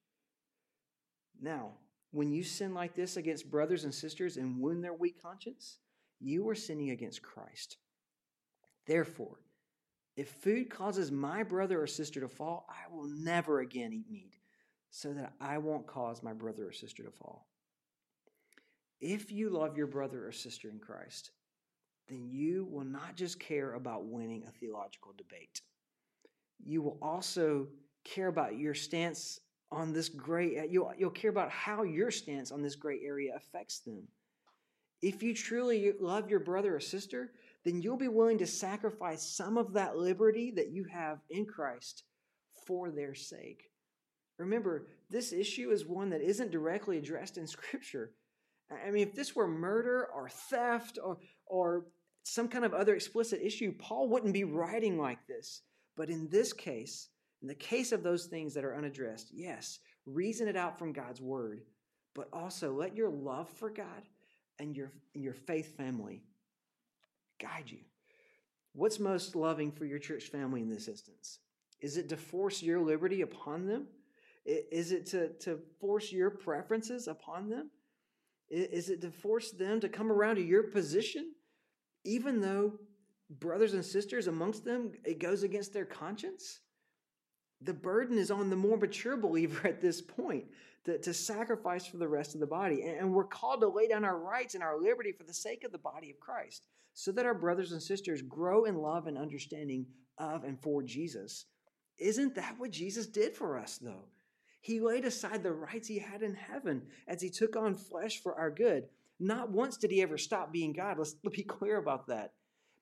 Now, 1.41 1.73
when 2.15 2.31
you 2.31 2.45
sin 2.45 2.73
like 2.73 2.95
this 2.95 3.17
against 3.17 3.51
brothers 3.51 3.83
and 3.83 3.93
sisters 3.93 4.37
and 4.37 4.61
wound 4.61 4.85
their 4.85 4.95
weak 4.95 5.21
conscience, 5.21 5.79
you 6.21 6.49
are 6.49 6.55
sinning 6.55 6.91
against 6.91 7.23
Christ. 7.23 7.77
Therefore, 8.87 9.41
if 10.17 10.29
food 10.29 10.71
causes 10.71 11.11
my 11.11 11.43
brother 11.43 11.83
or 11.83 11.89
sister 11.89 12.21
to 12.21 12.29
fall, 12.29 12.69
I 12.71 12.95
will 12.95 13.09
never 13.09 13.61
again 13.61 13.93
eat 13.93 14.09
meat, 14.09 14.35
so 14.91 15.13
that 15.13 15.33
I 15.41 15.59
won't 15.59 15.89
cause 15.89 16.23
my 16.23 16.33
brother 16.33 16.69
or 16.69 16.73
sister 16.73 17.03
to 17.03 17.11
fall. 17.11 17.49
If 19.01 19.33
you 19.33 19.51
love 19.51 19.77
your 19.77 19.89
brother 19.89 20.25
or 20.25 20.31
sister 20.31 20.71
in 20.71 20.79
Christ, 20.79 21.33
then 22.09 22.29
you 22.31 22.69
will 22.71 22.85
not 22.85 23.17
just 23.17 23.41
care 23.41 23.75
about 23.75 24.07
winning 24.07 24.45
a 24.47 24.53
theological 24.53 25.15
debate. 25.19 25.63
You 26.65 26.81
will 26.81 26.99
also 27.03 27.67
care 28.05 28.29
about 28.29 28.57
your 28.57 28.75
stance 28.75 29.41
on 29.75 29.93
this 29.93 30.09
gray 30.09 30.67
you'll, 30.71 30.93
you'll 30.97 31.11
care 31.11 31.31
about 31.31 31.51
how 31.51 31.83
your 31.83 32.11
stance 32.11 32.53
on 32.53 32.63
this 32.63 32.77
gray 32.77 33.01
area 33.05 33.33
affects 33.37 33.81
them. 33.81 34.07
If 35.03 35.23
you 35.23 35.35
truly 35.35 35.93
love 36.01 36.31
your 36.31 36.41
brother 36.41 36.77
or 36.77 36.81
sister, 36.81 37.33
then 37.65 37.83
you'll 37.83 37.97
be 37.97 38.09
willing 38.09 38.39
to 38.39 38.47
sacrifice 38.47 39.23
some 39.23 39.59
of 39.59 39.73
that 39.75 39.97
liberty 39.97 40.51
that 40.53 40.71
you 40.71 40.85
have 40.85 41.19
in 41.31 41.45
Christ 41.45 42.05
for 42.67 42.91
their 42.91 43.15
sake. 43.15 43.71
Remember, 44.39 44.87
this 45.11 45.33
issue 45.33 45.71
is 45.71 45.87
one 45.87 46.11
that 46.11 46.21
isn't 46.21 46.51
directly 46.51 46.99
addressed 46.99 47.39
in 47.39 47.47
Scripture. 47.47 48.13
I 48.71 48.91
mean, 48.91 49.07
if 49.07 49.15
this 49.15 49.37
were 49.37 49.47
murder 49.47 50.09
or 50.15 50.29
theft 50.29 50.99
or, 51.03 51.19
or 51.47 51.87
some 52.23 52.49
kind 52.49 52.65
of 52.65 52.75
other 52.75 52.95
explicit 52.95 53.41
issue, 53.43 53.75
Paul 53.79 54.09
wouldn't 54.09 54.33
be 54.33 54.45
writing 54.45 54.99
like 54.99 55.27
this. 55.27 55.63
But 55.97 56.11
in 56.11 56.29
this 56.29 56.53
case, 56.53 57.09
in 57.43 57.49
the 57.49 57.55
case 57.55 57.93
of 57.93 58.03
those 58.03 58.27
things 58.27 58.55
that 58.55 58.65
are 58.65 58.77
unaddressed, 58.77 59.29
yes, 59.33 59.79
reason 60.07 60.49
it 60.49 60.57
out 60.57 60.79
from 60.79 60.93
God's 60.93 61.21
word, 61.21 61.63
but 62.15 62.29
also 62.33 62.73
let 62.73 62.97
your 62.97 63.11
love 63.11 63.49
for 63.49 63.71
God 63.71 64.03
and 64.59 64.77
your, 64.77 64.93
your 65.15 65.35
faith 65.35 65.77
family 65.77 66.23
guide 67.41 67.71
you. 67.71 67.81
What's 68.73 68.99
most 68.99 69.37
loving 69.37 69.71
for 69.71 69.85
your 69.85 69.99
church 69.99 70.25
family 70.25 70.63
in 70.63 70.69
this 70.69 70.89
instance? 70.89 71.39
Is 71.81 71.97
it 71.97 72.09
to 72.09 72.17
force 72.17 72.63
your 72.63 72.81
liberty 72.81 73.21
upon 73.21 73.67
them? 73.67 73.87
Is 74.47 74.93
it 74.93 75.07
to, 75.07 75.31
to 75.41 75.59
force 75.81 76.13
your 76.13 76.31
preferences 76.31 77.09
upon 77.09 77.49
them? 77.49 77.71
Is 78.51 78.91
it 78.91 79.01
to 79.03 79.11
force 79.11 79.51
them 79.53 79.81
to 79.81 79.89
come 79.89 80.13
around 80.13 80.37
to 80.37 80.43
your 80.43 80.65
position, 80.65 81.33
even 82.05 82.41
though 82.41 82.79
brothers 83.31 83.75
and 83.75 83.85
sisters 83.85 84.27
amongst 84.27 84.65
them, 84.65 84.93
it 85.05 85.19
goes 85.19 85.43
against 85.43 85.73
their 85.73 85.87
conscience? 85.87 86.61
The 87.65 87.75
burden 87.75 88.19
is 88.19 88.31
on 88.31 88.51
the 88.51 88.57
more 88.57 88.77
mature 88.77 89.17
believer 89.17 89.67
at 89.67 89.81
this 89.81 90.01
point 90.01 90.45
to, 90.85 90.99
to 90.99 91.15
sacrifice 91.15 91.87
for 91.87 91.97
the 91.97 92.09
rest 92.09 92.35
of 92.35 92.41
the 92.41 92.47
body. 92.47 92.83
And 92.83 93.13
we're 93.13 93.25
called 93.25 93.61
to 93.61 93.69
lay 93.69 93.89
down 93.89 94.05
our 94.05 94.19
rights 94.19 94.55
and 94.55 94.63
our 94.63 94.81
liberty 94.81 95.13
for 95.13 95.25
the 95.25 95.35
sake 95.35 95.65
of 95.65 95.73
the 95.73 95.79
body 95.79 96.11
of 96.11 96.21
Christ, 96.21 96.67
so 96.93 97.11
that 97.13 97.27
our 97.27 97.35
brothers 97.35 97.73
and 97.73 97.83
sisters 97.83 98.23
grow 98.23 98.65
in 98.65 98.77
love 98.77 99.07
and 99.07 99.17
understanding 99.17 99.87
of 100.19 100.45
and 100.45 100.61
for 100.61 100.83
Jesus. 100.83 101.47
Isn't 101.99 102.35
that 102.35 102.59
what 102.59 102.71
Jesus 102.71 103.07
did 103.07 103.35
for 103.35 103.59
us, 103.59 103.79
though? 103.79 104.05
He 104.61 104.81
laid 104.81 105.05
aside 105.05 105.43
the 105.43 105.53
rights 105.53 105.89
he 105.89 105.99
had 105.99 106.23
in 106.23 106.35
heaven 106.35 106.83
as 107.07 107.21
he 107.21 107.31
took 107.31 107.55
on 107.57 107.75
flesh 107.75 108.23
for 108.23 108.35
our 108.35 108.51
good. 108.51 108.89
Not 109.21 109.51
once 109.51 109.77
did 109.77 109.91
he 109.91 110.03
ever 110.03 110.19
stop 110.19 110.53
being 110.53 110.73
God. 110.73 110.99
Let's 110.99 111.15
be 111.15 111.43
clear 111.43 111.77
about 111.77 112.07
that. 112.09 112.33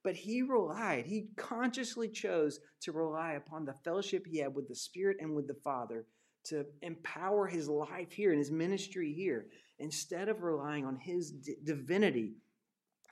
But 0.05 0.17
he 0.17 0.43
relied, 0.43 1.07
he 1.07 1.29
consciously 1.37 2.09
chose 2.09 2.59
to 2.83 2.93
rely 2.93 3.35
upon 3.35 3.65
the 3.65 3.77
fellowship 3.85 4.27
he 4.27 4.38
had 4.38 4.55
with 4.55 4.69
the 4.69 4.75
Spirit 4.75 5.19
and 5.21 5.35
with 5.35 5.47
the 5.47 5.61
Father 5.62 6.07
to 6.45 6.67
empower 6.83 7.47
his 7.47 7.69
life 7.69 8.11
here 8.11 8.31
and 8.31 8.38
his 8.38 8.51
ministry 8.51 9.12
here. 9.12 9.47
Instead 9.79 10.29
of 10.29 10.43
relying 10.43 10.85
on 10.85 10.97
his 10.97 11.31
d- 11.31 11.57
divinity 11.65 12.35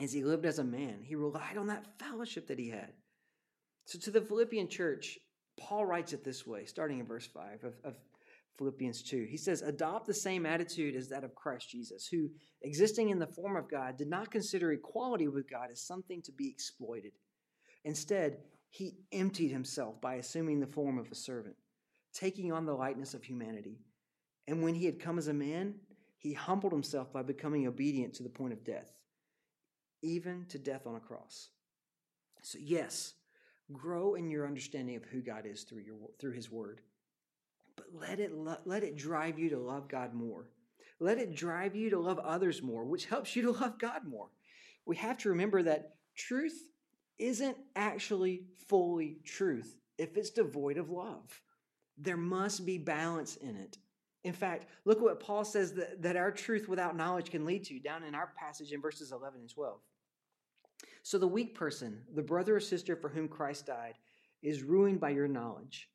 as 0.00 0.12
he 0.12 0.24
lived 0.24 0.46
as 0.46 0.59
a 0.59 0.64
man, 0.64 1.00
he 1.03 1.14
relied 1.14 1.57
on 1.57 1.68
that 1.68 1.98
fellowship 1.98 2.48
that 2.48 2.59
he 2.59 2.68
had. 2.70 2.92
So 3.85 3.98
to 4.00 4.11
the 4.11 4.20
Philippian 4.20 4.68
church, 4.68 5.18
Paul 5.59 5.87
writes 5.87 6.12
it 6.12 6.24
this 6.24 6.46
way, 6.46 6.64
starting 6.64 6.98
in 6.98 7.07
verse 7.07 7.26
5 7.26 7.64
of, 7.64 7.74
of 7.85 7.94
Philippians 8.58 9.02
2. 9.02 9.26
He 9.30 9.36
says, 9.36 9.62
Adopt 9.62 10.06
the 10.06 10.14
same 10.14 10.44
attitude 10.44 10.94
as 10.94 11.08
that 11.08 11.24
of 11.24 11.34
Christ 11.34 11.70
Jesus, 11.70 12.06
who, 12.06 12.28
existing 12.62 13.10
in 13.10 13.18
the 13.18 13.26
form 13.26 13.56
of 13.56 13.70
God, 13.70 13.96
did 13.96 14.08
not 14.08 14.30
consider 14.30 14.72
equality 14.72 15.28
with 15.28 15.50
God 15.50 15.68
as 15.70 15.80
something 15.80 16.22
to 16.22 16.32
be 16.32 16.48
exploited. 16.48 17.12
Instead, 17.84 18.38
he 18.68 18.98
emptied 19.12 19.50
himself 19.50 20.00
by 20.00 20.16
assuming 20.16 20.60
the 20.60 20.66
form 20.66 20.98
of 20.98 21.10
a 21.10 21.14
servant, 21.14 21.56
taking 22.12 22.52
on 22.52 22.66
the 22.66 22.74
likeness 22.74 23.14
of 23.14 23.24
humanity. 23.24 23.78
And 24.46 24.62
when 24.62 24.74
he 24.74 24.86
had 24.86 25.00
come 25.00 25.18
as 25.18 25.28
a 25.28 25.34
man, 25.34 25.74
he 26.18 26.34
humbled 26.34 26.72
himself 26.72 27.12
by 27.12 27.22
becoming 27.22 27.66
obedient 27.66 28.14
to 28.14 28.22
the 28.22 28.28
point 28.28 28.52
of 28.52 28.64
death, 28.64 28.92
even 30.02 30.44
to 30.50 30.58
death 30.58 30.86
on 30.86 30.96
a 30.96 31.00
cross. 31.00 31.48
So, 32.42 32.58
yes, 32.60 33.14
grow 33.72 34.14
in 34.14 34.30
your 34.30 34.46
understanding 34.46 34.96
of 34.96 35.04
who 35.04 35.22
God 35.22 35.46
is 35.46 35.62
through, 35.62 35.82
your, 35.82 35.96
through 36.18 36.32
his 36.32 36.50
word 36.50 36.80
but 37.81 38.09
let 38.09 38.21
it 38.21 38.33
let 38.64 38.83
it 38.83 38.97
drive 38.97 39.38
you 39.38 39.51
to 39.51 39.59
love 39.59 39.88
God 39.88 40.14
more. 40.14 40.49
Let 40.99 41.19
it 41.19 41.35
drive 41.35 41.75
you 41.75 41.90
to 41.90 41.99
love 41.99 42.19
others 42.19 42.62
more, 42.62 42.85
which 42.85 43.07
helps 43.07 43.35
you 43.35 43.43
to 43.43 43.51
love 43.61 43.79
God 43.79 44.03
more. 44.07 44.29
We 44.85 44.97
have 44.97 45.19
to 45.19 45.31
remember 45.31 45.62
that 45.62 45.95
truth 46.16 46.69
isn't 47.19 47.57
actually 47.77 48.45
fully 48.69 49.19
truth 49.25 49.79
if 49.99 50.16
it's 50.16 50.31
devoid 50.31 50.77
of 50.77 50.90
love. 50.90 51.43
There 51.97 52.16
must 52.16 52.64
be 52.64 52.79
balance 52.79 53.37
in 53.37 53.57
it. 53.57 53.79
In 54.25 54.33
fact, 54.33 54.66
look 54.85 54.99
at 54.99 55.05
what 55.05 55.21
Paul 55.21 55.45
says 55.45 55.73
that, 55.75 56.03
that 56.03 56.16
our 56.16 56.31
truth 56.31 56.69
without 56.69 56.97
knowledge 56.97 57.31
can 57.31 57.47
lead 57.47 57.64
to 57.64 57.79
down 57.79 58.03
in 58.03 58.14
our 58.14 58.33
passage 58.38 58.73
in 58.73 58.83
verses 58.83 59.12
11 59.12 59.40
and 59.40 59.49
12. 59.49 59.81
So 61.03 61.19
the 61.19 61.27
weak 61.27 61.55
person, 61.55 62.03
the 62.14 62.23
brother 62.23 62.57
or 62.57 62.61
sister 62.61 62.97
for 62.97 63.09
whom 63.09 63.29
Christ 63.29 63.66
died, 63.66 63.95
is 64.43 64.62
ruined 64.62 65.01
by 65.01 65.11
your 65.11 65.29
knowledge. 65.29 65.88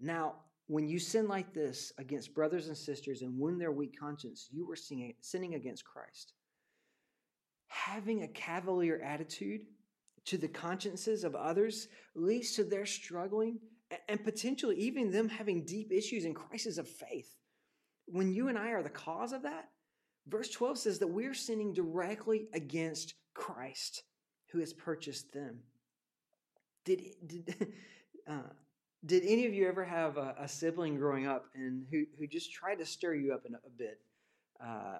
Now, 0.00 0.36
when 0.68 0.86
you 0.86 0.98
sin 0.98 1.28
like 1.28 1.54
this 1.54 1.92
against 1.98 2.34
brothers 2.34 2.68
and 2.68 2.76
sisters 2.76 3.22
and 3.22 3.38
wound 3.38 3.60
their 3.60 3.72
weak 3.72 3.98
conscience, 3.98 4.48
you 4.52 4.70
are 4.70 4.76
sinning 4.76 5.54
against 5.54 5.84
Christ. 5.84 6.34
Having 7.68 8.22
a 8.22 8.28
cavalier 8.28 9.00
attitude 9.02 9.62
to 10.26 10.36
the 10.36 10.48
consciences 10.48 11.24
of 11.24 11.34
others 11.34 11.88
leads 12.14 12.52
to 12.52 12.64
their 12.64 12.84
struggling 12.84 13.58
and 14.08 14.22
potentially 14.22 14.76
even 14.76 15.10
them 15.10 15.28
having 15.28 15.64
deep 15.64 15.90
issues 15.90 16.26
and 16.26 16.36
crises 16.36 16.76
of 16.76 16.86
faith. 16.86 17.34
When 18.04 18.30
you 18.30 18.48
and 18.48 18.58
I 18.58 18.72
are 18.72 18.82
the 18.82 18.90
cause 18.90 19.32
of 19.32 19.42
that, 19.44 19.70
verse 20.26 20.50
12 20.50 20.78
says 20.78 20.98
that 20.98 21.06
we're 21.06 21.32
sinning 21.32 21.72
directly 21.72 22.48
against 22.52 23.14
Christ 23.32 24.02
who 24.52 24.58
has 24.60 24.74
purchased 24.74 25.32
them. 25.32 25.60
Did, 26.84 27.02
did 27.26 27.72
uh, 28.28 28.50
did 29.04 29.22
any 29.24 29.46
of 29.46 29.54
you 29.54 29.68
ever 29.68 29.84
have 29.84 30.16
a, 30.16 30.34
a, 30.40 30.48
sibling 30.48 30.96
growing 30.96 31.26
up 31.26 31.46
and 31.54 31.86
who, 31.90 32.04
who 32.18 32.26
just 32.26 32.52
tried 32.52 32.76
to 32.76 32.86
stir 32.86 33.14
you 33.14 33.32
up 33.32 33.44
a, 33.44 33.54
a 33.54 33.70
bit? 33.76 34.00
Uh, 34.64 34.98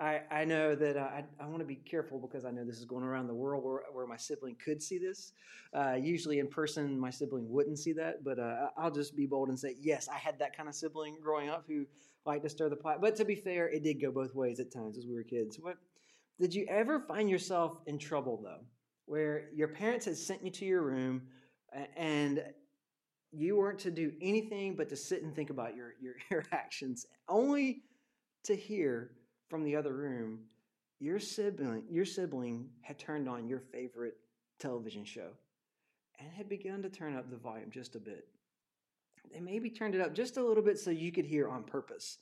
I, 0.00 0.20
I 0.30 0.44
know 0.44 0.74
that 0.74 0.96
uh, 0.96 1.00
I, 1.00 1.24
I 1.40 1.46
want 1.46 1.60
to 1.60 1.64
be 1.64 1.76
careful 1.76 2.18
because 2.18 2.44
I 2.44 2.50
know 2.50 2.64
this 2.64 2.78
is 2.78 2.84
going 2.84 3.04
around 3.04 3.28
the 3.28 3.34
world 3.34 3.64
where, 3.64 3.82
where 3.92 4.06
my 4.06 4.16
sibling 4.16 4.56
could 4.62 4.82
see 4.82 4.98
this. 4.98 5.32
Uh, 5.72 5.94
usually 5.94 6.40
in 6.40 6.48
person, 6.48 6.98
my 6.98 7.10
sibling 7.10 7.48
wouldn't 7.48 7.78
see 7.78 7.92
that, 7.94 8.24
but 8.24 8.38
uh, 8.38 8.68
I'll 8.76 8.90
just 8.90 9.16
be 9.16 9.26
bold 9.26 9.48
and 9.48 9.58
say, 9.58 9.76
yes, 9.80 10.08
I 10.08 10.18
had 10.18 10.38
that 10.40 10.56
kind 10.56 10.68
of 10.68 10.74
sibling 10.74 11.16
growing 11.22 11.48
up 11.48 11.64
who 11.68 11.86
liked 12.26 12.42
to 12.42 12.50
stir 12.50 12.68
the 12.68 12.76
pot. 12.76 13.00
But 13.00 13.16
to 13.16 13.24
be 13.24 13.36
fair, 13.36 13.68
it 13.68 13.82
did 13.82 14.00
go 14.00 14.10
both 14.10 14.34
ways 14.34 14.60
at 14.60 14.72
times 14.72 14.98
as 14.98 15.06
we 15.06 15.14
were 15.14 15.22
kids. 15.22 15.58
What 15.60 15.76
did 16.40 16.54
you 16.54 16.66
ever 16.68 17.00
find 17.00 17.30
yourself 17.30 17.78
in 17.86 17.98
trouble 17.98 18.40
though, 18.42 18.64
where 19.06 19.50
your 19.54 19.68
parents 19.68 20.06
had 20.06 20.16
sent 20.16 20.44
you 20.44 20.50
to 20.50 20.64
your 20.64 20.82
room 20.82 21.22
and 21.96 22.42
you 23.32 23.56
weren't 23.56 23.78
to 23.80 23.90
do 23.90 24.12
anything 24.20 24.76
but 24.76 24.88
to 24.90 24.96
sit 24.96 25.22
and 25.22 25.34
think 25.34 25.50
about 25.50 25.74
your, 25.74 25.94
your, 26.00 26.14
your 26.30 26.44
actions, 26.52 27.06
only 27.28 27.82
to 28.44 28.54
hear 28.54 29.12
from 29.48 29.64
the 29.64 29.76
other 29.76 29.92
room 29.92 30.40
your 31.02 31.18
sibling, 31.18 31.82
your 31.90 32.04
sibling 32.04 32.68
had 32.80 32.96
turned 32.96 33.28
on 33.28 33.48
your 33.48 33.58
favorite 33.58 34.14
television 34.60 35.04
show 35.04 35.30
and 36.20 36.30
had 36.30 36.48
begun 36.48 36.80
to 36.80 36.88
turn 36.88 37.16
up 37.16 37.28
the 37.28 37.36
volume 37.36 37.72
just 37.72 37.96
a 37.96 37.98
bit. 37.98 38.28
They 39.32 39.40
maybe 39.40 39.68
turned 39.68 39.96
it 39.96 40.00
up 40.00 40.14
just 40.14 40.36
a 40.36 40.44
little 40.44 40.62
bit 40.62 40.78
so 40.78 40.90
you 40.90 41.10
could 41.10 41.26
hear 41.26 41.48
on 41.48 41.64
purpose. 41.64 42.18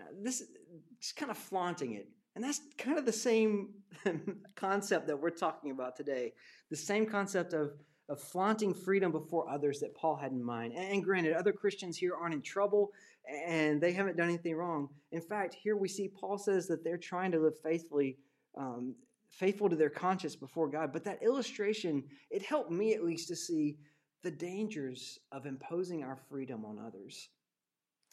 Uh, 0.00 0.04
this 0.22 0.40
is 0.40 1.12
kind 1.14 1.30
of 1.30 1.36
flaunting 1.36 1.92
it. 1.92 2.08
And 2.34 2.42
that's 2.42 2.60
kind 2.78 2.98
of 2.98 3.04
the 3.04 3.12
same 3.12 3.74
concept 4.56 5.08
that 5.08 5.20
we're 5.20 5.28
talking 5.28 5.70
about 5.70 5.94
today. 5.94 6.32
The 6.70 6.76
same 6.76 7.04
concept 7.04 7.52
of 7.52 7.72
of 8.08 8.20
flaunting 8.20 8.72
freedom 8.72 9.10
before 9.10 9.48
others 9.50 9.80
that 9.80 9.94
Paul 9.94 10.16
had 10.16 10.32
in 10.32 10.42
mind. 10.42 10.72
And 10.74 11.02
granted, 11.02 11.34
other 11.34 11.52
Christians 11.52 11.96
here 11.96 12.14
aren't 12.14 12.34
in 12.34 12.42
trouble 12.42 12.92
and 13.28 13.80
they 13.80 13.92
haven't 13.92 14.16
done 14.16 14.28
anything 14.28 14.54
wrong. 14.54 14.88
In 15.10 15.20
fact, 15.20 15.54
here 15.54 15.76
we 15.76 15.88
see 15.88 16.08
Paul 16.08 16.38
says 16.38 16.68
that 16.68 16.84
they're 16.84 16.96
trying 16.96 17.32
to 17.32 17.40
live 17.40 17.58
faithfully, 17.60 18.16
um, 18.56 18.94
faithful 19.28 19.68
to 19.68 19.76
their 19.76 19.90
conscience 19.90 20.36
before 20.36 20.68
God. 20.68 20.92
But 20.92 21.02
that 21.04 21.22
illustration, 21.22 22.04
it 22.30 22.42
helped 22.42 22.70
me 22.70 22.94
at 22.94 23.04
least 23.04 23.26
to 23.28 23.36
see 23.36 23.76
the 24.22 24.30
dangers 24.30 25.18
of 25.32 25.46
imposing 25.46 26.04
our 26.04 26.16
freedom 26.16 26.64
on 26.64 26.78
others. 26.78 27.28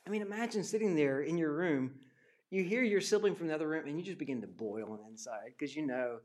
I 0.08 0.10
mean, 0.10 0.24
imagine 0.24 0.64
sitting 0.64 0.96
there 0.96 1.22
in 1.22 1.38
your 1.38 1.54
room, 1.54 1.92
you 2.50 2.64
hear 2.64 2.84
your 2.84 3.02
sibling 3.02 3.36
from 3.36 3.48
the 3.48 3.56
other 3.56 3.70
room, 3.70 3.88
and 3.88 3.98
you 3.98 4.04
just 4.04 4.18
begin 4.18 4.42
to 4.42 4.48
boil 4.48 4.92
on 4.92 4.98
the 4.98 5.10
inside 5.10 5.54
because 5.58 5.76
you 5.76 5.86
know 5.86 6.18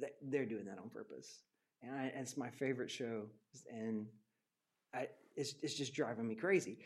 that 0.00 0.16
they're 0.20 0.46
doing 0.46 0.64
that 0.66 0.78
on 0.78 0.90
purpose 0.90 1.42
and 1.82 1.94
I, 1.94 2.12
it's 2.14 2.36
my 2.36 2.50
favorite 2.50 2.90
show, 2.90 3.24
and 3.70 4.06
I, 4.94 5.08
it's 5.36 5.54
it's 5.62 5.74
just 5.74 5.94
driving 5.94 6.26
me 6.26 6.34
crazy. 6.34 6.78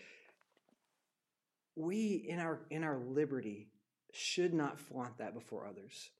We 1.76 2.26
in 2.28 2.38
our 2.38 2.60
in 2.70 2.84
our 2.84 2.98
liberty 2.98 3.68
should 4.12 4.52
not 4.52 4.78
flaunt 4.78 5.18
that 5.18 5.34
before 5.34 5.66
others. 5.66 6.10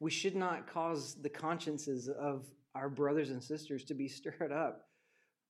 We 0.00 0.10
should 0.10 0.36
not 0.36 0.66
cause 0.66 1.16
the 1.20 1.28
consciences 1.28 2.08
of 2.08 2.44
our 2.74 2.88
brothers 2.88 3.30
and 3.30 3.42
sisters 3.42 3.84
to 3.84 3.94
be 3.94 4.08
stirred 4.08 4.52
up 4.52 4.86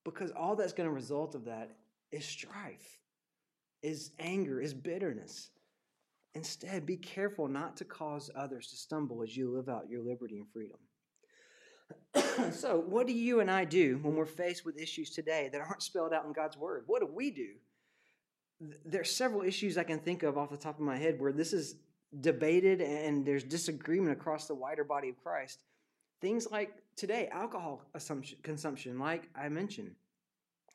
because 0.05 0.31
all 0.31 0.57
that's 0.57 0.73
going 0.73 0.89
to 0.89 0.95
result 0.95 1.35
of 1.35 1.45
that 1.47 1.77
is 2.13 2.25
strife, 2.25 3.01
is 3.83 4.13
anger, 4.19 4.61
is 4.61 4.73
bitterness. 4.73 5.51
Instead, 6.35 6.87
be 6.87 6.97
careful 6.97 7.49
not 7.49 7.77
to 7.79 7.85
cause 7.85 8.31
others 8.37 8.69
to 8.69 8.77
stumble 8.77 9.23
as 9.23 9.37
you 9.37 9.51
live 9.51 9.69
out 9.69 9.89
your 9.89 10.03
liberty 10.03 10.39
and 10.39 10.47
freedom. 10.53 10.79
so, 12.53 12.79
what 12.79 13.07
do 13.07 13.13
you 13.13 13.41
and 13.41 13.51
I 13.51 13.65
do 13.65 13.99
when 14.03 14.15
we're 14.15 14.27
faced 14.27 14.65
with 14.65 14.79
issues 14.79 15.11
today 15.11 15.49
that 15.53 15.61
aren't 15.61 15.83
spelled 15.83 16.13
out 16.13 16.25
in 16.25 16.33
God's 16.33 16.57
Word? 16.57 16.85
What 16.87 17.01
do 17.01 17.09
we 17.13 17.31
do? 17.31 17.55
There's 18.85 19.15
several 19.15 19.43
issues 19.43 19.77
I 19.77 19.85
can 19.85 19.99
think 19.99 20.23
of 20.23 20.39
off 20.39 20.51
the 20.51 20.57
top 20.57 20.79
of 20.79 20.85
my 20.85 20.97
head 20.97 21.21
where 21.21 21.33
this 21.33 21.53
is 21.53 21.77
debated 22.21 22.81
and 22.81 23.27
there's 23.27 23.45
disagreement 23.45 24.13
across 24.13 24.47
the 24.47 24.55
wider 24.55 24.85
body 24.85 25.11
of 25.11 25.23
Christ. 25.23 25.65
Things 26.21 26.49
like 26.51 26.73
today, 26.97 27.29
alcohol 27.31 27.83
consumption, 28.43 28.99
like 28.99 29.29
I 29.37 29.49
mentioned, 29.51 29.95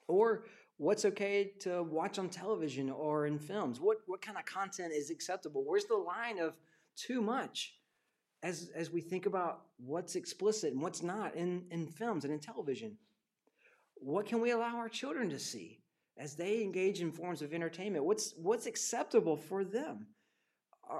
or 0.08 0.44
what's 0.78 1.06
okay 1.06 1.54
to 1.60 1.84
watch 1.84 2.20
on 2.20 2.30
television 2.30 2.90
or 2.90 3.26
in 3.26 3.40
films. 3.40 3.80
What 3.80 3.98
what 4.06 4.22
kind 4.22 4.38
of 4.38 4.46
content 4.46 4.94
is 4.94 5.10
acceptable? 5.10 5.64
Where's 5.66 5.86
the 5.86 5.96
line 5.96 6.38
of 6.38 6.54
too 6.96 7.22
much? 7.22 7.76
As, 8.44 8.72
as 8.76 8.92
we 8.92 9.02
think 9.02 9.26
about 9.26 9.62
what's 9.78 10.16
explicit 10.16 10.74
and 10.74 10.82
what's 10.82 11.04
not 11.04 11.36
in, 11.36 11.64
in 11.72 11.88
films 11.88 12.24
and 12.24 12.34
in 12.34 12.40
television. 12.40 12.98
What 13.96 14.26
can 14.26 14.42
we 14.42 14.52
allow 14.52 14.78
our 14.78 14.90
children 14.90 15.30
to 15.30 15.40
see 15.40 15.80
as 16.18 16.36
they 16.36 16.62
engage 16.62 17.02
in 17.02 17.12
forms 17.12 17.42
of 17.42 17.54
entertainment? 17.54 18.04
What's, 18.04 18.34
what's 18.36 18.66
acceptable 18.66 19.38
for 19.38 19.64
them? 19.64 20.08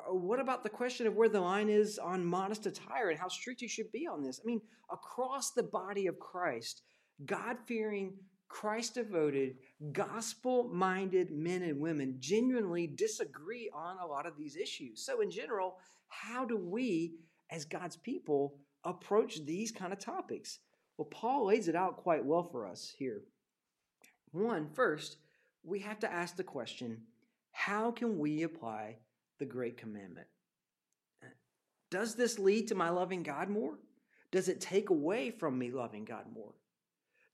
What 0.10 0.40
about 0.40 0.64
the 0.64 0.70
question 0.70 1.08
of 1.08 1.16
where 1.16 1.28
the 1.28 1.42
line 1.42 1.68
is 1.68 2.00
on 2.00 2.24
modest 2.24 2.66
attire 2.66 3.10
and 3.10 3.20
how 3.20 3.28
strict 3.28 3.62
you 3.62 3.68
should 3.68 3.92
be 3.92 4.08
on 4.08 4.24
this? 4.24 4.40
I 4.42 4.46
mean, 4.46 4.62
across 4.92 5.52
the 5.52 5.64
body 5.64 6.08
of 6.08 6.20
Christ, 6.20 6.84
God 7.26 7.58
fearing, 7.66 8.14
Christ 8.48 8.96
devoted, 8.96 9.56
gospel 9.92 10.70
minded 10.72 11.32
men 11.32 11.64
and 11.64 11.82
women 11.82 12.18
genuinely 12.20 12.88
disagree 12.88 13.70
on 13.74 13.98
a 13.98 14.06
lot 14.06 14.26
of 14.26 14.38
these 14.38 14.56
issues. 14.56 15.06
So, 15.06 15.22
in 15.22 15.32
general, 15.32 15.78
how 16.08 16.46
do 16.46 16.58
we 16.58 17.16
as 17.52 17.66
God's 17.66 17.98
people 17.98 18.58
approach 18.84 19.46
these 19.46 19.72
kind 19.72 19.94
of 19.94 20.00
topics? 20.00 20.60
Well, 20.98 21.06
Paul 21.06 21.46
lays 21.46 21.68
it 21.68 21.76
out 21.76 21.98
quite 21.98 22.26
well 22.26 22.44
for 22.44 22.68
us 22.68 22.94
here. 22.98 23.24
One, 24.32 24.70
first, 24.74 25.18
we 25.64 25.80
have 25.80 26.00
to 26.00 26.12
ask 26.12 26.36
the 26.36 26.44
question 26.44 27.02
how 27.52 27.92
can 27.92 28.18
we 28.18 28.44
apply 28.44 28.98
the 29.40 29.46
Great 29.46 29.78
Commandment? 29.78 30.28
Does 31.90 32.16
this 32.16 32.40
lead 32.40 32.70
to 32.70 32.76
my 32.76 32.90
loving 32.90 33.24
God 33.24 33.50
more? 33.50 33.78
Does 34.32 34.48
it 34.48 34.62
take 34.62 34.90
away 34.90 35.30
from 35.30 35.60
me 35.60 35.72
loving 35.72 36.06
God 36.06 36.24
more? 36.34 36.54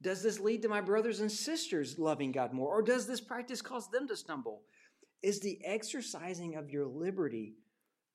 Does 0.02 0.24
this 0.24 0.40
lead 0.40 0.64
to 0.64 0.70
my 0.70 0.82
brothers 0.82 1.20
and 1.20 1.32
sisters 1.32 2.00
loving 2.00 2.32
God 2.32 2.54
more? 2.54 2.70
Or 2.70 2.82
does 2.82 3.06
this 3.06 3.22
practice 3.22 3.62
cause 3.62 3.90
them 3.90 4.08
to 4.08 4.16
stumble? 4.16 4.64
Is 5.22 5.40
the 5.40 5.60
exercising 5.64 6.56
of 6.56 6.72
your 6.72 6.86
liberty 6.86 7.56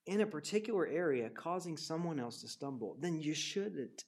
in 0.07 0.21
a 0.21 0.27
particular 0.27 0.87
area 0.87 1.31
causing 1.31 1.77
someone 1.77 2.19
else 2.19 2.41
to 2.41 2.49
stumble? 2.49 2.97
Then 3.01 3.21
you 3.21 3.35
shouldn't. 3.35 4.05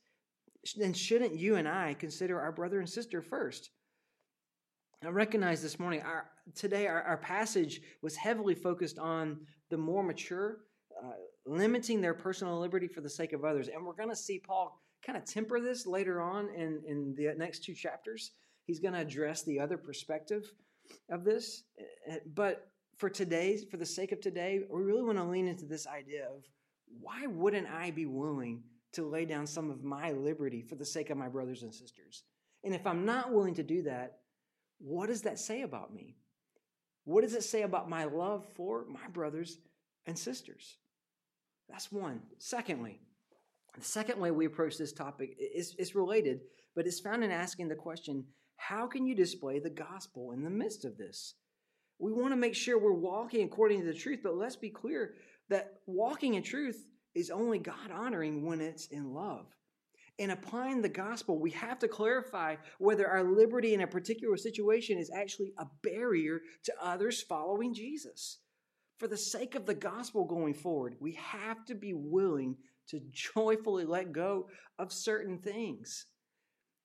Then 0.76 0.92
shouldn't 0.92 1.36
you 1.36 1.56
and 1.56 1.68
I 1.68 1.94
consider 1.94 2.40
our 2.40 2.52
brother 2.52 2.80
and 2.80 2.88
sister 2.88 3.22
first? 3.22 3.70
I 5.04 5.08
recognize 5.08 5.60
this 5.60 5.78
morning, 5.78 6.00
our, 6.02 6.30
today 6.54 6.86
our, 6.86 7.02
our 7.02 7.18
passage 7.18 7.82
was 8.02 8.16
heavily 8.16 8.54
focused 8.54 8.98
on 8.98 9.40
the 9.70 9.76
more 9.76 10.02
mature, 10.02 10.60
uh, 11.02 11.12
limiting 11.46 12.00
their 12.00 12.14
personal 12.14 12.58
liberty 12.58 12.88
for 12.88 13.02
the 13.02 13.10
sake 13.10 13.34
of 13.34 13.44
others. 13.44 13.68
And 13.68 13.84
we're 13.84 13.92
going 13.92 14.08
to 14.08 14.16
see 14.16 14.38
Paul 14.38 14.80
kind 15.04 15.18
of 15.18 15.26
temper 15.26 15.60
this 15.60 15.86
later 15.86 16.22
on 16.22 16.48
in, 16.54 16.80
in 16.86 17.14
the 17.16 17.34
next 17.36 17.64
two 17.64 17.74
chapters. 17.74 18.30
He's 18.64 18.80
going 18.80 18.94
to 18.94 19.00
address 19.00 19.42
the 19.42 19.60
other 19.60 19.76
perspective 19.76 20.50
of 21.10 21.24
this. 21.24 21.64
Uh, 22.10 22.16
but 22.34 22.68
for 22.96 23.08
today, 23.08 23.58
for 23.70 23.76
the 23.76 23.86
sake 23.86 24.12
of 24.12 24.20
today, 24.20 24.60
we 24.70 24.82
really 24.82 25.02
want 25.02 25.18
to 25.18 25.24
lean 25.24 25.48
into 25.48 25.66
this 25.66 25.86
idea 25.86 26.26
of 26.26 26.44
why 27.00 27.26
wouldn't 27.26 27.68
I 27.68 27.90
be 27.90 28.06
willing 28.06 28.62
to 28.92 29.04
lay 29.04 29.24
down 29.24 29.46
some 29.46 29.70
of 29.70 29.82
my 29.82 30.12
liberty 30.12 30.62
for 30.62 30.76
the 30.76 30.84
sake 30.84 31.10
of 31.10 31.18
my 31.18 31.28
brothers 31.28 31.62
and 31.62 31.74
sisters? 31.74 32.22
And 32.62 32.74
if 32.74 32.86
I'm 32.86 33.04
not 33.04 33.32
willing 33.32 33.54
to 33.54 33.62
do 33.62 33.82
that, 33.82 34.18
what 34.78 35.08
does 35.08 35.22
that 35.22 35.38
say 35.38 35.62
about 35.62 35.92
me? 35.92 36.16
What 37.04 37.22
does 37.22 37.34
it 37.34 37.44
say 37.44 37.62
about 37.62 37.88
my 37.90 38.04
love 38.04 38.46
for 38.54 38.86
my 38.88 39.06
brothers 39.12 39.58
and 40.06 40.18
sisters? 40.18 40.78
That's 41.68 41.92
one. 41.92 42.20
Secondly, 42.38 43.00
the 43.74 43.84
second 43.84 44.20
way 44.20 44.30
we 44.30 44.46
approach 44.46 44.78
this 44.78 44.92
topic 44.92 45.36
is, 45.38 45.74
is 45.78 45.94
related, 45.94 46.40
but 46.74 46.86
it's 46.86 47.00
found 47.00 47.24
in 47.24 47.30
asking 47.30 47.68
the 47.68 47.74
question 47.74 48.24
how 48.56 48.86
can 48.86 49.04
you 49.04 49.14
display 49.14 49.58
the 49.58 49.68
gospel 49.70 50.32
in 50.32 50.42
the 50.42 50.50
midst 50.50 50.84
of 50.84 50.96
this? 50.96 51.34
We 51.98 52.12
want 52.12 52.32
to 52.32 52.36
make 52.36 52.54
sure 52.54 52.78
we're 52.78 52.92
walking 52.92 53.44
according 53.44 53.80
to 53.80 53.86
the 53.86 53.94
truth, 53.94 54.20
but 54.22 54.36
let's 54.36 54.56
be 54.56 54.70
clear 54.70 55.14
that 55.48 55.74
walking 55.86 56.34
in 56.34 56.42
truth 56.42 56.86
is 57.14 57.30
only 57.30 57.58
God 57.58 57.90
honoring 57.92 58.44
when 58.44 58.60
it's 58.60 58.86
in 58.86 59.12
love. 59.12 59.46
In 60.18 60.30
applying 60.30 60.80
the 60.80 60.88
gospel, 60.88 61.38
we 61.38 61.50
have 61.52 61.78
to 61.80 61.88
clarify 61.88 62.56
whether 62.78 63.08
our 63.08 63.24
liberty 63.24 63.74
in 63.74 63.80
a 63.80 63.86
particular 63.86 64.36
situation 64.36 64.98
is 64.98 65.10
actually 65.10 65.52
a 65.58 65.66
barrier 65.82 66.40
to 66.64 66.72
others 66.80 67.22
following 67.22 67.74
Jesus. 67.74 68.38
For 68.98 69.08
the 69.08 69.16
sake 69.16 69.56
of 69.56 69.66
the 69.66 69.74
gospel 69.74 70.24
going 70.24 70.54
forward, 70.54 70.96
we 71.00 71.12
have 71.12 71.64
to 71.66 71.74
be 71.74 71.94
willing 71.94 72.56
to 72.88 73.00
joyfully 73.10 73.84
let 73.84 74.12
go 74.12 74.48
of 74.78 74.92
certain 74.92 75.38
things. 75.38 76.06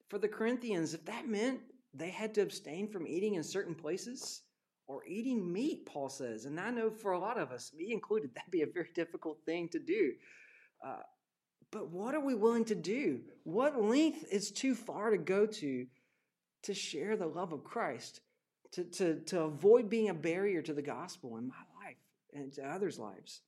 For 0.10 0.18
the 0.18 0.28
Corinthians, 0.28 0.95
if 0.95 1.05
that 1.05 1.28
meant 1.28 1.60
they 1.93 2.10
had 2.10 2.34
to 2.36 2.41
abstain 2.41 2.88
from 2.88 3.07
eating 3.07 3.36
in 3.36 3.43
certain 3.43 3.76
places 3.76 4.41
or 4.90 5.06
eating 5.06 5.54
meat, 5.54 5.86
Paul 5.86 6.10
says, 6.10 6.46
and 6.46 6.60
I 6.60 6.72
know 6.72 6.90
for 6.90 7.12
a 7.12 7.20
lot 7.20 7.38
of 7.38 7.52
us, 7.52 7.72
me 7.78 7.94
included, 7.94 8.32
that'd 8.36 8.52
be 8.52 8.64
a 8.64 8.68
very 8.68 8.90
difficult 8.94 9.38
thing 9.46 9.70
to 9.70 9.80
do. 9.80 10.14
Uh, 10.86 11.04
but 11.72 11.92
what 11.92 12.16
are 12.16 12.26
we 12.26 12.34
willing 12.34 12.66
to 12.66 12.76
do? 12.76 13.22
What 13.44 13.82
length 13.82 14.26
is 14.32 14.50
too 14.50 14.74
far 14.74 15.12
to 15.12 15.18
go 15.18 15.46
to 15.46 15.86
to 16.64 16.74
share 16.74 17.16
the 17.16 17.28
love 17.28 17.54
of 17.54 17.64
Christ, 17.64 18.20
to, 18.74 18.84
to, 18.84 19.20
to 19.28 19.44
avoid 19.44 19.90
being 19.90 20.10
a 20.10 20.14
barrier 20.14 20.62
to 20.64 20.74
the 20.74 20.82
gospel 20.82 21.38
in 21.38 21.48
my 21.48 21.86
life 21.86 21.96
and 22.34 22.52
to 22.54 22.68
others' 22.68 23.00
lives? 23.00 23.42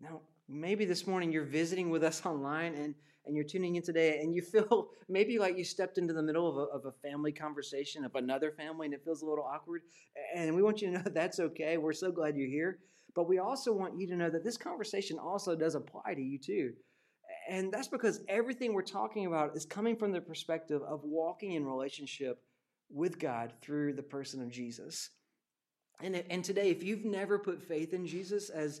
Now, 0.00 0.22
maybe 0.52 0.84
this 0.84 1.06
morning 1.06 1.32
you're 1.32 1.44
visiting 1.44 1.90
with 1.90 2.04
us 2.04 2.22
online 2.26 2.74
and, 2.74 2.94
and 3.26 3.34
you're 3.34 3.44
tuning 3.44 3.76
in 3.76 3.82
today 3.82 4.20
and 4.20 4.34
you 4.34 4.42
feel 4.42 4.90
maybe 5.08 5.38
like 5.38 5.56
you 5.56 5.64
stepped 5.64 5.98
into 5.98 6.12
the 6.12 6.22
middle 6.22 6.48
of 6.48 6.56
a, 6.56 6.72
of 6.72 6.84
a 6.86 7.08
family 7.08 7.32
conversation 7.32 8.04
of 8.04 8.14
another 8.14 8.50
family 8.52 8.86
and 8.86 8.94
it 8.94 9.02
feels 9.04 9.22
a 9.22 9.26
little 9.26 9.44
awkward. 9.44 9.82
And 10.34 10.54
we 10.54 10.62
want 10.62 10.82
you 10.82 10.90
to 10.90 10.98
know 10.98 11.10
that's 11.14 11.40
okay. 11.40 11.78
We're 11.78 11.92
so 11.92 12.12
glad 12.12 12.36
you're 12.36 12.48
here. 12.48 12.78
But 13.14 13.28
we 13.28 13.38
also 13.38 13.72
want 13.72 13.98
you 13.98 14.06
to 14.08 14.16
know 14.16 14.30
that 14.30 14.44
this 14.44 14.56
conversation 14.56 15.18
also 15.18 15.54
does 15.54 15.74
apply 15.74 16.14
to 16.14 16.22
you 16.22 16.38
too. 16.38 16.72
And 17.48 17.72
that's 17.72 17.88
because 17.88 18.20
everything 18.28 18.72
we're 18.72 18.82
talking 18.82 19.26
about 19.26 19.56
is 19.56 19.66
coming 19.66 19.96
from 19.96 20.12
the 20.12 20.20
perspective 20.20 20.80
of 20.82 21.00
walking 21.02 21.52
in 21.52 21.66
relationship 21.66 22.38
with 22.88 23.18
God 23.18 23.52
through 23.60 23.94
the 23.94 24.02
person 24.02 24.40
of 24.40 24.50
Jesus. 24.50 25.10
And, 26.02 26.22
and 26.30 26.44
today, 26.44 26.70
if 26.70 26.82
you've 26.82 27.04
never 27.04 27.38
put 27.38 27.62
faith 27.62 27.92
in 27.92 28.06
Jesus 28.06 28.50
as, 28.50 28.80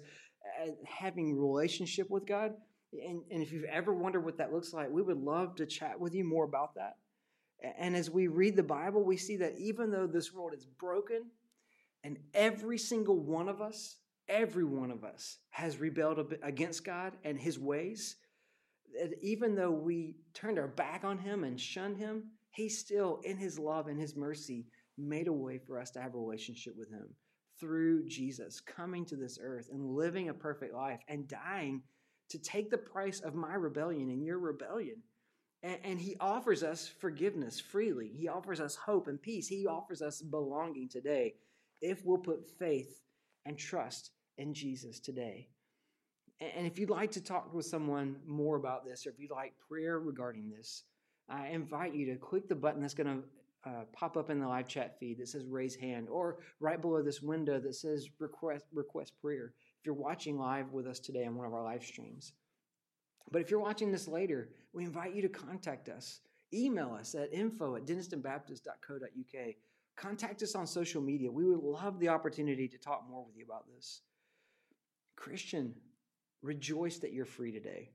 having 0.86 1.38
relationship 1.38 2.10
with 2.10 2.26
God, 2.26 2.54
and, 2.92 3.22
and 3.30 3.42
if 3.42 3.52
you've 3.52 3.64
ever 3.64 3.92
wondered 3.92 4.24
what 4.24 4.38
that 4.38 4.52
looks 4.52 4.72
like, 4.72 4.90
we 4.90 5.02
would 5.02 5.18
love 5.22 5.56
to 5.56 5.66
chat 5.66 5.98
with 5.98 6.14
you 6.14 6.24
more 6.24 6.44
about 6.44 6.74
that. 6.74 6.96
And 7.78 7.94
as 7.96 8.10
we 8.10 8.26
read 8.26 8.56
the 8.56 8.62
Bible, 8.62 9.04
we 9.04 9.16
see 9.16 9.36
that 9.36 9.56
even 9.58 9.90
though 9.90 10.06
this 10.06 10.32
world 10.32 10.52
is 10.54 10.66
broken, 10.66 11.30
and 12.04 12.18
every 12.34 12.78
single 12.78 13.18
one 13.18 13.48
of 13.48 13.60
us, 13.60 13.96
every 14.28 14.64
one 14.64 14.90
of 14.90 15.04
us 15.04 15.38
has 15.50 15.78
rebelled 15.78 16.34
against 16.42 16.84
God 16.84 17.12
and 17.24 17.38
his 17.38 17.58
ways, 17.58 18.16
that 19.00 19.12
even 19.22 19.54
though 19.54 19.70
we 19.70 20.16
turned 20.34 20.58
our 20.58 20.68
back 20.68 21.04
on 21.04 21.18
him 21.18 21.44
and 21.44 21.58
shunned 21.58 21.96
him, 21.96 22.24
he 22.50 22.68
still, 22.68 23.20
in 23.24 23.36
his 23.36 23.58
love 23.58 23.86
and 23.86 23.98
his 23.98 24.16
mercy, 24.16 24.66
made 24.98 25.28
a 25.28 25.32
way 25.32 25.58
for 25.58 25.78
us 25.78 25.90
to 25.92 26.00
have 26.00 26.14
a 26.14 26.18
relationship 26.18 26.76
with 26.76 26.90
him 26.90 27.08
through 27.62 28.04
Jesus 28.08 28.60
coming 28.60 29.04
to 29.06 29.14
this 29.14 29.38
earth 29.40 29.68
and 29.72 29.94
living 29.94 30.28
a 30.28 30.34
perfect 30.34 30.74
life 30.74 30.98
and 31.06 31.28
dying 31.28 31.80
to 32.28 32.38
take 32.38 32.70
the 32.70 32.76
price 32.76 33.20
of 33.20 33.36
my 33.36 33.54
rebellion 33.54 34.10
and 34.10 34.24
your 34.24 34.40
rebellion. 34.40 34.96
And, 35.62 35.78
and, 35.84 36.00
he 36.00 36.16
offers 36.18 36.64
us 36.64 36.88
forgiveness 36.88 37.60
freely. 37.60 38.08
He 38.08 38.26
offers 38.26 38.60
us 38.60 38.74
hope 38.74 39.06
and 39.06 39.22
peace. 39.22 39.46
He 39.46 39.68
offers 39.68 40.02
us 40.02 40.20
belonging 40.20 40.88
today 40.88 41.34
if 41.80 42.04
we'll 42.04 42.18
put 42.18 42.50
faith 42.58 43.00
and 43.46 43.56
trust 43.56 44.10
in 44.38 44.54
Jesus 44.54 44.98
today. 44.98 45.46
And 46.40 46.66
if 46.66 46.80
you'd 46.80 46.90
like 46.90 47.12
to 47.12 47.20
talk 47.20 47.54
with 47.54 47.66
someone 47.66 48.16
more 48.26 48.56
about 48.56 48.84
this, 48.84 49.06
or 49.06 49.10
if 49.10 49.20
you'd 49.20 49.30
like 49.30 49.52
prayer 49.68 50.00
regarding 50.00 50.50
this, 50.50 50.82
I 51.28 51.50
invite 51.50 51.94
you 51.94 52.06
to 52.06 52.16
click 52.16 52.48
the 52.48 52.56
button 52.56 52.82
that's 52.82 52.94
going 52.94 53.06
to 53.06 53.22
uh, 53.64 53.84
pop 53.92 54.16
up 54.16 54.30
in 54.30 54.40
the 54.40 54.46
live 54.46 54.68
chat 54.68 54.98
feed 54.98 55.18
that 55.18 55.28
says 55.28 55.44
raise 55.46 55.74
hand, 55.74 56.08
or 56.08 56.38
right 56.60 56.80
below 56.80 57.02
this 57.02 57.22
window 57.22 57.60
that 57.60 57.74
says 57.74 58.08
request, 58.18 58.64
request 58.72 59.12
prayer 59.20 59.52
if 59.78 59.86
you're 59.86 59.94
watching 59.94 60.38
live 60.38 60.72
with 60.72 60.86
us 60.86 60.98
today 60.98 61.24
on 61.26 61.36
one 61.36 61.46
of 61.46 61.54
our 61.54 61.62
live 61.62 61.84
streams. 61.84 62.32
But 63.30 63.42
if 63.42 63.50
you're 63.50 63.60
watching 63.60 63.90
this 63.90 64.08
later, 64.08 64.50
we 64.72 64.84
invite 64.84 65.14
you 65.14 65.22
to 65.22 65.28
contact 65.28 65.88
us. 65.88 66.20
Email 66.52 66.96
us 66.98 67.14
at 67.14 67.32
info 67.32 67.76
at 67.76 67.86
dennistonbaptist.co.uk. 67.86 69.54
Contact 69.96 70.42
us 70.42 70.54
on 70.54 70.66
social 70.66 71.00
media. 71.00 71.30
We 71.30 71.46
would 71.46 71.62
love 71.62 71.98
the 71.98 72.08
opportunity 72.08 72.68
to 72.68 72.78
talk 72.78 73.04
more 73.08 73.24
with 73.24 73.36
you 73.36 73.44
about 73.44 73.64
this. 73.74 74.02
Christian, 75.16 75.74
Rejoice 76.42 76.98
that 76.98 77.12
you're 77.12 77.24
free 77.24 77.52
today. 77.52 77.90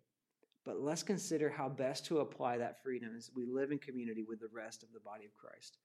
But 0.68 0.82
let's 0.82 1.02
consider 1.02 1.50
how 1.50 1.70
best 1.70 2.06
to 2.08 2.20
apply 2.20 2.58
that 2.58 2.84
freedom 2.84 3.16
as 3.18 3.32
we 3.34 3.46
live 3.46 3.72
in 3.72 3.80
community 3.80 4.26
with 4.28 4.42
the 4.42 4.50
rest 4.54 4.84
of 4.84 4.90
the 4.94 5.00
body 5.00 5.24
of 5.24 5.34
Christ. 5.38 5.78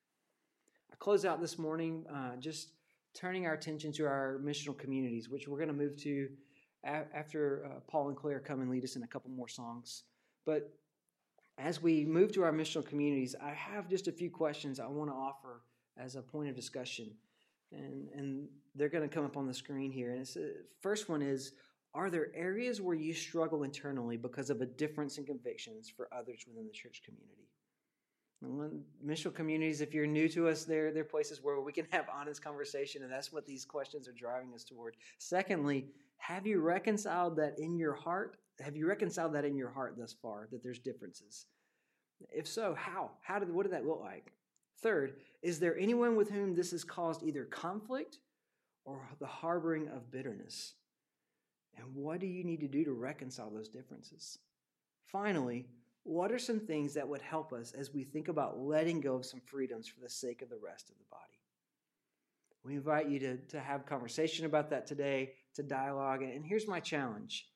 I 0.93 0.97
close 0.97 1.25
out 1.25 1.41
this 1.41 1.57
morning 1.57 2.05
uh, 2.13 2.35
just 2.41 2.73
turning 3.15 3.47
our 3.47 3.55
attention 3.55 3.93
to 3.93 4.07
our 4.07 4.41
missional 4.45 4.77
communities, 4.77 5.29
which 5.29 5.47
we're 5.47 5.59
going 5.59 5.69
to 5.69 5.75
move 5.75 5.97
to 5.99 6.29
after 6.83 7.65
uh, 7.65 7.79
Paul 7.87 8.09
and 8.09 8.17
Claire 8.17 8.41
come 8.41 8.61
and 8.61 8.69
lead 8.69 8.83
us 8.83 8.97
in 8.97 9.05
a 9.05 9.07
couple 9.07 9.31
more 9.31 9.47
songs. 9.47 10.03
But 10.45 10.75
as 11.59 11.81
we 11.81 12.05
move 12.05 12.33
to 12.33 12.43
our 12.43 12.53
missional 12.53 12.85
communities, 12.85 13.37
I 13.41 13.51
have 13.51 13.89
just 13.89 14.09
a 14.09 14.13
few 14.13 14.31
questions 14.31 14.81
I 14.81 14.89
want 14.89 15.11
to 15.11 15.15
offer 15.15 15.63
as 15.97 16.17
a 16.17 16.23
point 16.23 16.49
of 16.49 16.57
discussion. 16.57 17.13
And, 17.71 18.09
and 18.17 18.49
they're 18.75 18.89
going 18.89 19.09
to 19.09 19.15
come 19.15 19.25
up 19.25 19.37
on 19.37 19.47
the 19.47 19.55
screen 19.55 19.93
here. 19.93 20.11
And 20.11 20.27
the 20.27 20.41
uh, 20.41 20.47
first 20.81 21.09
one 21.09 21.23
is 21.23 21.53
are 21.95 22.11
there 22.11 22.31
areas 22.35 22.81
where 22.81 22.95
you 22.95 23.13
struggle 23.13 23.65
internally 23.65 24.17
because 24.17 24.51
of 24.51 24.61
a 24.61 24.67
difference 24.67 25.19
in 25.19 25.25
convictions 25.25 25.93
for 25.95 26.09
others 26.13 26.45
within 26.47 26.67
the 26.67 26.73
church 26.73 27.03
community? 27.05 27.49
Missional 29.07 29.35
communities, 29.35 29.81
if 29.81 29.95
you're 29.95 30.07
new 30.07 30.29
to 30.31 30.49
us, 30.49 30.65
they're, 30.65 30.93
they're 30.93 31.05
places 31.05 31.43
where 31.43 31.61
we 31.61 31.73
can 31.73 31.87
have 31.91 32.07
honest 32.13 32.43
conversation, 32.43 33.03
and 33.03 33.13
that's 33.13 33.33
what 33.33 33.47
these 33.47 33.65
questions 33.65 34.09
are 34.09 34.13
driving 34.13 34.53
us 34.55 34.65
toward. 34.65 34.97
Secondly, 35.19 35.87
have 36.17 36.47
you 36.47 36.61
reconciled 36.61 37.37
that 37.37 37.59
in 37.59 37.77
your 37.77 37.95
heart? 37.95 38.37
Have 38.61 38.77
you 38.77 38.89
reconciled 38.89 39.35
that 39.35 39.45
in 39.45 39.57
your 39.57 39.71
heart 39.71 39.95
thus 39.97 40.15
far, 40.21 40.49
that 40.51 40.63
there's 40.63 40.79
differences? 40.79 41.47
If 42.31 42.49
so, 42.49 42.75
how? 42.75 43.11
How 43.21 43.39
did 43.39 43.53
what 43.53 43.65
did 43.65 43.73
that 43.73 43.87
look 43.87 44.01
like? 44.01 44.33
Third, 44.81 45.15
is 45.43 45.61
there 45.61 45.79
anyone 45.79 46.17
with 46.17 46.31
whom 46.31 46.55
this 46.55 46.73
has 46.73 46.85
caused 46.85 47.23
either 47.23 47.45
conflict 47.45 48.19
or 48.85 49.09
the 49.21 49.27
harboring 49.27 49.89
of 49.89 50.11
bitterness? 50.11 50.75
And 51.77 51.87
what 51.95 52.21
do 52.21 52.27
you 52.27 52.45
need 52.45 52.61
to 52.61 52.69
do 52.69 52.85
to 52.85 52.93
reconcile 52.93 53.51
those 53.51 53.69
differences? 53.69 54.39
Finally, 55.07 55.67
what 56.05 56.33
are 56.33 56.39
some 56.39 56.61
things 56.61 56.95
that 56.95 57.09
would 57.09 57.23
help 57.23 57.53
us 57.53 57.73
as 57.73 57.93
we 57.93 58.03
think 58.03 58.29
about 58.29 58.59
letting 58.59 59.01
go 59.01 59.17
of 59.17 59.25
some 59.25 59.41
freedoms 59.41 59.87
for 59.89 60.01
the 60.01 60.09
sake 60.09 60.43
of 60.43 60.51
the 60.51 60.59
rest 60.63 60.91
of 60.91 60.99
the 60.99 61.05
body? 61.11 61.23
We 62.65 62.75
invite 62.75 63.09
you 63.09 63.19
to, 63.21 63.37
to 63.37 63.61
have 63.61 63.87
conversation 63.87 64.47
about 64.47 64.71
that 64.71 64.87
today, 64.87 65.33
to 65.55 65.63
dialogue. 65.63 66.23
And 66.23 66.45
here's 66.45 66.69
my 66.69 66.81
challenge. 66.81 67.49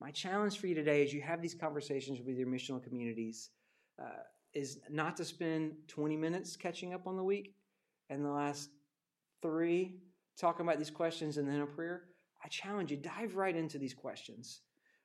My 0.00 0.10
challenge 0.10 0.58
for 0.58 0.66
you 0.66 0.74
today 0.74 1.04
as 1.04 1.12
you 1.12 1.20
have 1.22 1.42
these 1.42 1.54
conversations 1.54 2.20
with 2.20 2.36
your 2.36 2.48
missional 2.48 2.82
communities 2.82 3.50
uh, 4.00 4.22
is 4.52 4.80
not 4.90 5.16
to 5.16 5.24
spend 5.24 5.72
20 5.88 6.16
minutes 6.16 6.56
catching 6.56 6.94
up 6.94 7.06
on 7.06 7.16
the 7.16 7.24
week 7.24 7.54
and 8.10 8.24
the 8.24 8.30
last 8.30 8.70
three 9.40 9.96
talking 10.36 10.66
about 10.66 10.78
these 10.78 10.90
questions 10.90 11.36
and 11.36 11.48
then 11.48 11.60
a 11.60 11.66
prayer. 11.66 12.04
I 12.44 12.48
challenge 12.48 12.90
you, 12.90 12.96
dive 12.96 13.36
right 13.36 13.54
into 13.54 13.78
these 13.78 13.94
questions. 13.94 14.60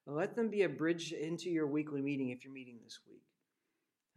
Let 0.06 0.36
them 0.36 0.50
be 0.50 0.64
a 0.64 0.70
bridge 0.70 1.12
into 1.12 1.50
your 1.50 1.68
weekly 1.68 2.02
meeting 2.02 2.30
if 2.30 2.44
you're 2.44 2.54
meeting 2.54 2.80
this 2.84 3.00
week. 3.08 3.24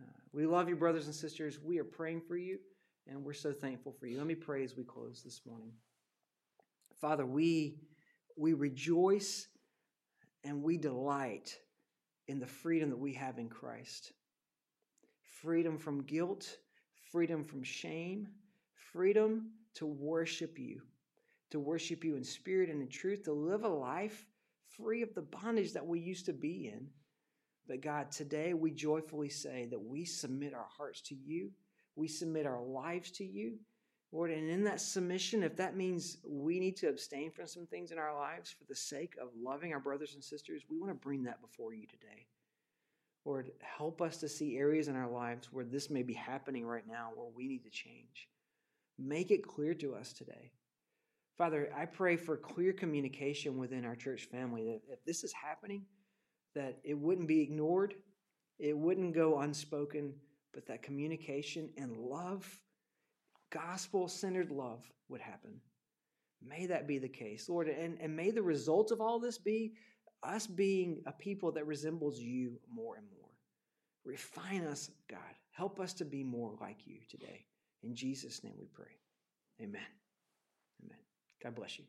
Uh, 0.01 0.05
we 0.33 0.47
love 0.47 0.68
you, 0.68 0.77
brothers 0.77 1.07
and 1.07 1.14
sisters. 1.14 1.59
We 1.61 1.79
are 1.79 1.85
praying 1.85 2.23
for 2.29 2.37
you, 2.37 2.59
and 3.07 3.25
we're 3.25 3.33
so 3.33 3.53
thankful 3.53 3.93
for 3.99 4.07
you. 4.07 4.16
Let 4.16 4.27
me 4.27 4.37
pray 4.37 4.62
as 4.62 4.77
we 4.77 4.85
close 4.85 5.23
this 5.25 5.41
morning. 5.45 5.73
Father, 7.01 7.27
we, 7.27 7.81
we 8.37 8.53
rejoice 8.53 9.49
and 10.45 10.62
we 10.62 10.77
delight 10.77 11.59
in 12.29 12.39
the 12.39 12.47
freedom 12.47 12.91
that 12.91 12.99
we 12.99 13.14
have 13.14 13.39
in 13.39 13.49
Christ 13.49 14.12
freedom 15.43 15.79
from 15.79 16.03
guilt, 16.03 16.59
freedom 17.11 17.43
from 17.43 17.62
shame, 17.62 18.29
freedom 18.93 19.51
to 19.75 19.87
worship 19.87 20.59
you, 20.59 20.83
to 21.51 21.61
worship 21.61 22.05
you 22.05 22.17
in 22.17 22.25
spirit 22.25 22.71
and 22.71 22.81
in 22.81 22.89
truth, 22.89 23.25
to 23.25 23.33
live 23.33 23.65
a 23.65 23.69
life 23.69 24.27
free 24.77 25.03
of 25.03 25.15
the 25.15 25.23
bondage 25.23 25.73
that 25.73 25.87
we 25.87 26.01
used 26.01 26.27
to 26.27 26.33
be 26.33 26.69
in. 26.69 26.87
But 27.67 27.83
God, 27.83 28.11
today 28.11 28.55
we 28.55 28.71
joyfully 28.71 29.29
say 29.29 29.67
that 29.71 29.81
we 29.81 30.05
submit 30.05 30.55
our 30.55 30.67
hearts 30.77 31.01
to 31.03 31.15
you, 31.15 31.51
we 31.97 32.09
submit 32.09 32.47
our 32.47 32.63
lives 32.63 33.11
to 33.13 33.25
you. 33.25 33.59
Lord, 34.13 34.33
and 34.33 34.51
in 34.51 34.65
that 34.65 34.81
submission, 34.81 35.45
if 35.45 35.57
that 35.57 35.77
means 35.77 36.17
we 36.27 36.59
need 36.59 36.77
to 36.79 36.89
abstain 36.89 37.31
from 37.31 37.47
some 37.47 37.67
things 37.67 37.93
in 37.93 37.99
our 37.99 38.13
lives 38.17 38.51
for 38.51 38.65
the 38.65 38.75
sake 38.75 39.15
of 39.23 39.29
loving 39.41 39.73
our 39.73 39.79
brothers 39.79 40.15
and 40.15 40.25
sisters, 40.25 40.63
we 40.69 40.79
want 40.79 40.91
to 40.91 40.95
bring 41.07 41.23
that 41.25 41.41
before 41.41 41.75
you 41.75 41.87
today. 41.87 42.27
Lord, 43.25 43.53
help 43.61 44.03
us 44.03 44.17
to 44.19 44.29
see 44.29 44.57
areas 44.57 44.89
in 44.89 44.97
our 44.97 45.09
lives 45.09 45.53
where 45.53 45.65
this 45.65 45.91
may 45.91 46.03
be 46.03 46.15
happening 46.15 46.67
right 46.67 46.87
now, 46.89 47.11
where 47.15 47.29
we 47.37 47.47
need 47.47 47.63
to 47.65 47.71
change. 47.71 48.29
Make 48.99 49.31
it 49.31 49.47
clear 49.47 49.75
to 49.75 49.95
us 49.95 50.13
today. 50.13 50.51
Father, 51.41 51.70
I 51.74 51.86
pray 51.86 52.18
for 52.18 52.36
clear 52.36 52.74
communication 52.74 53.57
within 53.57 53.86
our 53.86 53.97
church 53.97 54.28
family 54.30 54.64
that 54.64 54.82
if 54.93 55.03
this 55.07 55.24
is 55.24 55.32
happening, 55.32 55.86
that 56.55 56.76
it 56.84 56.93
wouldn't 56.93 57.28
be 57.28 57.41
ignored, 57.41 57.95
it 58.59 58.76
wouldn't 58.76 59.14
go 59.14 59.38
unspoken, 59.38 60.12
but 60.53 60.66
that 60.66 60.82
communication 60.82 61.70
and 61.78 61.97
love, 61.97 62.47
gospel 63.49 64.07
centered 64.07 64.51
love, 64.51 64.84
would 65.09 65.22
happen. 65.22 65.53
May 66.47 66.66
that 66.66 66.86
be 66.86 66.99
the 66.99 67.09
case, 67.09 67.49
Lord. 67.49 67.68
And, 67.68 67.97
and 68.03 68.14
may 68.14 68.30
the 68.30 68.43
result 68.43 68.91
of 68.91 69.01
all 69.01 69.18
this 69.18 69.38
be 69.38 69.72
us 70.22 70.47
being 70.47 71.01
a 71.07 71.12
people 71.12 71.53
that 71.53 71.66
resembles 71.66 72.20
you 72.20 72.61
more 72.70 72.97
and 72.97 73.07
more. 73.18 73.30
Refine 74.05 74.66
us, 74.66 74.91
God. 75.09 75.20
Help 75.53 75.80
us 75.80 75.95
to 75.95 76.05
be 76.05 76.22
more 76.22 76.53
like 76.61 76.80
you 76.84 76.99
today. 77.09 77.47
In 77.82 77.95
Jesus' 77.95 78.45
name 78.45 78.57
we 78.61 78.66
pray. 78.74 78.93
Amen. 79.59 79.80
Amen. 79.80 80.00
God 81.43 81.55
bless 81.55 81.78
you. 81.78 81.84